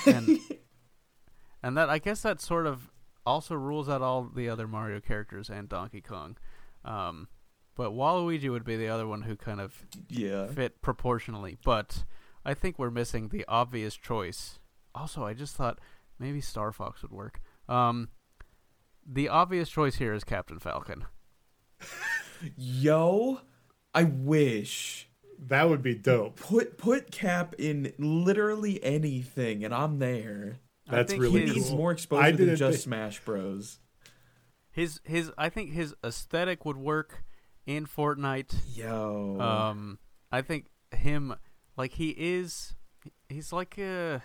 [0.07, 0.39] and
[1.63, 2.91] and that I guess that sort of
[3.25, 6.37] also rules out all the other Mario characters and Donkey Kong.
[6.85, 7.29] Um,
[7.75, 10.47] but Waluigi would be the other one who kind of Yeah.
[10.47, 11.59] fit proportionally.
[11.65, 12.05] But
[12.45, 14.61] I think we're missing the obvious choice.
[14.95, 15.79] Also, I just thought
[16.19, 17.41] maybe Star Fox would work.
[17.69, 18.09] Um,
[19.05, 21.05] the obvious choice here is Captain Falcon.
[22.57, 23.41] Yo,
[23.95, 25.09] I wish.
[25.39, 26.37] That would be dope.
[26.37, 30.57] Put put Cap in literally anything, and I'm there.
[30.89, 31.77] I That's think really He his, needs cool.
[31.79, 33.79] more I exposure than just thi- Smash Bros.
[34.71, 37.25] His his I think his aesthetic would work
[37.67, 38.55] in Fortnite.
[38.77, 39.39] Yo.
[39.41, 39.99] Um,
[40.31, 41.35] I think him
[41.77, 42.75] like he is.
[43.29, 44.23] He's like a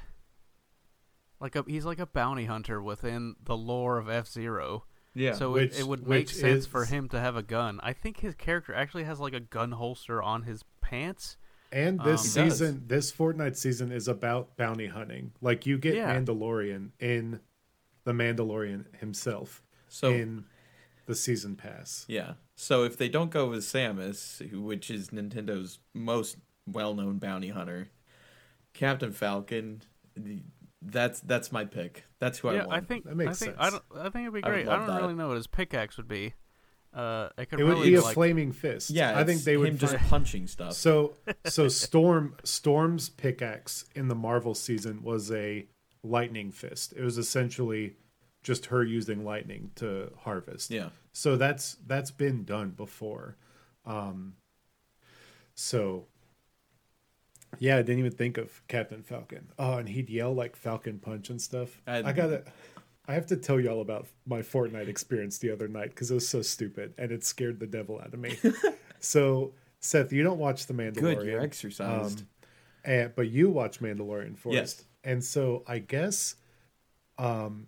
[1.39, 4.85] like a he's like a bounty hunter within the lore of F Zero.
[5.13, 5.33] yeah.
[5.33, 7.79] So Which- it, it would make which sense for him to have a gun.
[7.81, 11.37] I think his character actually has like a gun holster on his pants.
[11.71, 12.57] And this Um, He does.
[12.59, 15.31] season, this Fortnite season is about bounty hunting.
[15.41, 16.13] Like you get Yeah.
[16.13, 17.39] Mandalorian in
[18.03, 20.45] the Mandalorian himself so in
[21.05, 22.05] the season pass.
[22.09, 22.33] yeah.
[22.55, 26.37] So if they don't go with Samus, which is Nintendo's most
[26.67, 27.87] well-known bounty hunter,
[28.73, 29.81] Captain Falcon,
[30.15, 30.43] the-
[30.81, 32.05] that's that's my pick.
[32.19, 32.71] That's who I want.
[32.71, 33.57] I think That makes I think sense.
[33.59, 34.67] I don't I think it'd be great.
[34.67, 35.01] I, love don't that.
[35.03, 36.33] really know what his pickaxe would be.
[36.93, 38.89] Uh, it could It would really be a like flaming fist.
[38.89, 40.73] yeah, I think they would him just find- punching stuff.
[40.73, 41.15] So
[41.45, 45.67] so Storm Storm's pickaxe in the Marvel season was a
[46.03, 46.93] lightning fist.
[46.97, 47.95] It was essentially
[48.43, 50.69] just her using lightning to harvest.
[50.71, 50.89] yeah.
[51.13, 53.37] So that's that's been done before.
[53.85, 54.35] Um
[55.55, 56.07] so
[57.59, 59.49] Yeah, I didn't even think of Captain Falcon.
[59.59, 61.81] Oh, and he'd yell like Falcon Punch and stuff.
[61.85, 62.43] I- I gotta,
[63.07, 66.27] I have to tell y'all about my Fortnite experience the other night because it was
[66.29, 68.37] so stupid and it scared the devil out of me.
[68.99, 70.93] so, Seth, you don't watch The Mandalorian.
[70.93, 72.21] Good, you're exercised.
[72.21, 72.27] Um,
[72.83, 74.53] and but you watch Mandalorian first.
[74.53, 74.83] Yes.
[75.03, 76.35] And so I guess
[77.17, 77.67] um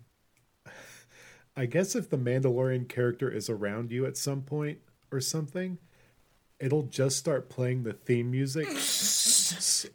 [1.56, 4.78] I guess if the Mandalorian character is around you at some point
[5.12, 5.78] or something,
[6.58, 8.68] it'll just start playing the theme music.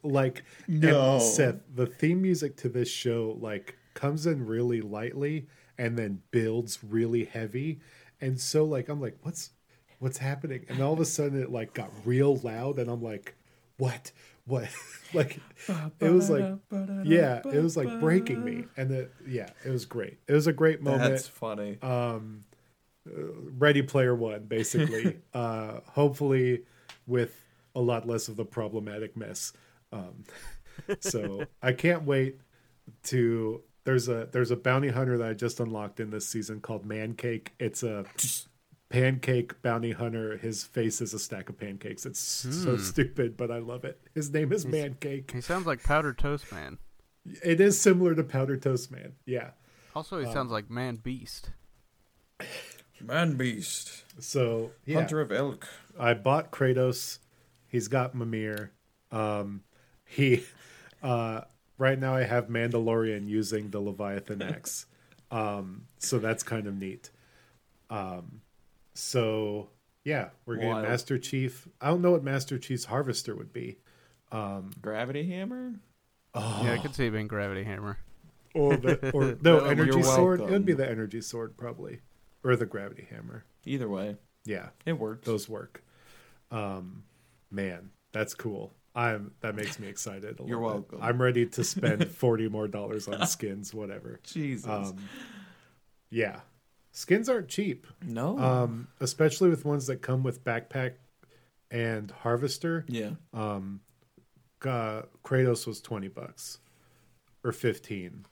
[0.03, 1.18] Like No.
[1.20, 5.47] Seth, the theme music to this show like comes in really lightly
[5.77, 7.81] and then builds really heavy.
[8.21, 9.51] And so like I'm like, what's
[9.99, 10.65] what's happening?
[10.69, 13.35] And all of a sudden it like got real loud and I'm like,
[13.77, 14.11] what?
[14.45, 14.69] What?
[15.13, 15.39] like
[15.99, 16.55] it was like
[17.03, 18.65] yeah, it was like breaking me.
[18.77, 20.17] And it yeah, it was great.
[20.27, 21.11] It was a great moment.
[21.11, 21.77] That's funny.
[21.81, 22.45] Um
[23.05, 25.17] Ready Player One, basically.
[25.34, 26.63] uh hopefully
[27.05, 27.35] with
[27.76, 29.51] a lot less of the problematic mess.
[29.91, 30.23] Um
[31.01, 32.39] so I can't wait
[33.03, 36.88] to there's a there's a bounty hunter that I just unlocked in this season called
[36.88, 37.49] Mancake.
[37.60, 38.06] It's a
[38.89, 40.38] pancake bounty hunter.
[40.38, 42.06] His face is a stack of pancakes.
[42.06, 43.99] It's so stupid, but I love it.
[44.14, 45.31] His name is Mancake.
[45.31, 46.77] He sounds like Powder Toast Man.
[47.43, 49.14] It is similar to Powder Toast Man.
[49.26, 49.51] Yeah.
[49.95, 51.51] Also, he Um, sounds like Man Beast.
[53.01, 54.03] Man beast.
[54.19, 55.68] So yeah, of elk.
[55.97, 57.19] I bought Kratos.
[57.68, 58.72] He's got Mimir.
[59.11, 59.64] Um,
[60.06, 60.43] he
[61.03, 61.41] uh,
[61.80, 64.85] right now I have Mandalorian using the Leviathan Axe.
[65.31, 67.11] Um, so that's kind of neat.
[67.91, 68.41] Um,
[68.95, 69.69] so
[70.03, 70.88] yeah, we're getting Wild.
[70.88, 71.68] Master Chief.
[71.80, 73.77] I don't know what Master Chief's harvester would be.
[74.81, 75.76] Gravity hammer?
[76.34, 77.99] Oh, Yeah, I could see it being Gravity Hammer.
[78.56, 80.41] or the or no Oh, energy you're sword.
[80.41, 81.99] It would be the energy sword probably,
[82.43, 83.45] or the gravity hammer.
[83.68, 84.15] Either way,
[84.45, 85.27] Yeah, it works.
[85.27, 85.84] those work.
[86.49, 87.03] Um,
[87.51, 88.73] man, that's cool.
[88.95, 90.40] I'm that makes me excited.
[90.40, 90.91] A You're little bit.
[90.94, 90.99] welcome.
[91.02, 94.20] I'm ready to spend forty more dollars on skins, whatever.
[94.24, 94.66] Jesus.
[94.68, 94.98] Um,
[96.10, 96.40] yeah,
[96.91, 97.86] skins aren't cheap.
[98.03, 98.38] no.
[98.40, 100.94] Um, especially with ones that come with backpack
[101.72, 102.86] and harvester.
[102.88, 103.11] yeah.
[103.34, 103.82] Um,
[104.66, 106.57] uh, Kratos was twenty bucks
[107.44, 108.26] or fifteen,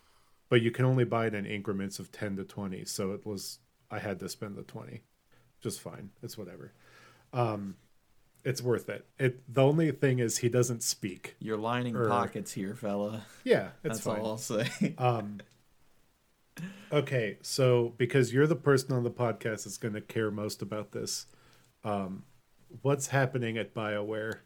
[0.50, 2.84] but you can only buy it in increments of ten to twenty.
[2.84, 3.60] So it was
[3.92, 5.04] I had to spend the twenty,
[5.62, 6.10] just fine.
[6.24, 6.74] It's whatever.
[7.32, 7.76] Um,
[8.48, 9.06] it's worth it.
[9.20, 11.36] It the only thing is he doesn't speak.
[11.40, 13.26] You're lining Or- pockets here, fella.
[13.44, 14.20] Yeah, it's That's fine.
[14.22, 14.96] all I'll say.
[14.98, 15.40] Um,
[16.92, 20.92] okay, so because you're the person on the podcast that's going to care most about
[20.92, 21.26] this,
[21.84, 22.24] um,
[22.82, 24.40] what's happening at Bioware?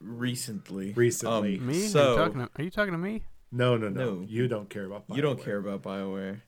[0.00, 0.92] Recently.
[0.94, 1.58] Recently.
[1.58, 1.84] Um, Me?
[1.84, 3.22] are, So you talking to, are you talking to me?
[3.52, 4.14] No, no, no.
[4.14, 4.24] No.
[4.26, 5.08] You don't care about.
[5.08, 5.16] Bioware.
[5.16, 6.40] you don't care about BioWare.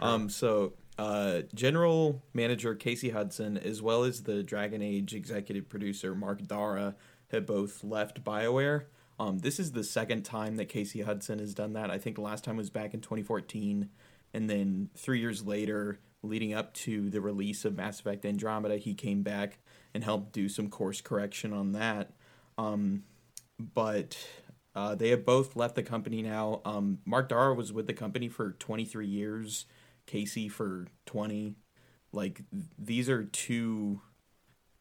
[0.00, 6.14] Um, so uh, general manager Casey Hudson, as well as the Dragon Age executive producer
[6.14, 6.94] Mark Darrah,
[7.30, 8.84] have both left BioWare.
[9.18, 11.90] Um, this is the second time that Casey Hudson has done that.
[11.90, 13.88] I think last time was back in 2014,
[14.34, 18.94] and then three years later, leading up to the release of Mass Effect Andromeda, he
[18.94, 19.58] came back
[19.94, 22.12] and helped do some course correction on that.
[22.58, 23.04] Um,
[23.58, 24.18] but
[24.74, 26.60] uh, they have both left the company now.
[26.64, 29.64] Um, Mark Darrah was with the company for 23 years.
[30.06, 31.56] Casey for 20.
[32.12, 32.42] Like
[32.78, 34.00] these are two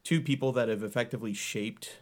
[0.04, 1.98] two people that have effectively shaped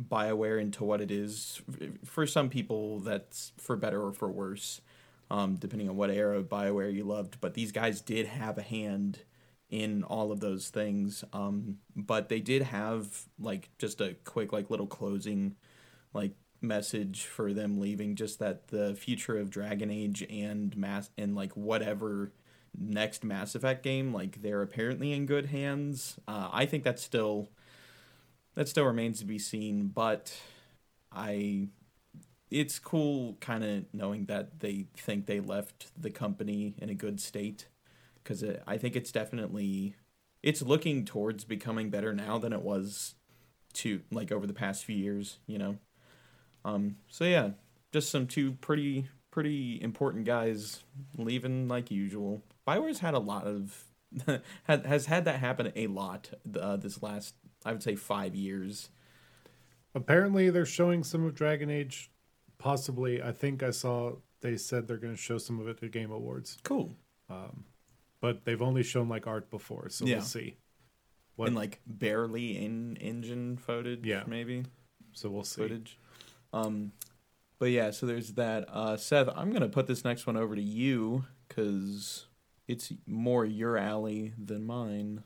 [0.00, 1.60] BioWare into what it is.
[2.04, 4.80] For some people, that's for better or for worse,
[5.30, 7.38] um, depending on what era of BioWare you loved.
[7.40, 9.20] But these guys did have a hand
[9.68, 11.24] in all of those things.
[11.32, 15.56] Um, but they did have like just a quick like little closing
[16.14, 18.14] like message for them leaving.
[18.14, 22.32] Just that the future of Dragon Age and mass and like whatever
[22.78, 26.18] next Mass Effect game, like they're apparently in good hands.
[26.26, 27.48] Uh, I think that's still
[28.54, 30.32] that still remains to be seen, but
[31.10, 31.68] I
[32.50, 37.20] it's cool kind of knowing that they think they left the company in a good
[37.20, 37.66] state
[38.22, 39.96] because I think it's definitely
[40.42, 43.14] it's looking towards becoming better now than it was
[43.74, 45.78] to like over the past few years, you know.
[46.64, 47.50] Um so yeah,
[47.92, 50.84] just some two pretty pretty important guys
[51.16, 52.42] leaving like usual.
[52.66, 53.84] Bioware's had a lot of
[54.64, 57.34] has has had that happen a lot uh, this last
[57.64, 58.90] I would say 5 years.
[59.94, 62.10] Apparently, they're showing some of Dragon Age.
[62.58, 65.90] Possibly, I think I saw they said they're going to show some of it at
[65.92, 66.96] Game Awards, Cool.
[68.20, 70.16] but they've only shown like art before, so Yeah.
[70.16, 70.56] we'll see.
[71.36, 71.48] What?
[71.48, 74.24] And like barely in engine footage Yeah.
[74.26, 74.64] maybe.
[75.12, 75.60] so we'll see.
[75.62, 75.98] footage.
[76.52, 76.92] Um,
[77.58, 78.64] but yeah, so there's that.
[78.68, 82.26] Uh, Seth, I'm gonna put this next one over to you because
[82.72, 85.22] it's more your alley than mine.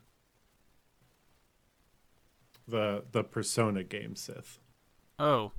[2.69, 4.59] The the Persona game, Seth.
[5.19, 5.53] Oh,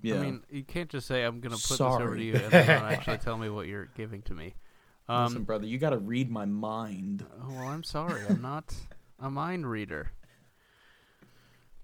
[0.00, 0.16] Yeah.
[0.16, 2.50] I mean, you can't just say I'm going to put this over to you and
[2.50, 4.54] then not actually tell me what you're giving to me.
[5.08, 7.24] Um, Listen, brother, you got to read my mind.
[7.42, 8.22] Oh, well, I'm sorry.
[8.28, 8.74] I'm not
[9.20, 10.12] a mind reader.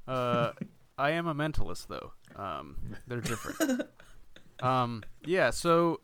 [0.06, 0.52] Uh,
[0.98, 2.12] I am a mentalist, though.
[2.36, 3.82] Um, they're different.
[4.60, 5.50] um, yeah.
[5.50, 6.00] So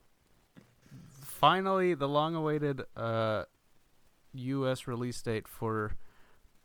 [1.39, 3.45] finally, the long-awaited uh,
[4.35, 4.87] U.S.
[4.87, 5.93] release date for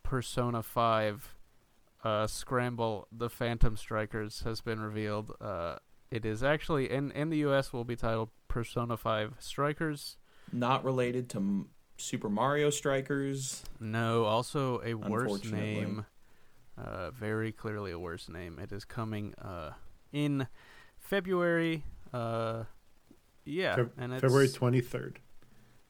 [0.02, 1.34] Persona Five
[2.02, 5.32] uh, Scramble: The Phantom Strikers has been revealed.
[5.40, 5.76] Uh,
[6.10, 7.72] it is actually in in the U.S.
[7.72, 10.16] will be titled Persona Five Strikers.
[10.52, 13.62] Not related to M- Super Mario Strikers.
[13.80, 16.04] No, also a worse name.
[16.76, 18.58] Uh, very clearly a worse name.
[18.58, 19.70] It is coming uh,
[20.12, 20.48] in
[20.98, 21.84] February.
[22.12, 22.64] Uh,
[23.44, 25.16] yeah, Feb- and it's February 23rd.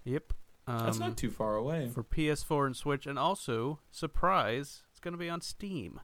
[0.05, 0.33] Yep.
[0.67, 1.89] Um, That's not too far away.
[1.93, 6.01] for PS4 and Switch, and also surprise, it's going to be on Steam.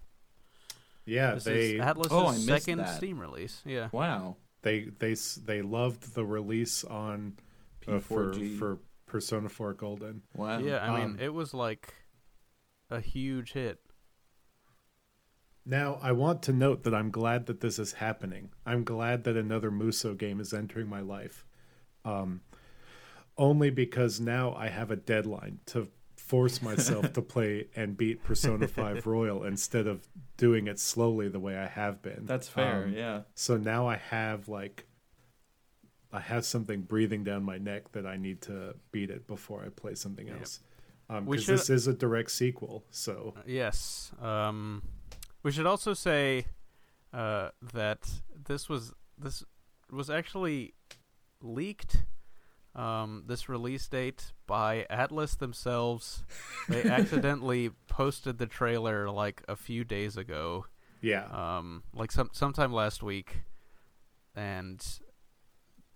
[1.06, 2.96] Yeah, this they is Atlus's Oh, second that.
[2.96, 3.62] Steam release.
[3.64, 3.88] Yeah.
[3.92, 4.36] Wow.
[4.62, 5.14] they they
[5.44, 7.38] they loved the release on
[7.88, 10.22] uh, for for Persona 4 Golden.
[10.36, 10.58] wow.
[10.58, 11.94] Yeah, I mean, Um, it was like
[12.90, 13.80] a huge hit.
[15.66, 18.50] Now, I want to note that I'm glad that this is happening.
[18.64, 21.44] I'm glad that another Musou game is entering my life.
[22.04, 22.40] Um,
[23.36, 28.68] only because now I have a deadline to force myself to play and beat Persona
[28.68, 30.06] 5 Royal instead of
[30.36, 32.24] doing it slowly the way I have been.
[32.24, 32.84] That's fair.
[32.84, 33.22] Um, yeah.
[33.34, 34.86] So now I have like
[36.12, 39.68] I have something breathing down my neck that I need to beat it before I
[39.68, 40.38] play something Yep.
[40.40, 40.60] else.
[41.08, 44.12] Um, We because this is a direct sequel, so Yes.
[44.20, 44.82] Um,
[45.42, 46.46] we should also say
[47.12, 48.08] uh, that
[48.46, 49.44] this was this
[49.90, 50.74] was actually
[51.40, 52.04] leaked.
[52.72, 56.22] Um, this release date by Atlus themselves.
[56.68, 60.66] They accidentally posted the trailer like a few days ago,
[61.00, 61.24] yeah.
[61.32, 63.42] um, like some sometime last week,
[64.36, 64.80] and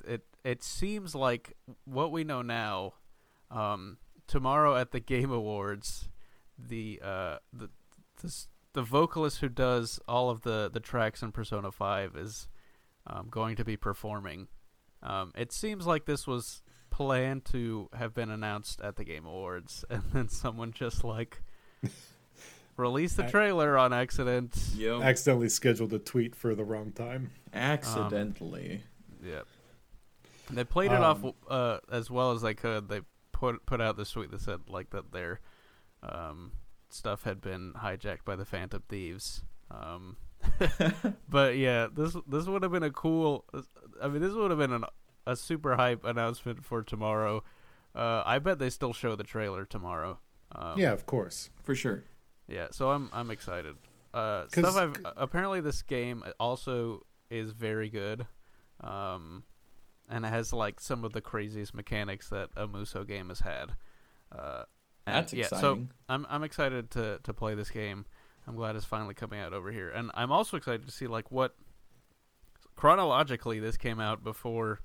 [0.04, 2.94] it it seems like what we know now.
[3.52, 6.08] Um, tomorrow at the Game Awards,
[6.58, 7.70] the uh the
[8.20, 12.48] this, the vocalist who does all of the the tracks in Persona Five is
[13.06, 14.48] um, going to be performing.
[15.02, 19.84] Um, it seems like this was planned to have been announced at the Game Awards,
[19.90, 21.42] and then someone just like
[22.76, 24.56] released the trailer on accident.
[24.76, 25.00] Yo.
[25.02, 27.30] accidentally scheduled a tweet for the wrong time.
[27.52, 28.82] Accidentally.
[29.24, 29.42] Yeah.
[30.50, 32.88] They played it off Um, uh, as well as they could.
[32.88, 33.00] They
[33.32, 35.40] put put out the tweet that said like that their
[36.02, 36.52] um,
[36.94, 39.42] stuff had been hijacked by the Phantom Thieves.
[39.70, 40.16] Um,
[41.28, 43.44] but yeah, this this would have been a cool.
[44.02, 44.84] I mean, this would have been an,
[45.26, 47.42] a super hype announcement for tomorrow.
[47.94, 50.18] Uh, I bet they still show the trailer tomorrow.
[50.52, 51.50] Um, yeah, of course.
[51.62, 52.04] For sure.
[52.48, 53.76] yeah, so I'm I'm excited.
[54.12, 58.26] Uh, stuff I've apparently this game also is very good,
[58.80, 59.42] um,
[60.08, 63.72] and it has like some of the craziest mechanics that a Musou game has had.
[64.30, 64.64] Uh,
[65.06, 65.86] and, That's yeah, so.
[66.08, 68.06] I'm I'm excited to to play this game.
[68.46, 71.30] I'm glad it's finally coming out over here, and I'm also excited to see like
[71.30, 71.54] what
[72.76, 74.80] chronologically this came out before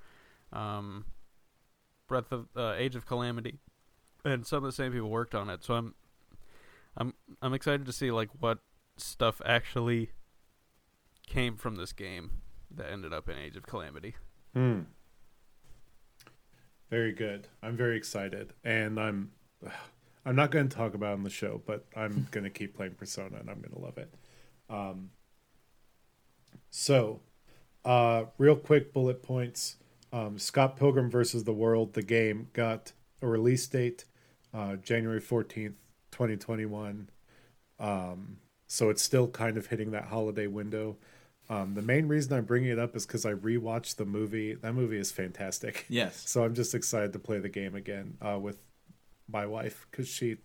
[0.52, 1.04] um,
[2.06, 3.58] Breath of uh, Age of Calamity,
[4.24, 5.64] and some of the same people worked on it.
[5.64, 5.94] So I'm
[6.96, 8.58] I'm I'm excited to see like what
[8.96, 10.10] stuff actually
[11.26, 12.30] came from this game
[12.74, 14.16] that ended up in Age of Calamity.
[14.54, 14.80] Hmm.
[16.90, 17.48] Very good.
[17.62, 19.30] I'm very excited, and I'm
[20.24, 22.94] I'm not going to talk about on the show, but I'm going to keep playing
[22.94, 24.12] Persona, and I'm going to love it.
[24.68, 25.10] Um,
[26.70, 27.20] so,
[27.84, 29.76] uh, real quick bullet points:
[30.12, 32.92] um, Scott Pilgrim versus the World, the game, got
[33.22, 34.04] a release date,
[34.54, 35.76] uh, January fourteenth,
[36.10, 37.10] twenty twenty one.
[37.78, 38.36] Um,
[38.66, 40.96] so it's still kind of hitting that holiday window.
[41.48, 44.54] Um, the main reason I'm bringing it up is because I rewatched the movie.
[44.54, 45.86] That movie is fantastic.
[45.88, 46.22] Yes.
[46.28, 48.58] So I'm just excited to play the game again uh, with
[49.32, 50.38] my wife because she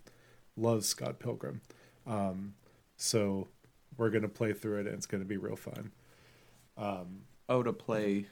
[0.58, 1.62] loves Scott Pilgrim.
[2.08, 2.56] Um,
[2.98, 3.48] so
[3.98, 5.92] we're gonna play through it and it's gonna be real fun.
[6.78, 8.28] Um, Oh, to play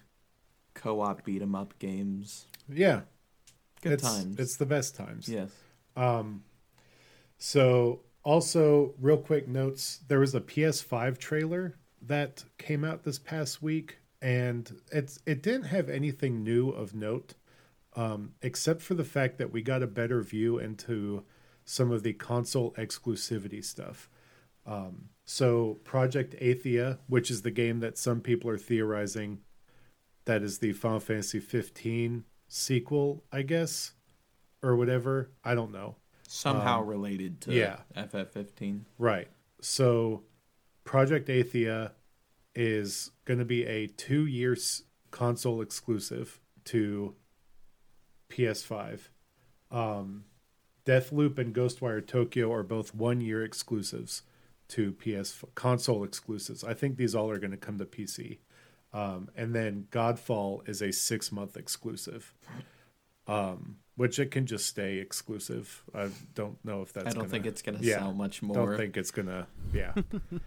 [0.74, 2.48] co-op beat 'em up games.
[2.68, 3.02] yeah,
[3.82, 4.40] Good it's, times.
[4.40, 5.30] It's the best times.
[5.30, 5.52] yes.
[5.96, 6.44] Um,
[7.38, 13.62] so also real quick notes: there was a PS5 trailer that came out this past
[13.62, 17.36] week, and it's it didn't have anything new of note,
[17.96, 21.24] um, except for the fact that we got a better view into
[21.66, 24.10] some of the console exclusivity stuff.
[24.66, 29.40] Um, so Project Athia, which is the game that some people are theorizing
[30.26, 33.94] that is the Final Fantasy 15 sequel, I guess,
[34.62, 35.32] or whatever.
[35.44, 35.96] I don't know.
[36.28, 37.80] Somehow Um, related to yeah.
[37.96, 38.86] FF15.
[38.98, 39.28] Right.
[39.62, 40.24] So,
[40.86, 41.92] Project Athia
[42.56, 44.56] is going to be a two year
[45.12, 47.16] console exclusive to
[48.34, 49.00] PS5.
[49.72, 50.26] Um,
[50.86, 54.24] Deathloop and Ghostwire Tokyo are both one year exclusives
[54.70, 56.64] to PS console exclusives.
[56.64, 58.40] I think these all are going to come to PC.
[58.92, 62.34] Um, and then Godfall is a six month exclusive,
[63.28, 65.84] um, which it can just stay exclusive.
[65.96, 67.08] I don't know if that's.
[67.08, 68.56] I don't gonna, think it's gonna yeah, sell much more.
[68.56, 69.48] Don't think it's gonna.
[69.74, 69.94] Yeah,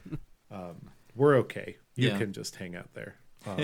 [0.50, 1.76] um, we're okay.
[1.96, 2.18] You Yeah.
[2.18, 3.16] can just hang out there.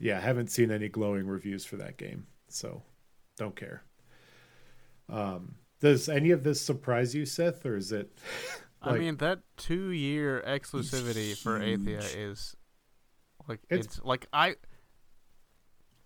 [0.00, 2.82] Yeah, I haven't seen any glowing reviews for that game, so
[3.36, 3.84] don't care.
[5.08, 8.10] Um, does any of this surprise you, Seth, or is it?
[8.82, 12.56] I mean, that two year exclusivity for Athia is
[13.46, 14.56] like It's- it's, like I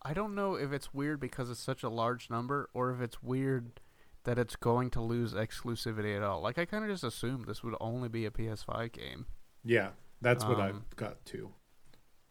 [0.03, 3.23] I don't know if it's weird because it's such a large number or if it's
[3.23, 3.81] weird
[4.25, 6.41] that it's going to lose exclusivity at all.
[6.43, 9.27] Like I kind of just assumed this would only be a PS5 game.
[9.65, 9.91] Yeah,
[10.21, 11.53] that's what Um, I've got too.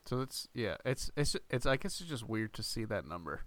[0.06, 3.42] So it's yeah, it's it's it's I guess it's just weird to see that number.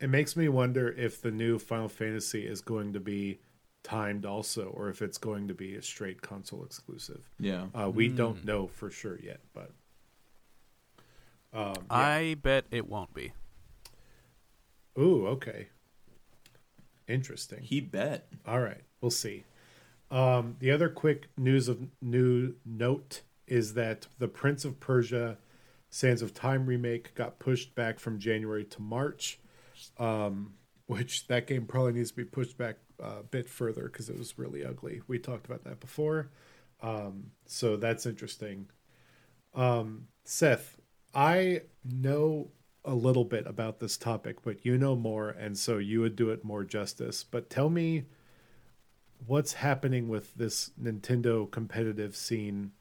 [0.00, 3.40] It makes me wonder if the new Final Fantasy is going to be
[3.82, 7.28] timed also, or if it's going to be a straight console exclusive.
[7.40, 7.66] Yeah.
[7.74, 8.46] Uh, we don't Hmm.
[8.46, 9.72] know for sure yet, but
[11.52, 11.82] um, yeah.
[11.90, 13.32] I bet it won't be.
[14.98, 15.68] ooh, okay,
[17.08, 17.62] interesting.
[17.62, 18.28] He bet.
[18.46, 19.44] All right, we'll see.
[20.10, 25.38] Um, the other quick news of new note is that the Prince of Persia:
[25.90, 29.40] Sands of Time remake got pushed back from January to March,
[29.98, 30.54] um,
[30.86, 34.38] which that game probably needs to be pushed back a bit further because it was
[34.38, 35.00] really ugly.
[35.06, 36.30] We talked about that before,
[36.82, 38.68] um, so that's interesting.
[39.54, 40.78] Um, Seth,
[41.14, 42.50] I know
[42.84, 46.30] a little bit about this topic, but you know more, and so you would do
[46.30, 47.24] it more justice.
[47.24, 48.04] But tell me
[49.26, 52.72] what's happening with this Nintendo competitive scene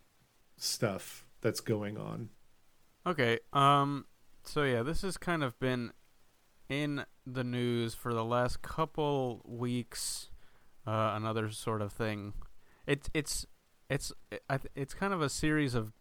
[0.55, 2.29] stuff that's going on.
[3.07, 3.39] Okay.
[3.53, 4.05] Um.
[4.43, 5.93] So yeah, this has kind of been
[6.67, 10.29] in the news for the last couple weeks.
[10.85, 12.33] Uh, another sort of thing.
[12.85, 13.45] It's it's
[13.89, 14.11] it's
[14.75, 15.93] it's kind of a series of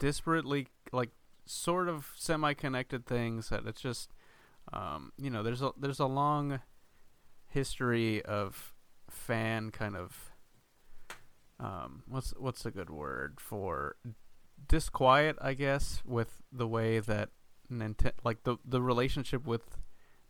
[0.00, 1.10] disparately like
[1.46, 4.10] sort of semi-connected things that it's just
[4.72, 6.60] um, you know there's a there's a long
[7.50, 8.74] history of
[9.08, 10.32] fan kind of
[11.60, 13.94] um, what's what's a good word for
[14.68, 17.30] disquiet, I guess, with the way that
[17.70, 19.78] Nintendo, like the the relationship with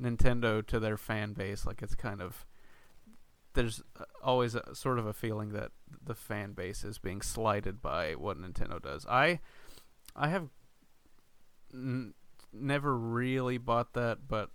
[0.01, 2.47] Nintendo to their fan base, like it's kind of
[3.55, 3.82] there's
[4.23, 5.70] always a sort of a feeling that
[6.05, 9.06] the fan base is being slighted by what Nintendo does.
[9.09, 9.40] I
[10.15, 10.48] I have
[11.73, 12.15] n-
[12.52, 14.51] never really bought that, but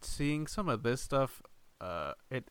[0.00, 1.42] seeing some of this stuff,
[1.80, 2.48] uh, it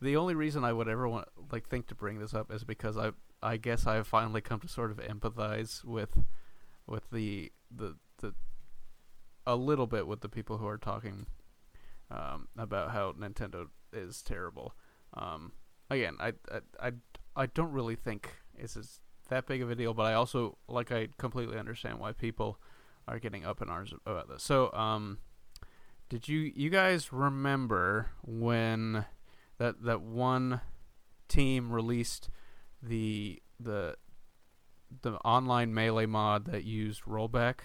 [0.00, 2.96] the only reason I would ever want like think to bring this up is because
[2.96, 6.18] I I guess I've finally come to sort of empathize with
[6.86, 8.34] with the the the
[9.46, 11.26] a little bit with the people who are talking
[12.10, 14.74] um, about how Nintendo is terrible.
[15.14, 15.52] Um,
[15.90, 16.92] again, I, I I
[17.34, 21.08] I don't really think is that big of a deal, but I also like I
[21.18, 22.60] completely understand why people
[23.08, 24.42] are getting up in arms about this.
[24.42, 25.18] So, um,
[26.08, 29.04] did you you guys remember when
[29.58, 30.60] that that one
[31.28, 32.30] team released
[32.88, 33.96] the the
[35.02, 37.56] the online melee mod that used rollback?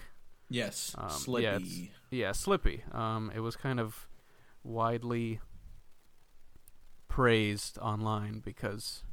[0.50, 0.94] Yes.
[0.98, 1.42] Um, Slippi.
[1.42, 2.82] yeah, Yeah, Slippi.
[2.94, 4.08] Um, it was kind of
[4.62, 5.40] widely
[7.08, 9.04] praised online because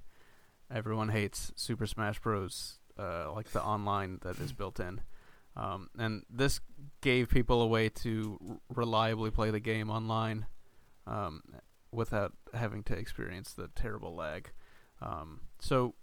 [0.73, 2.79] everyone hates Super Smash Bros.
[2.97, 4.99] Uh, like the online that is built in.
[5.55, 6.59] Um, and this
[6.99, 10.47] gave people a way to r- reliably play the game online
[11.07, 11.41] um,
[11.93, 14.51] without having to experience the terrible lag.
[15.01, 15.95] Um, so,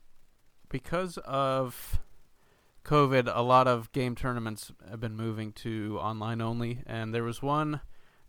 [0.69, 2.01] because of
[2.85, 7.43] COVID, a lot of game tournaments have been moving to online only, and there was
[7.43, 7.81] one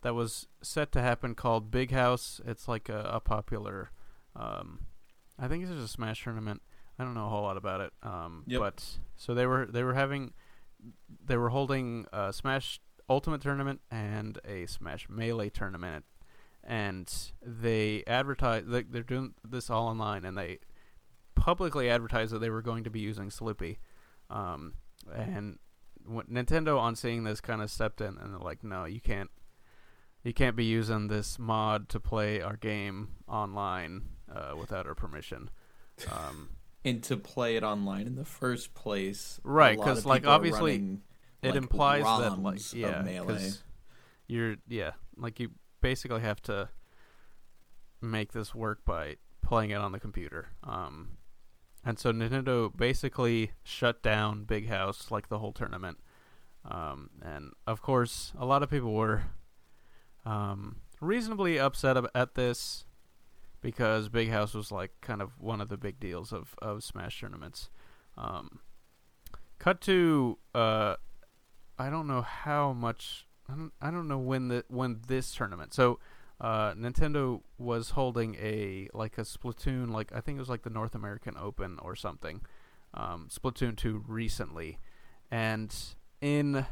[0.02, 2.40] that was set to happen called Big House.
[2.46, 3.92] It's like a, a popular,
[4.36, 4.82] um,
[5.40, 6.62] I think it's just a Smash tournament.
[7.00, 8.60] I don't know a whole lot about it, um, Yep.
[8.60, 8.86] but
[9.16, 10.34] so they were they were having
[11.24, 12.80] they were holding a Smash
[13.10, 16.06] Ultimate tournament and a Smash Melee tournament,
[16.68, 17.12] and
[17.42, 20.60] they advertise they, they're doing this all online, and they
[21.34, 23.78] publicly advertised that they were going to be using Slippi.
[24.30, 24.74] Um,
[25.16, 25.58] and
[26.08, 29.30] Nintendo on seeing this kind of stepped in and they're like, no, you can't,
[30.24, 34.04] you can't be using this mod to play our game online
[34.34, 35.50] uh, without our permission.
[36.12, 36.50] Um,
[36.84, 39.40] and to play it online in the first place.
[39.44, 41.02] Right, Because like, obviously, running,
[41.42, 43.52] it like, implies that like yeah, Melee.
[44.28, 46.70] you're yeah, like you basically have to
[48.02, 50.50] make this work by playing it on the computer.
[50.64, 51.18] Um,
[51.86, 55.98] and so Nintendo basically shut down Big House like the whole tournament.
[56.66, 59.24] Um, and of course, a lot of people were
[60.26, 62.86] um, reasonably upset at this
[63.62, 67.22] because Big House was like kind of one of the big deals of, of Smash
[67.22, 67.70] tournaments.
[68.18, 68.60] Um,
[69.60, 70.96] cut to uh,
[71.80, 75.74] I don't know how much I don't I don't know when the when this tournament.
[75.74, 76.00] So
[76.40, 80.70] uh, Nintendo was holding a like a Splatoon like I think it was like the
[80.70, 82.42] North American Open or something.
[82.94, 84.80] Um, Splatoon 2 recently
[85.30, 85.76] and
[86.22, 86.66] in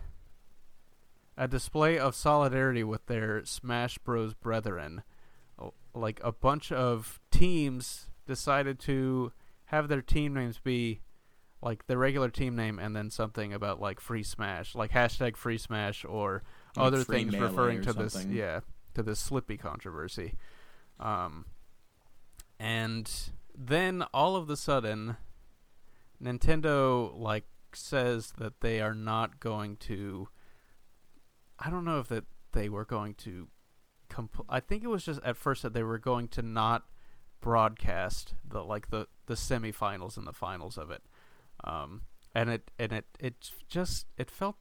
[1.37, 5.03] a display of solidarity with their Smash Bros brethren
[5.93, 9.31] like a bunch of teams decided to
[9.65, 11.01] have their team names be
[11.61, 15.57] like the regular team name and then something about like free smash like hashtag free
[15.57, 16.43] smash or
[16.77, 18.61] like other things referring to this yeah
[18.93, 20.35] to this Slippi controversy
[20.99, 21.45] um
[22.59, 23.11] and
[23.57, 25.17] then all of the sudden
[26.21, 30.29] nintendo like says that they are not going to
[31.59, 32.23] i don't know if that
[32.53, 33.49] they were going to
[34.09, 36.85] compl- I think it was just at first that they were going to not
[37.41, 41.03] broadcast the like the the semifinals and the finals of it.
[41.63, 42.01] Um,
[42.33, 44.55] and it and it it just it felt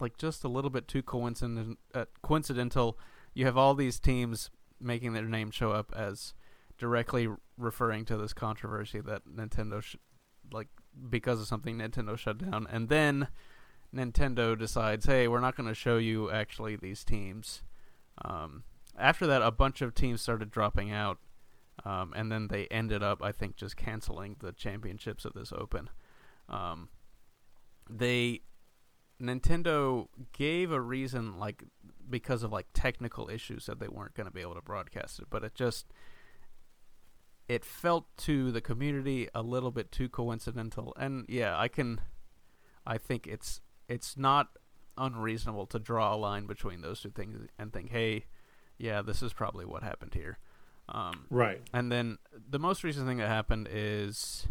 [0.00, 2.98] like just a little bit too coincident uh, coincidental.
[3.34, 4.50] You have all these teams
[4.80, 6.34] making their name show up as
[6.76, 9.96] directly referring to this controversy that Nintendo sh-
[10.52, 10.68] like
[11.10, 13.28] because of something Nintendo shut down and then
[13.94, 17.62] Nintendo decides, "Hey, we're not going to show you actually these teams."
[18.24, 18.64] Um,
[18.98, 21.18] after that, a bunch of teams started dropping out,
[21.84, 25.88] um, and then they ended up, I think, just canceling the championships of this Open.
[26.48, 26.88] Um,
[27.88, 28.42] they
[29.20, 31.64] Nintendo gave a reason, like
[32.08, 35.26] because of like technical issues, that they weren't going to be able to broadcast it,
[35.30, 35.86] but it just
[37.48, 40.94] it felt to the community a little bit too coincidental.
[40.98, 42.00] And yeah, I can,
[42.86, 44.48] I think it's it's not
[44.96, 48.26] unreasonable to draw a line between those two things and think, hey,
[48.76, 50.38] yeah, this is probably what happened here.
[50.88, 51.60] Um, right.
[51.72, 52.18] And then
[52.48, 54.46] the most recent thing that happened is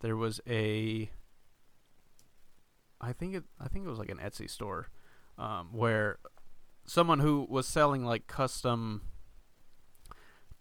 [0.00, 1.10] there was a,
[3.04, 4.88] I think it, I think it was like an Etsy store,
[5.38, 6.18] um, where
[6.86, 9.02] someone who was selling like custom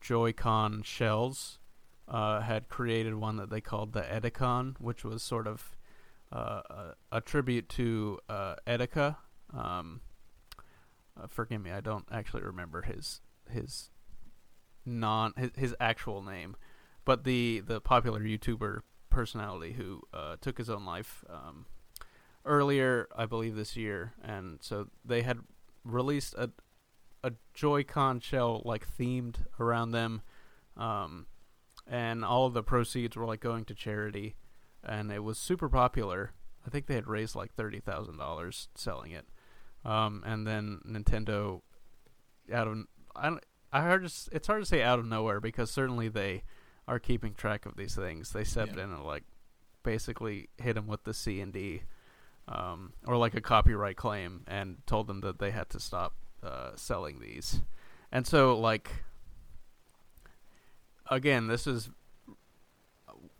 [0.01, 1.59] Joy-Con shells
[2.07, 5.77] uh, had created one that they called the Edicon, which was sort of
[6.31, 9.17] uh, a, a, tribute to uh, Etika.
[9.53, 10.01] Um,
[11.21, 13.91] uh, forgive me, I don't actually remember his his
[14.85, 16.55] non his, his actual name,
[17.05, 21.67] but the the popular YouTuber personality who uh, took his own life um,
[22.45, 25.39] earlier, I believe this year, and so they had
[25.83, 26.51] released a
[27.25, 30.21] a Joy-Con shell like themed around them,
[30.75, 31.27] um,
[31.87, 34.35] and all of the proceeds were like going to charity
[34.83, 36.33] and it was super popular.
[36.65, 39.27] I think they had raised like thirty thousand dollars selling it,
[39.85, 41.61] um, and then Nintendo,
[42.53, 42.77] out of
[43.15, 46.43] I don't, I heard it's, it's hard to say out of nowhere because certainly they
[46.87, 48.31] are keeping track of these things.
[48.31, 48.83] They stepped yeah.
[48.83, 49.23] in and like
[49.83, 51.83] basically hit them with the C and D,
[52.47, 56.71] um, or like a copyright claim, and told them that they had to stop uh,
[56.75, 57.61] selling these.
[58.11, 59.03] And so like
[61.09, 61.89] again, this is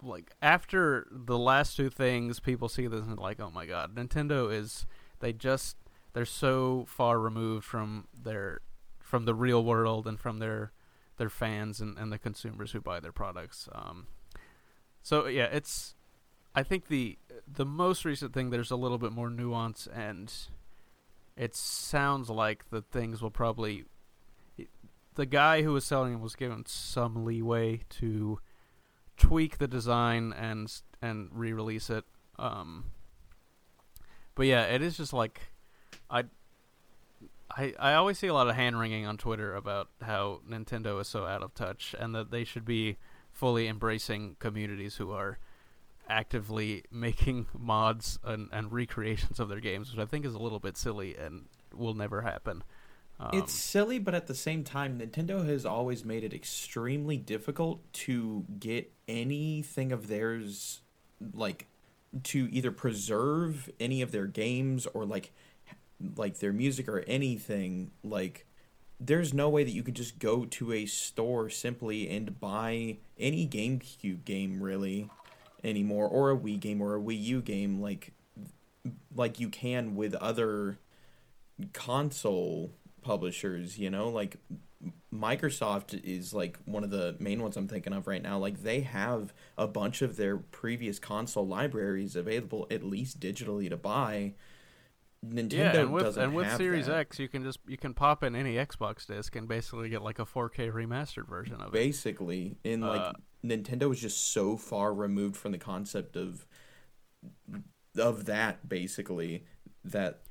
[0.01, 4.51] like after the last two things, people see this and like, oh my god, Nintendo
[4.53, 4.85] is
[5.19, 5.77] they just
[6.13, 8.61] they're so far removed from their
[8.99, 10.71] from the real world and from their
[11.17, 13.69] their fans and, and the consumers who buy their products.
[13.71, 14.07] Um,
[15.01, 15.95] so yeah, it's
[16.55, 17.17] I think the
[17.51, 20.31] the most recent thing there's a little bit more nuance and
[21.35, 23.85] it sounds like the things will probably
[25.15, 28.39] the guy who was selling them was given some leeway to
[29.17, 32.05] tweak the design and and re-release it.
[32.39, 32.85] Um,
[34.35, 35.41] but yeah, it is just like
[36.09, 36.25] I
[37.55, 41.07] I I always see a lot of hand wringing on Twitter about how Nintendo is
[41.07, 42.97] so out of touch and that they should be
[43.31, 45.39] fully embracing communities who are
[46.09, 50.59] actively making mods and, and recreations of their games, which I think is a little
[50.59, 52.63] bit silly and will never happen.
[53.19, 57.81] Um, it's silly, but at the same time, Nintendo has always made it extremely difficult
[57.93, 60.81] to get anything of theirs,
[61.33, 61.67] like,
[62.23, 65.31] to either preserve any of their games or like,
[66.15, 67.91] like their music or anything.
[68.03, 68.45] Like,
[68.99, 73.47] there's no way that you could just go to a store simply and buy any
[73.47, 75.09] GameCube game really
[75.63, 78.13] anymore, or a Wii game or a Wii U game, like,
[79.15, 80.77] like you can with other
[81.73, 82.71] console
[83.01, 84.37] publishers, you know, like
[85.13, 88.37] Microsoft is like one of the main ones I'm thinking of right now.
[88.37, 93.77] Like they have a bunch of their previous console libraries available at least digitally to
[93.77, 94.33] buy.
[95.25, 96.97] Nintendo yeah, and with, and with Series that.
[96.97, 100.19] X, you can just you can pop in any Xbox disc and basically get like
[100.19, 101.71] a 4K remastered version of it.
[101.71, 103.13] basically in like Uh,
[103.45, 106.45] Nintendo is just so far removed from the concept of
[107.97, 109.45] of that basically
[109.83, 110.21] that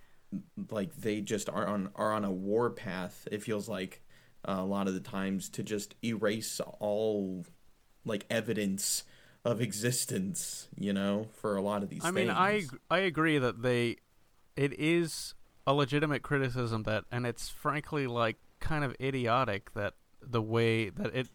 [0.71, 4.03] like they just are on are on a war path it feels like
[4.49, 7.45] uh, a lot of the times to just erase all
[8.05, 9.05] like evidence
[9.45, 12.71] of existence you know for a lot of these I mean, things.
[12.91, 13.97] I I agree that they
[14.57, 15.35] it is
[15.67, 21.15] a legitimate criticism that, and it's frankly like kind of idiotic that the way that
[21.15, 21.29] it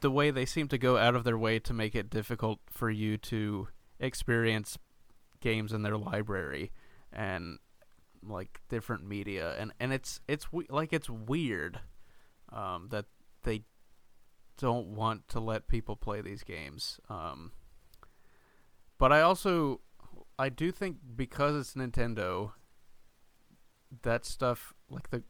[0.00, 2.90] the way they seem to go out of their way to make it difficult for
[2.90, 3.68] you to
[3.98, 4.78] experience
[5.40, 6.72] games in their library
[7.12, 7.58] and
[8.22, 9.54] like different media.
[9.58, 11.80] And and it's it's like it's weird
[12.52, 13.06] um, that
[13.42, 13.62] they
[14.58, 17.52] don't want to let people play these games um,
[18.98, 19.80] but I also
[20.38, 22.52] I do think because it's Nintendo
[24.02, 25.22] that stuff like the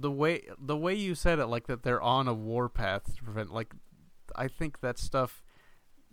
[0.00, 3.22] the way the way you said it like that they're on a war path to
[3.22, 3.72] prevent like
[4.34, 5.42] I think that stuff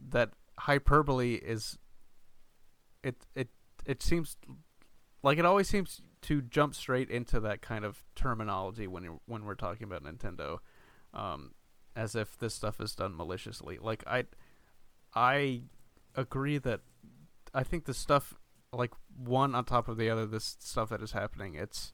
[0.09, 1.77] that hyperbole is
[3.03, 3.49] it it
[3.85, 4.37] it seems
[5.23, 9.55] like it always seems to jump straight into that kind of terminology when when we're
[9.55, 10.59] talking about Nintendo
[11.13, 11.53] um
[11.95, 13.77] as if this stuff is done maliciously.
[13.81, 14.25] Like I
[15.13, 15.63] I
[16.15, 16.81] agree that
[17.53, 18.35] I think the stuff
[18.71, 21.91] like one on top of the other this stuff that is happening it's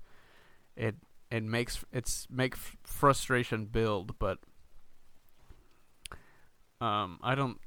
[0.76, 0.96] it
[1.32, 4.40] it makes it's make frustration build but
[6.80, 7.60] um I don't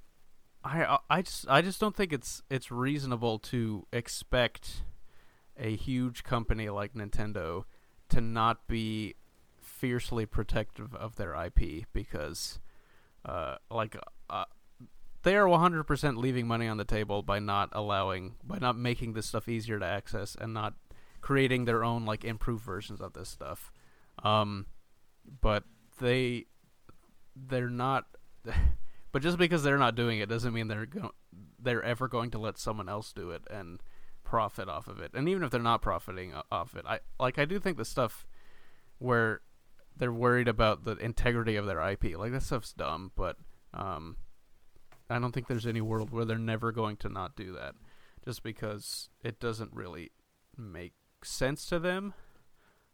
[0.64, 4.82] I I just I just don't think it's it's reasonable to expect
[5.58, 7.64] a huge company like Nintendo
[8.10, 9.14] to not be
[9.60, 12.60] fiercely protective of their IP because
[13.24, 13.96] uh like
[14.28, 14.44] uh,
[15.22, 19.26] they are 100% leaving money on the table by not allowing by not making this
[19.26, 20.74] stuff easier to access and not
[21.20, 23.72] creating their own like improved versions of this stuff.
[24.22, 24.66] Um
[25.40, 25.64] but
[26.00, 26.46] they
[27.36, 28.04] they're not
[29.12, 31.14] but just because they're not doing it doesn't mean they're go-
[31.58, 33.82] they're ever going to let someone else do it and
[34.24, 35.10] profit off of it.
[35.14, 38.26] And even if they're not profiting off it i like i do think the stuff
[38.98, 39.40] where
[39.96, 43.36] they're worried about the integrity of their ip like that stuff's dumb but
[43.74, 44.16] um
[45.10, 47.74] I don't think there's any world where they're never going to not do that,
[48.24, 50.12] just because it doesn't really
[50.56, 50.92] make
[51.24, 52.14] sense to them.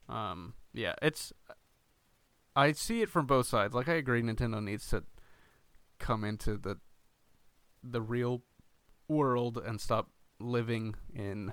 [0.09, 1.33] Um, yeah, it's.
[2.55, 3.75] I see it from both sides.
[3.75, 5.05] Like I agree, Nintendo needs to
[5.99, 6.79] come into the
[7.83, 8.43] the real
[9.09, 11.53] world and stop living in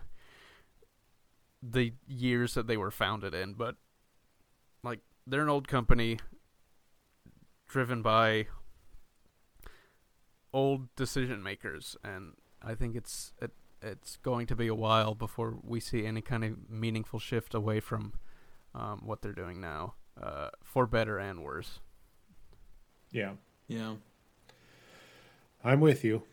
[1.62, 3.54] the years that they were founded in.
[3.54, 3.76] But
[4.84, 6.20] like, they're an old company
[7.68, 8.48] driven by
[10.54, 13.52] old decision makers, and I think it's it,
[13.84, 17.80] it's going to be a while before we see any kind of meaningful shift away
[17.80, 18.14] from
[18.74, 21.80] um, what they're doing now, uh, for better and worse.
[23.12, 23.34] Yeah,
[23.68, 23.96] yeah
[25.64, 26.24] I'm with you.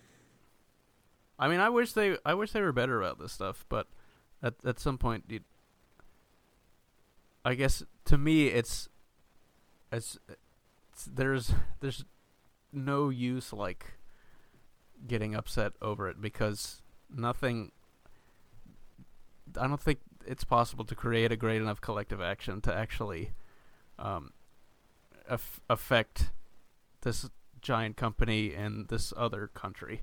[1.39, 3.87] I mean, I wish they I wish they were better about this stuff, but
[4.43, 5.41] at at some point, you,
[7.45, 8.89] I guess to me, it's
[9.93, 10.19] it's,
[10.93, 12.05] it's there's there's
[12.73, 13.95] no use like
[15.07, 16.80] getting upset over it because
[17.15, 17.73] nothing.
[19.61, 23.33] I don't think it's possible to create a great enough collective action to actually
[23.99, 24.33] um,
[25.29, 26.31] aff- affect
[27.03, 27.29] this
[27.63, 30.03] giant company in this other country.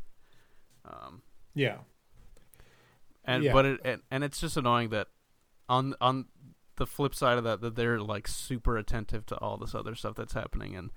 [0.86, 1.22] Um,
[1.54, 1.80] Yeah,
[3.26, 3.54] and Yeah.
[3.54, 5.08] but it and, and it's just annoying that
[5.68, 6.26] on on
[6.76, 10.16] the flip side of that that they're like super attentive to all this other stuff
[10.16, 10.92] that's happening and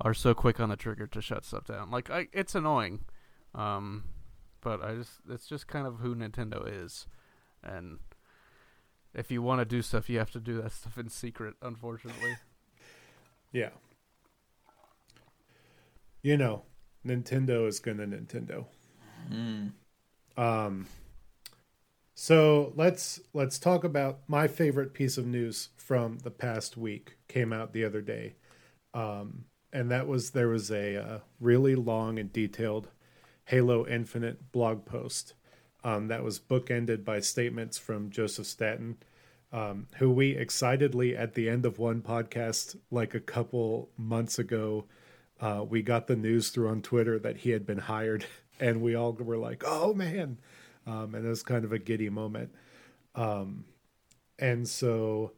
[0.00, 1.90] are so quick on the trigger to shut stuff down.
[1.90, 3.04] Like I it's annoying.
[3.54, 4.04] Um
[4.64, 7.06] but I just it's just kind of who Nintendo is.
[7.62, 7.98] And
[9.14, 12.36] if you want to do stuff you have to do that stuff in secret, unfortunately.
[13.52, 13.70] yeah.
[16.22, 16.62] You know,
[17.06, 18.64] Nintendo is gonna Nintendo.
[19.30, 19.72] mm.
[20.36, 20.88] Um,
[22.14, 27.18] so let's let's talk about my favorite piece of news from the past week.
[27.28, 28.36] Came out the other day,
[28.94, 32.88] um, and that was there was a uh, really long and detailed
[33.44, 35.34] Halo Infinite blog post
[35.82, 38.96] um, that was bookended by statements from Joseph Staten,
[39.52, 44.86] um, who we excitedly at the end of one podcast like a couple months ago.
[45.40, 48.24] Uh, we got the news through on Twitter that he had been hired,
[48.60, 50.38] and we all were like, "Oh man!"
[50.86, 52.50] Um, and it was kind of a giddy moment.
[53.14, 53.64] Um,
[54.38, 55.32] and so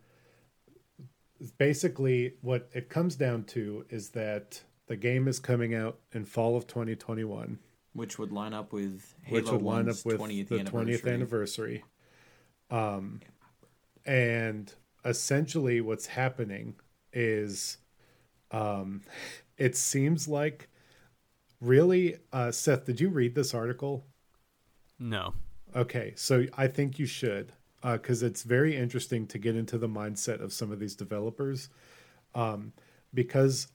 [1.59, 6.57] basically what it comes down to is that the game is coming out in fall
[6.57, 7.59] of 2021,
[7.97, 10.97] which would line up with Halo which would line up 1's with 20th the anniversary.
[10.97, 11.85] 20th anniversary.
[12.70, 13.20] Um,
[14.05, 14.73] and
[15.05, 16.74] essentially, what's happening
[17.12, 17.78] is,
[18.51, 19.02] um,
[19.56, 20.68] it seems like,
[21.60, 24.05] really, uh, Seth, did you read this article?
[24.98, 25.35] No.
[25.74, 27.52] Okay, so I think you should,
[27.82, 31.68] because it's very interesting to get into the mindset of some of these developers,
[32.35, 32.73] um,
[33.12, 33.68] because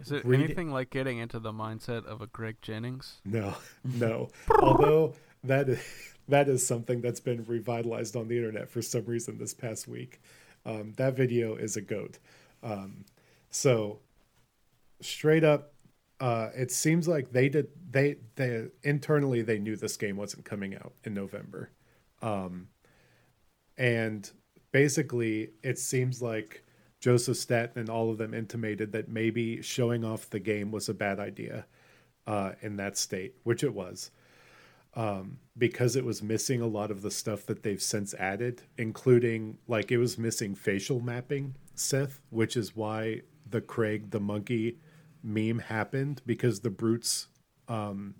[0.00, 3.20] Is it Read- anything like getting into the mindset of a Greg Jennings?
[3.24, 3.54] No,
[3.84, 4.28] no.
[4.60, 5.14] Although
[5.44, 5.82] that is
[6.28, 10.20] that is something that's been revitalized on the internet for some reason this past week.
[10.66, 12.18] Um, that video is a goat.
[12.62, 13.04] Um,
[13.50, 14.00] so
[15.00, 15.72] straight up,
[16.20, 20.74] uh, it seems like they did they they internally they knew this game wasn't coming
[20.74, 21.70] out in November,
[22.22, 22.68] um,
[23.76, 24.30] and
[24.72, 26.64] basically it seems like
[27.00, 30.94] Joseph Staten and all of them intimated that maybe showing off the game was a
[30.94, 31.66] bad idea
[32.26, 34.10] uh, in that state, which it was,
[34.94, 39.58] um, because it was missing a lot of the stuff that they've since added, including
[39.68, 44.78] like it was missing facial mapping, Seth, which is why the Craig the monkey
[45.22, 47.28] meme happened because the brutes.
[47.68, 48.14] Um,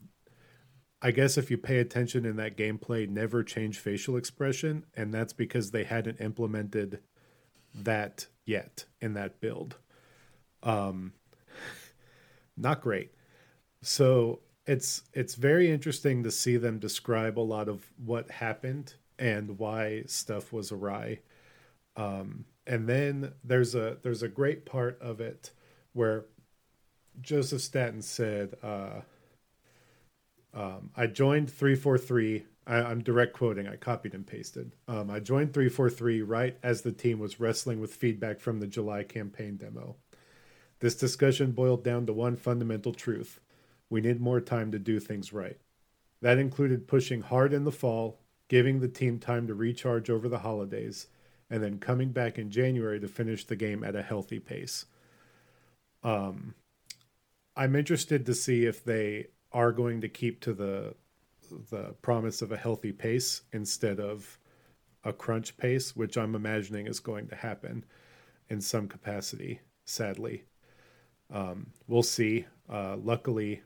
[1.01, 5.33] I guess if you pay attention in that gameplay, never change facial expression, and that's
[5.33, 7.01] because they hadn't implemented
[7.85, 9.77] that yet in that build.
[10.63, 11.13] Um,
[12.57, 13.13] not great.
[13.83, 19.59] So it's it's very interesting to see them describe a lot of what happened and
[19.59, 21.21] why stuff was awry.
[21.97, 25.53] Um, and then there's a there's a great part of it
[25.93, 26.27] where
[27.21, 29.01] Joseph Staten said, uh,
[30.55, 32.45] um, "I joined three four three.
[32.69, 33.67] I'm direct quoting.
[33.67, 34.73] I copied and pasted.
[34.87, 38.61] Um, I joined three four three right as the team was wrestling with feedback from
[38.61, 39.97] the July campaign demo.
[40.81, 43.41] This discussion boiled down to one fundamental truth:
[43.89, 45.57] we need more time to do things right.
[46.21, 50.41] That included pushing hard in the fall, giving the team time to recharge over the
[50.41, 51.07] holidays,
[51.49, 54.85] and then coming back in January to finish the game at a healthy pace.
[56.03, 56.55] Um,
[57.57, 60.95] I'm interested to see if they are going to keep to the
[61.71, 64.39] the promise of a healthy pace instead of
[65.05, 67.85] a crunch pace, which I'm imagining is going to happen
[68.49, 69.61] in some capacity.
[69.85, 70.45] Sadly,
[71.33, 72.47] um, we'll see.
[72.69, 73.63] Uh, luckily,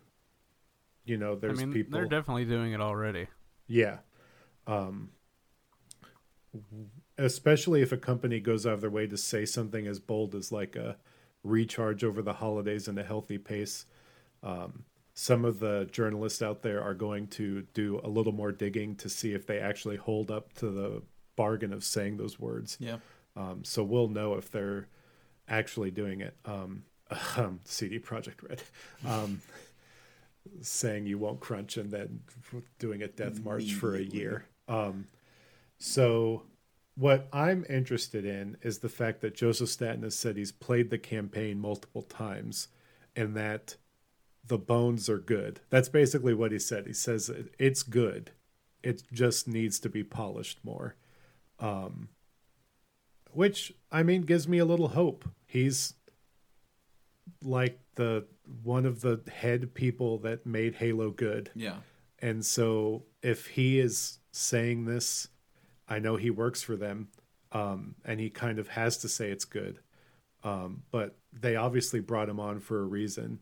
[1.04, 1.98] you know, there's I mean, people.
[1.98, 3.26] they're definitely doing it already.
[3.66, 3.98] Yeah.
[4.66, 5.10] Um,
[7.18, 10.52] especially if a company goes out of their way to say something as bold as
[10.52, 10.96] like a
[11.42, 13.86] recharge over the holidays and a healthy pace.
[14.42, 14.84] Um,
[15.14, 19.08] some of the journalists out there are going to do a little more digging to
[19.08, 21.02] see if they actually hold up to the
[21.36, 22.76] bargain of saying those words.
[22.80, 22.96] Yeah.
[23.36, 24.88] Um, so we'll know if they're
[25.48, 26.36] actually doing it.
[26.44, 26.84] Um,
[27.36, 28.62] um, CD Projekt Red,
[29.06, 29.40] um,
[30.60, 32.20] saying you won't crunch and then
[32.78, 34.46] doing a death march for a year.
[34.66, 35.08] Um,
[35.78, 36.44] so
[36.94, 40.98] what I'm interested in is the fact that Joseph Staten has said he's played the
[40.98, 42.68] campaign multiple times,
[43.16, 43.76] and that
[44.44, 45.60] the bones are good.
[45.70, 46.86] That's basically what he said.
[46.86, 48.32] He says it's good.
[48.82, 50.96] It just needs to be polished more.
[51.60, 52.08] Um,
[53.30, 55.28] which I mean gives me a little hope.
[55.46, 55.94] He's
[57.42, 58.26] like the
[58.62, 61.50] one of the head people that made Halo good.
[61.54, 61.76] Yeah.
[62.18, 65.28] And so if he is saying this,
[65.88, 67.08] I know he works for them,
[67.52, 69.80] um, and he kind of has to say it's good.
[70.44, 73.40] Um, but they obviously brought him on for a reason.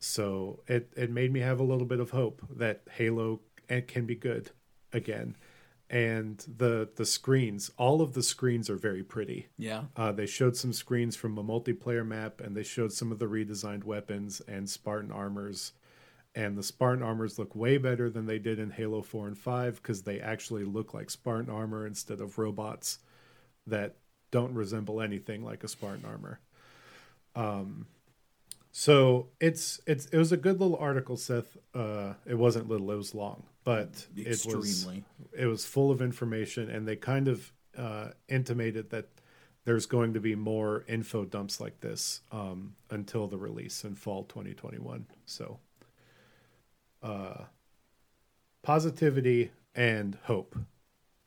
[0.00, 3.40] So it, it made me have a little bit of hope that Halo
[3.86, 4.50] can be good
[4.92, 5.36] again.
[5.88, 9.48] And the the screens, all of the screens are very pretty.
[9.58, 9.84] Yeah.
[9.96, 13.26] Uh, they showed some screens from a multiplayer map, and they showed some of the
[13.26, 15.72] redesigned weapons and Spartan armors.
[16.32, 19.82] And the Spartan armors look way better than they did in Halo 4 and 5
[19.82, 23.00] because they actually look like Spartan armor instead of robots
[23.66, 23.96] that
[24.30, 26.38] don't resemble anything like a Spartan armor.
[27.34, 27.86] Um,
[28.72, 31.56] so it's it's it was a good little article, Seth.
[31.74, 34.86] Uh, it wasn't little; it was long, but it was
[35.32, 39.06] it was full of information and they kind of uh, intimated that
[39.64, 44.24] there's going to be more info dumps like this um, until the release in fall
[44.24, 45.58] 2021 so
[47.02, 47.44] uh,
[48.62, 50.56] positivity and hope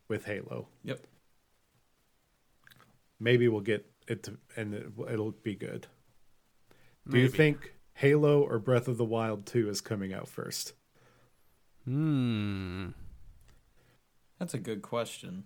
[0.08, 1.00] with halo Yep.
[3.18, 5.86] maybe we'll get it to, and it, it'll be good
[7.08, 10.72] do you think halo or breath of the wild 2 is coming out first
[11.84, 12.88] Hmm.
[14.38, 15.44] That's a good question.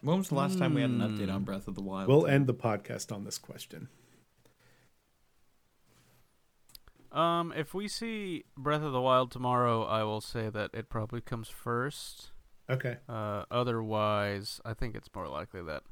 [0.00, 1.30] When was the last time we had an update Hmm.
[1.36, 2.08] on Breath of the Wild?
[2.08, 3.88] We'll end the podcast on this question.
[7.12, 11.20] Um, if we see Breath of the Wild tomorrow, I will say that it probably
[11.20, 12.30] comes first.
[12.68, 12.98] Okay.
[13.08, 15.82] Uh, otherwise, I think it's more likely that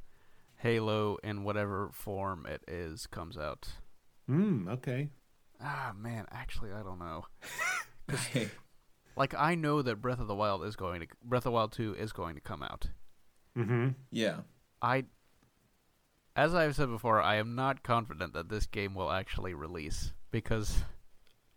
[0.56, 3.68] Halo, in whatever form it is, comes out.
[4.28, 5.08] Mm, okay.
[5.60, 7.24] Ah, man, actually, I don't know.
[8.32, 8.48] Hey,
[9.16, 11.72] Like, I know that Breath of the Wild is going to Breath of the Wild
[11.72, 12.86] Two is going to come out.
[13.56, 13.88] Mm-hmm.
[14.10, 14.38] yeah.
[14.80, 15.04] I,
[16.36, 20.84] as I've said before, I am not confident that this game will actually release because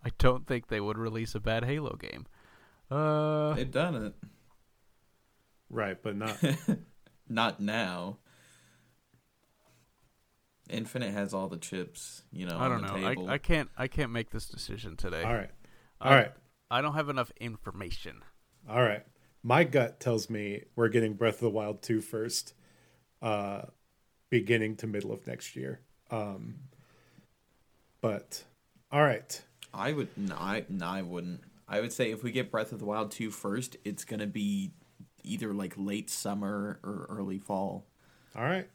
[0.03, 2.25] I don't think they would release a bad Halo game.
[2.89, 4.13] Uh, They've done it.
[5.69, 6.37] Right, but not.
[7.29, 8.17] Not now.
[10.71, 13.09] Infinite has all the chips, you know, I don't the know.
[13.09, 13.29] table.
[13.29, 13.69] I, I can't.
[13.77, 15.23] I can't make this decision today.
[15.23, 15.49] All right.
[15.99, 16.31] I- All right.
[16.69, 18.23] I don't have enough information.
[18.69, 19.05] All right.
[19.43, 22.53] My gut tells me we're getting Breath of the Wild 2 first,
[23.21, 23.63] uh,
[24.29, 25.81] beginning to middle of next year.
[26.11, 26.55] Um,
[28.01, 28.43] but,
[28.91, 29.41] all right.
[29.73, 31.41] I would no, I no, I wouldn't.
[31.67, 34.71] I would say if we get Breath of the Wild 2 first, it's gonna be
[35.23, 37.85] either like late summer or early fall.
[38.35, 38.69] All right.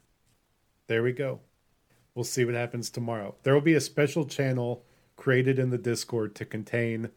[0.87, 1.41] There we go.
[2.17, 3.35] We'll see what happens tomorrow.
[3.43, 4.83] There will be a special channel
[5.17, 7.11] created in the Discord to contain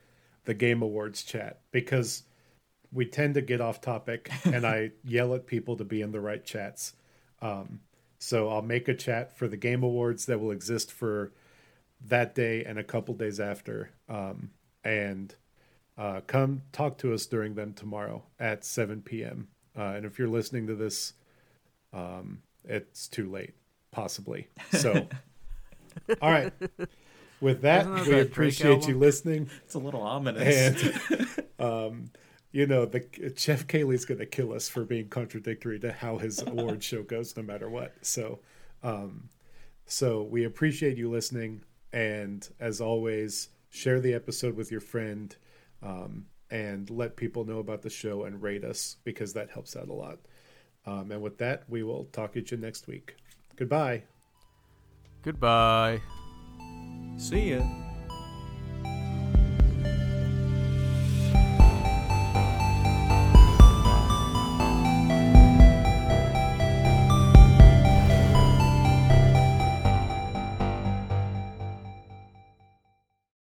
[0.44, 2.24] the Game Awards chat because
[2.92, 6.20] we tend to get off topic and I yell at people to be in the
[6.20, 6.94] right chats.
[7.42, 7.80] Um,
[8.20, 11.32] so I'll make a chat for the Game Awards that will exist for
[12.06, 13.92] that day and a couple days after.
[14.10, 14.52] Um,
[14.84, 15.34] and
[15.98, 19.48] uh, come talk to us during them tomorrow at 7 p.m.
[19.78, 21.14] Uh, and if you're listening to this,
[21.94, 23.54] um, it's too late,
[23.92, 24.48] possibly.
[24.72, 25.08] So,
[26.22, 26.54] all right.
[27.42, 29.50] With that, Isn't that we appreciate you listening.
[29.64, 31.02] It's a little ominous.
[31.10, 32.12] And, um,
[32.52, 33.02] you know, the
[33.36, 37.38] Jeff Keighley's going to kill us for being contradictory to how his award show goes,
[37.38, 37.94] no matter what.
[38.02, 38.40] So,
[38.84, 39.30] um,
[39.86, 41.62] so we appreciate you listening,
[41.94, 45.36] and as always, share the episode with your friend,
[45.82, 49.88] um, and let people know about the show and rate us because that helps out
[49.88, 50.20] a lot.
[50.86, 53.16] Um, and with that, we will talk to you next week.
[53.60, 54.04] Goodbye.
[55.22, 56.00] Goodbye.
[57.18, 57.89] See ya.